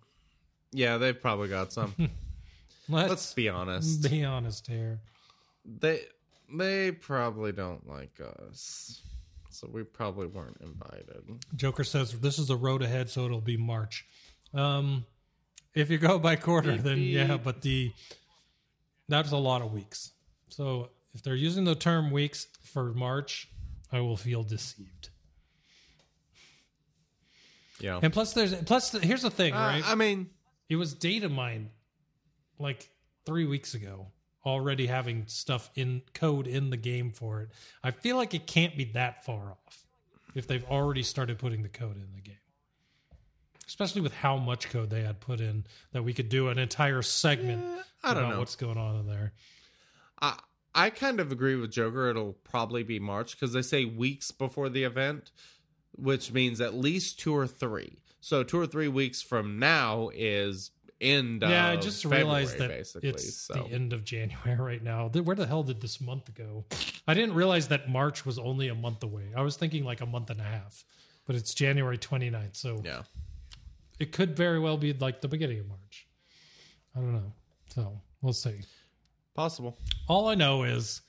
[0.71, 1.95] yeah, they've probably got some.
[2.89, 4.09] Let's, Let's be honest.
[4.11, 5.01] be honest here.
[5.65, 6.03] They
[6.53, 9.03] they probably don't like us.
[9.51, 11.45] So we probably weren't invited.
[11.57, 14.07] Joker says this is the road ahead, so it'll be March.
[14.55, 15.05] Um,
[15.75, 17.93] if you go by quarter, then yeah, but the
[19.09, 20.13] that's a lot of weeks.
[20.49, 23.49] So if they're using the term weeks for March,
[23.93, 25.11] I will feel deceived.
[27.81, 27.99] Yeah.
[28.03, 29.83] And plus, there's plus the, here's the thing, Uh, right?
[29.85, 30.31] I mean,
[30.69, 31.71] it was data mined
[32.59, 32.89] like
[33.25, 34.09] three weeks ago,
[34.45, 37.51] already having stuff in code in the game for it.
[37.83, 39.87] I feel like it can't be that far off
[40.35, 42.37] if they've already started putting the code in the game.
[43.67, 47.03] Especially with how much code they had put in that we could do an entire
[47.03, 48.39] segment eh, I don't know.
[48.39, 49.33] what's going on in there.
[50.21, 50.39] I
[50.75, 52.09] I kind of agree with Joker.
[52.11, 55.31] It'll probably be March because they say weeks before the event,
[55.93, 57.99] which means at least two or three.
[58.21, 60.71] So two or three weeks from now is
[61.01, 61.43] end.
[61.43, 63.09] yeah, I just February, realized that basically.
[63.11, 63.55] it's so.
[63.55, 65.09] the end of January right now.
[65.09, 66.65] Where the hell did this month go?
[67.07, 69.33] I didn't realize that March was only a month away.
[69.37, 70.85] I was thinking like a month and a half,
[71.27, 72.57] but it's January 29th.
[72.57, 73.03] So yeah.
[73.99, 76.07] it could very well be like the beginning of March.
[76.97, 77.33] I don't know.
[77.69, 78.61] So we'll see.
[79.35, 79.79] Possible.
[80.09, 81.03] All I know is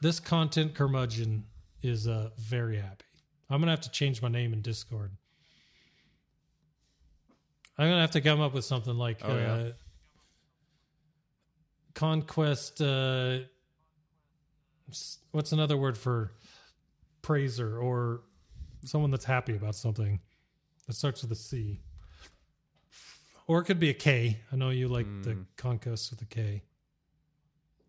[0.00, 1.44] this content curmudgeon
[1.82, 3.04] is uh, very happy.
[3.50, 5.10] I'm gonna have to change my name in Discord.
[7.78, 9.52] I'm gonna have to come up with something like Oh, yeah.
[9.52, 9.72] uh,
[11.94, 12.80] conquest.
[12.80, 13.40] Uh,
[15.32, 16.32] what's another word for
[17.22, 18.22] praiser or
[18.84, 20.20] someone that's happy about something
[20.86, 21.80] that starts with a C?
[23.46, 24.40] Or it could be a K.
[24.52, 25.42] I know you like the Hmm.
[25.56, 26.62] conquest with a K.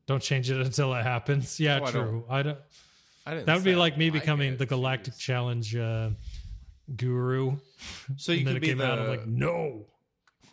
[0.06, 1.60] Don't change it until it happens.
[1.60, 2.26] Yeah, Oh, true.
[2.30, 2.58] I don't.
[3.26, 4.60] I didn't That would be like me becoming it.
[4.60, 5.20] the Galactic Jeez.
[5.20, 6.10] Challenge uh,
[6.96, 7.58] guru.
[8.18, 8.86] So you and then could it be came the.
[8.86, 9.00] out.
[9.00, 9.86] I'm like, no,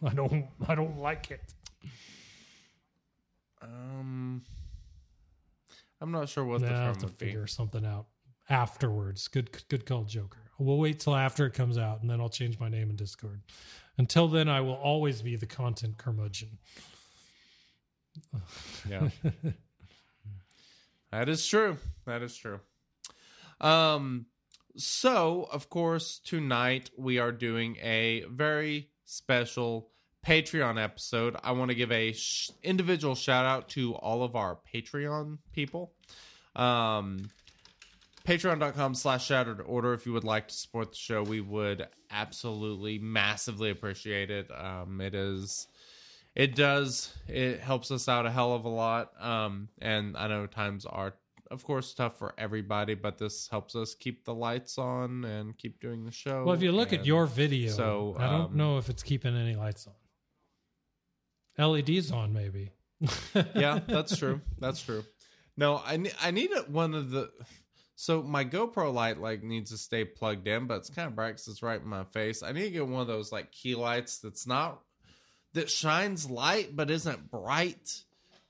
[0.04, 0.46] I don't.
[0.68, 1.40] I don't like it.
[3.62, 4.42] um,
[6.00, 7.26] I'm not sure what Nah, the I have to would be.
[7.26, 8.06] figure something out
[8.48, 9.28] afterwards.
[9.28, 10.38] Good, good call, Joker.
[10.58, 13.42] We'll wait till after it comes out, and then I'll change my name in Discord.
[13.98, 16.58] Until then, I will always be the content curmudgeon.
[18.88, 19.08] Yeah.
[21.10, 21.76] that is true.
[22.06, 22.60] That is true.
[23.60, 24.26] Um
[24.76, 29.90] so, of course, tonight we are doing a very special
[30.26, 31.36] Patreon episode.
[31.42, 35.92] I want to give a sh- individual shout out to all of our Patreon people.
[36.54, 37.30] Um
[38.26, 42.98] patreon.com slash shattered order if you would like to support the show we would absolutely
[42.98, 45.68] massively appreciate it um it is
[46.34, 50.44] it does it helps us out a hell of a lot um and i know
[50.46, 51.14] times are
[51.50, 55.80] of course tough for everybody but this helps us keep the lights on and keep
[55.80, 56.44] doing the show.
[56.44, 59.36] Well, if you look at your video, so, I don't um, know if it's keeping
[59.36, 59.94] any lights on.
[61.58, 62.72] LEDs on, maybe.
[63.54, 64.40] yeah that's true.
[64.58, 65.04] That's true.
[65.56, 67.30] No i ne- i need one of the
[67.94, 71.32] so my gopro light like needs to stay plugged in but it's kind of bright
[71.32, 72.42] because it's right in my face.
[72.42, 74.80] I need to get one of those like key lights that's not
[75.54, 78.02] that shines light but isn't bright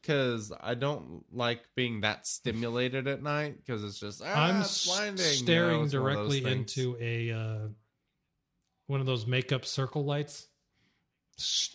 [0.07, 4.87] because i don't like being that stimulated at night because it's just ah, I'm it's
[4.87, 5.17] blinding.
[5.25, 7.69] you know, staring of those directly into a uh,
[8.87, 10.47] one of those makeup circle lights.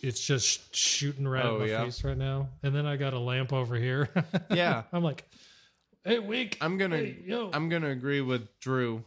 [0.02, 1.84] It's just shooting right Oh, at my yeah.
[1.84, 4.08] face right now, and then I got a lamp over here.
[4.50, 4.82] Yeah.
[4.92, 5.24] I'm like,
[6.04, 6.56] hey, Wink.
[6.60, 9.04] i'm gonna Hey, i'm gonna agree with drew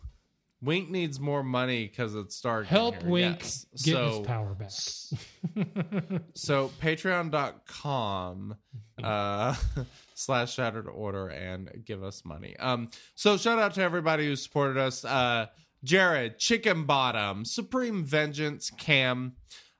[0.65, 3.09] wink needs more money because it's dark in help here.
[3.11, 3.65] Wink Yes.
[3.83, 6.21] get so his power back.
[6.33, 8.55] So patreon.com
[9.03, 9.55] uh
[10.15, 12.55] slash shattered order and give us money.
[12.57, 15.05] Um so shout out to everybody who supported us.
[15.05, 15.47] Uh
[15.83, 19.33] Jared, Chicken Bottom, Supreme Vengeance, Cam,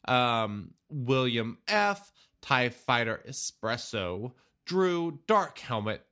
[0.07, 2.11] um, William F,
[2.43, 4.33] TIE Fighter Espresso,
[4.67, 6.05] Drew, Dark Helmet,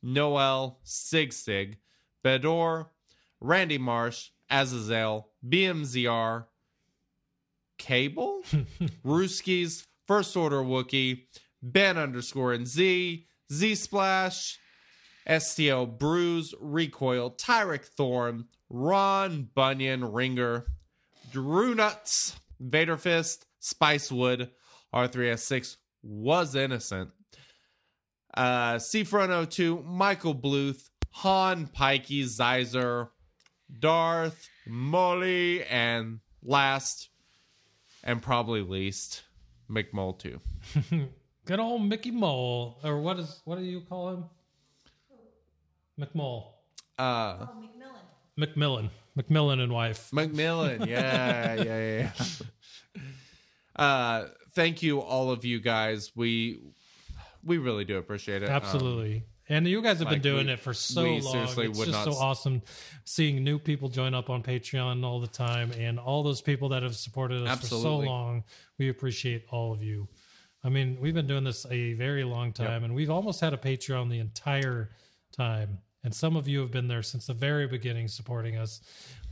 [0.00, 1.78] Noel, Sig Sig,
[2.24, 2.86] Bedor,
[3.42, 6.46] Randy Marsh, Azazel, BMZR,
[7.76, 8.42] Cable,
[9.04, 11.24] Rooskies, First Order Wookie,
[11.60, 14.58] Ben underscore and Z, Z Splash,
[15.28, 20.66] STL Bruise, Recoil, Tyric Thorn, Ron Bunyan, Ringer,
[21.32, 24.50] Drew Nuts, Vader Fist, Spicewood,
[24.94, 27.10] R3S6 was innocent.
[28.34, 33.08] Uh, Seafront 02, Michael Bluth, Han Pikey, Zeiser,
[33.78, 37.08] Darth, Molly, and last
[38.04, 39.22] and probably least,
[39.70, 40.40] McMultu.
[41.44, 44.24] Good old Mickey Mole, or what is what do you call him?
[45.98, 46.46] McMull,
[46.98, 50.10] Uh, McMillan, McMillan McMillan and wife.
[50.12, 50.86] McMillan.
[50.86, 52.10] yeah, yeah, yeah.
[52.96, 53.02] yeah.
[53.76, 56.12] Uh, thank you, all of you guys.
[56.14, 56.60] We
[57.44, 58.48] we really do appreciate it.
[58.48, 59.24] Um, Absolutely.
[59.52, 61.32] And you guys have been doing we- it for so we long.
[61.32, 62.62] seriously It's just so awesome
[63.04, 66.82] seeing new people join up on Patreon all the time and all those people that
[66.82, 67.90] have supported us Absolutely.
[68.06, 68.44] for so long.
[68.78, 70.08] We appreciate all of you.
[70.64, 73.56] I mean, we've been doing this a very long time and we've almost had a
[73.56, 74.90] Patreon the entire
[75.36, 75.78] time.
[76.04, 78.80] And some of you have been there since the very beginning supporting us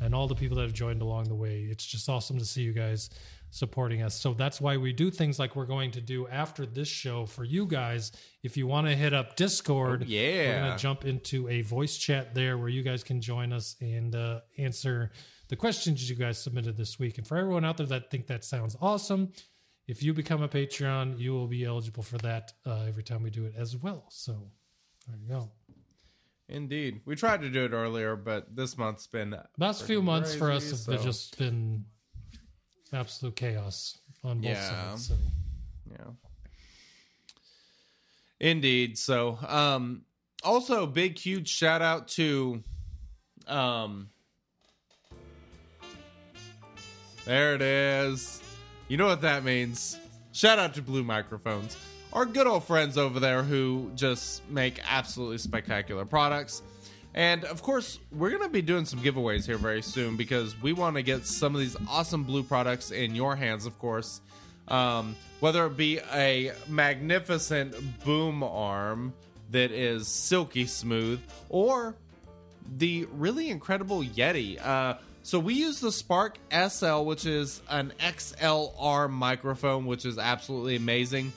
[0.01, 1.62] and all the people that have joined along the way.
[1.70, 3.10] It's just awesome to see you guys
[3.51, 4.18] supporting us.
[4.20, 7.44] So that's why we do things like we're going to do after this show for
[7.44, 8.12] you guys.
[8.43, 10.47] If you want to hit up Discord, Oh, yeah.
[10.55, 13.77] we're going to jump into a voice chat there where you guys can join us
[13.81, 15.10] and uh, answer
[15.48, 17.18] the questions you guys submitted this week.
[17.18, 19.32] And for everyone out there that think that sounds awesome,
[19.89, 23.31] if you become a Patreon, you will be eligible for that uh, every time we
[23.31, 24.05] do it as well.
[24.10, 24.48] So
[25.09, 25.51] there you go.
[26.48, 30.51] Indeed, we tried to do it earlier, but this month's been Last few months for
[30.51, 31.85] us crazy, have so- just been
[32.93, 34.69] absolute chaos on both Yeah.
[34.95, 35.09] sides.
[35.09, 35.17] So
[35.91, 36.11] Yeah.
[38.41, 38.97] Indeed.
[38.99, 40.05] So, um,
[40.43, 42.62] also big, huge shout out to,
[43.47, 44.09] um,
[47.25, 48.43] there it is.
[48.89, 49.99] You know what that means.
[50.33, 51.77] Shout out to Blue Microphones,
[52.12, 56.62] our good old friends over there who just make absolutely spectacular products.
[57.15, 60.73] And of course, we're going to be doing some giveaways here very soon because we
[60.73, 64.20] want to get some of these awesome blue products in your hands, of course.
[64.69, 67.74] Um, whether it be a magnificent
[68.05, 69.12] boom arm
[69.51, 71.97] that is silky smooth or
[72.77, 74.65] the really incredible Yeti.
[74.65, 80.77] Uh, so we use the Spark SL, which is an XLR microphone, which is absolutely
[80.77, 81.32] amazing.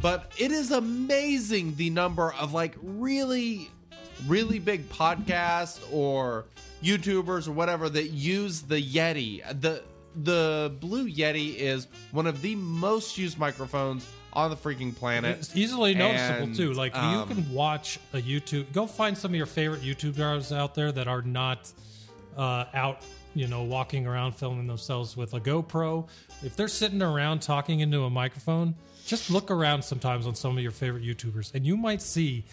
[0.00, 3.70] But it is amazing the number of like really,
[4.26, 6.44] really big podcasts or
[6.82, 9.42] YouTubers or whatever that use the Yeti.
[9.60, 9.82] The
[10.22, 15.38] the Blue Yeti is one of the most used microphones on the freaking planet.
[15.38, 16.72] it's easily noticeable And, too.
[16.72, 18.72] Like um, you can watch a YouTube.
[18.72, 21.72] Go find some of your favorite YouTubers out there that are not
[22.36, 23.02] uh, out,
[23.34, 26.06] you know, walking around filming themselves with a GoPro.
[26.42, 28.74] If they're sitting around talking into a microphone,
[29.06, 32.44] just look around sometimes on some of your favorite YouTubers, and you might see.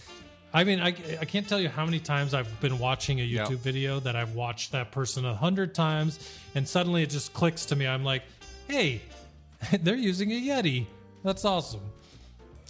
[0.54, 3.50] I mean, I, I can't tell you how many times I've been watching a YouTube
[3.52, 3.60] Yep.
[3.60, 6.20] video that I've watched that person a hundred times,
[6.56, 7.88] and suddenly it just clicks to me.
[7.88, 8.24] I'm like,
[8.68, 9.02] hey,
[9.82, 10.88] they're using a Yeti.
[11.24, 11.82] That's awesome.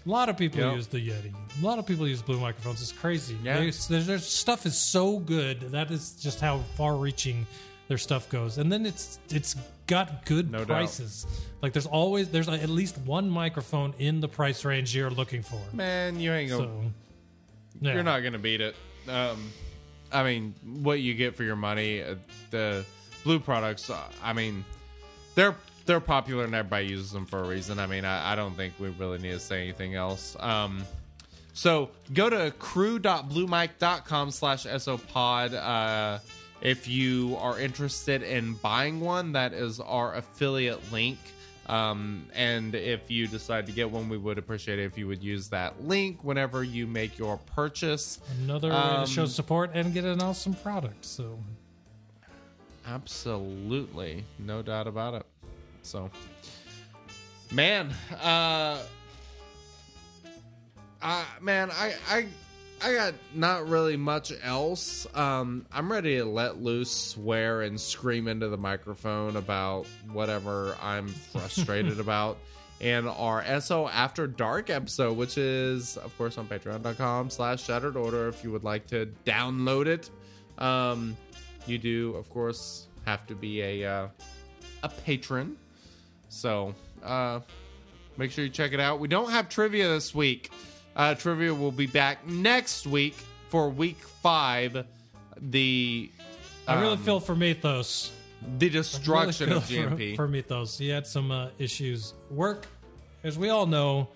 [0.06, 0.76] A lot of people Yep.
[0.76, 1.34] use the Yeti.
[1.62, 2.82] A lot of people use blue microphones.
[2.82, 3.36] It's crazy.
[3.44, 3.60] Yeah.
[3.60, 5.62] They- their, their stuff is so good.
[5.72, 7.46] That is just how far-reaching
[7.88, 8.58] their stuff goes.
[8.58, 9.56] And then it's it's
[9.88, 10.68] got good No doubt.
[10.68, 11.26] prices.
[11.62, 15.42] Like there's always there's like at least one microphone in the price range you're looking
[15.44, 15.60] for.
[15.74, 16.70] Man, you ain't gonna
[17.82, 17.94] yeah.
[17.94, 18.76] You're not gonna beat it.
[19.08, 19.52] Um,
[20.12, 22.16] I mean, what you get for your money, uh,
[22.52, 22.86] the
[23.24, 23.90] blue products.
[23.90, 24.64] Uh, I mean,
[25.36, 25.56] they're
[25.86, 27.80] they're popular and everybody uses them for a reason.
[27.80, 30.36] I mean, I, I don't think we really need to say anything else.
[30.40, 30.84] Um,
[31.54, 36.20] so go to crew.bluemic.com slash sopod uh,
[36.62, 39.34] if you are interested in buying one.
[39.34, 41.18] That is our affiliate link.
[41.72, 45.24] Um, and if you decide to get one, we would appreciate it if you would
[45.24, 48.20] use that link whenever you make your purchase.
[48.44, 51.06] Another way Um, to show support and get an awesome product.
[51.06, 51.40] So
[52.86, 55.26] Absolutely, no doubt about it.
[55.84, 56.10] So,
[57.52, 58.78] man, uh,
[61.02, 62.26] uh man, I, I,
[62.84, 65.08] I got not really much else.
[65.16, 71.08] Um, I'm ready to let loose, swear, and scream into the microphone about whatever I'm
[71.08, 72.38] frustrated about.
[72.80, 78.28] In our SO After Dark episode, which is, of course, on patreon.com slash shattered order
[78.28, 80.10] if you would like to download it.
[80.58, 81.16] Um,
[81.68, 84.08] you do, of course, have to be a uh,
[84.82, 85.58] a patron.
[86.30, 87.42] So uh,
[88.18, 89.00] make sure you check it out.
[89.00, 90.50] We don't have trivia this week.
[90.96, 93.16] Uh, trivia will be back next week
[93.50, 94.86] for week five.
[95.38, 96.12] The
[96.68, 98.12] I really um, feel for Mythos.
[98.58, 100.12] the really destruction feel of GMP.
[100.12, 102.14] For, for Mythos, he had some uh, issues.
[102.30, 102.68] Work,
[103.24, 104.10] as we all know,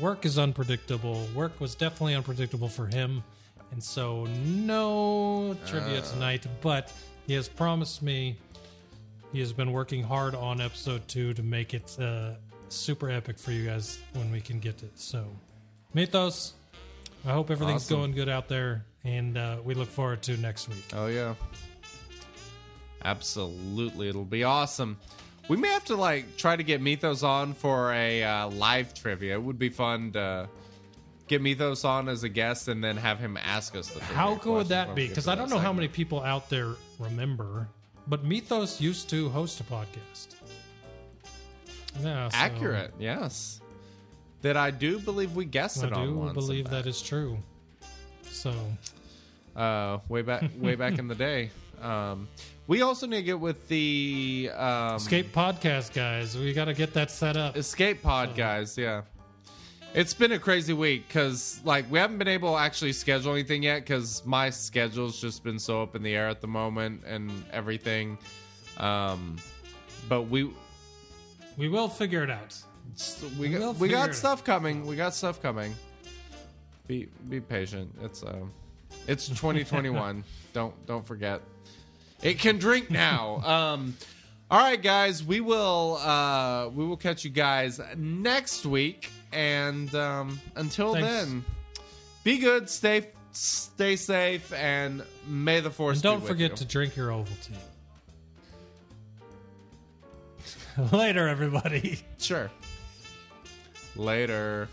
[0.00, 1.26] work is unpredictable.
[1.34, 3.22] Work was definitely unpredictable for him,
[3.70, 6.46] and so no trivia tonight.
[6.60, 6.92] But
[7.26, 8.36] he has promised me.
[9.32, 12.32] He has been working hard on episode two to make it uh,
[12.68, 14.98] super epic for you guys when we can get it.
[14.98, 15.26] So,
[15.94, 16.54] Mythos,
[17.26, 17.96] I hope everything's Awesome.
[17.98, 20.84] going good out there, and uh, we look forward to next week.
[20.94, 21.34] Oh yeah.
[23.04, 24.98] Absolutely, it'll be awesome.
[25.48, 29.34] We may have to like try to get Mythos on for a uh, live trivia.
[29.34, 30.48] It would be fun to
[31.26, 34.02] get Mythos on as a guest and then have him ask us the.
[34.02, 35.08] How cool would that be?
[35.08, 37.68] Because I don't know how many people out there remember,
[38.06, 40.34] but Mythos used to host a podcast.
[42.02, 43.60] Yeah, so Accurate, yes.
[44.42, 46.34] That I do believe we guessed I it on do once.
[46.34, 47.38] believe in that is true.
[48.22, 48.54] So
[49.56, 51.50] uh, way back way back in the day.
[51.82, 52.28] Um,
[52.66, 56.92] we also need to get with the um, Escape Podcast guys, we got to get
[56.94, 57.56] that set up.
[57.56, 58.76] Escape Pod guys.
[58.76, 59.02] Yeah,
[59.94, 63.62] it's been a crazy week because like we haven't been able to actually schedule anything
[63.62, 67.30] yet because my schedule's just been so up in the air at the moment and
[67.52, 68.18] everything.
[68.76, 69.36] Um,
[70.08, 70.50] but we
[71.56, 72.54] We will figure it out.
[73.38, 74.86] We We'll got, we got stuff coming.
[74.86, 75.74] We got stuff coming.
[76.86, 77.94] Be be patient.
[78.02, 78.36] It's uh,
[79.06, 80.24] it's 2021.
[80.52, 81.40] don't don't forget.
[82.22, 83.36] It can drink now.
[83.44, 83.96] um,
[84.50, 85.22] all right, guys.
[85.22, 89.10] We will uh, we will catch you guys next week.
[89.30, 91.06] And um, until Thanks.
[91.08, 91.44] then,
[92.24, 92.70] be good.
[92.70, 95.98] Stay stay safe, and may the force.
[95.98, 96.56] And don't forget you.
[96.56, 97.58] to drink your Ovaltine.
[100.92, 102.00] Later, everybody.
[102.18, 102.50] sure.
[103.98, 104.68] Later.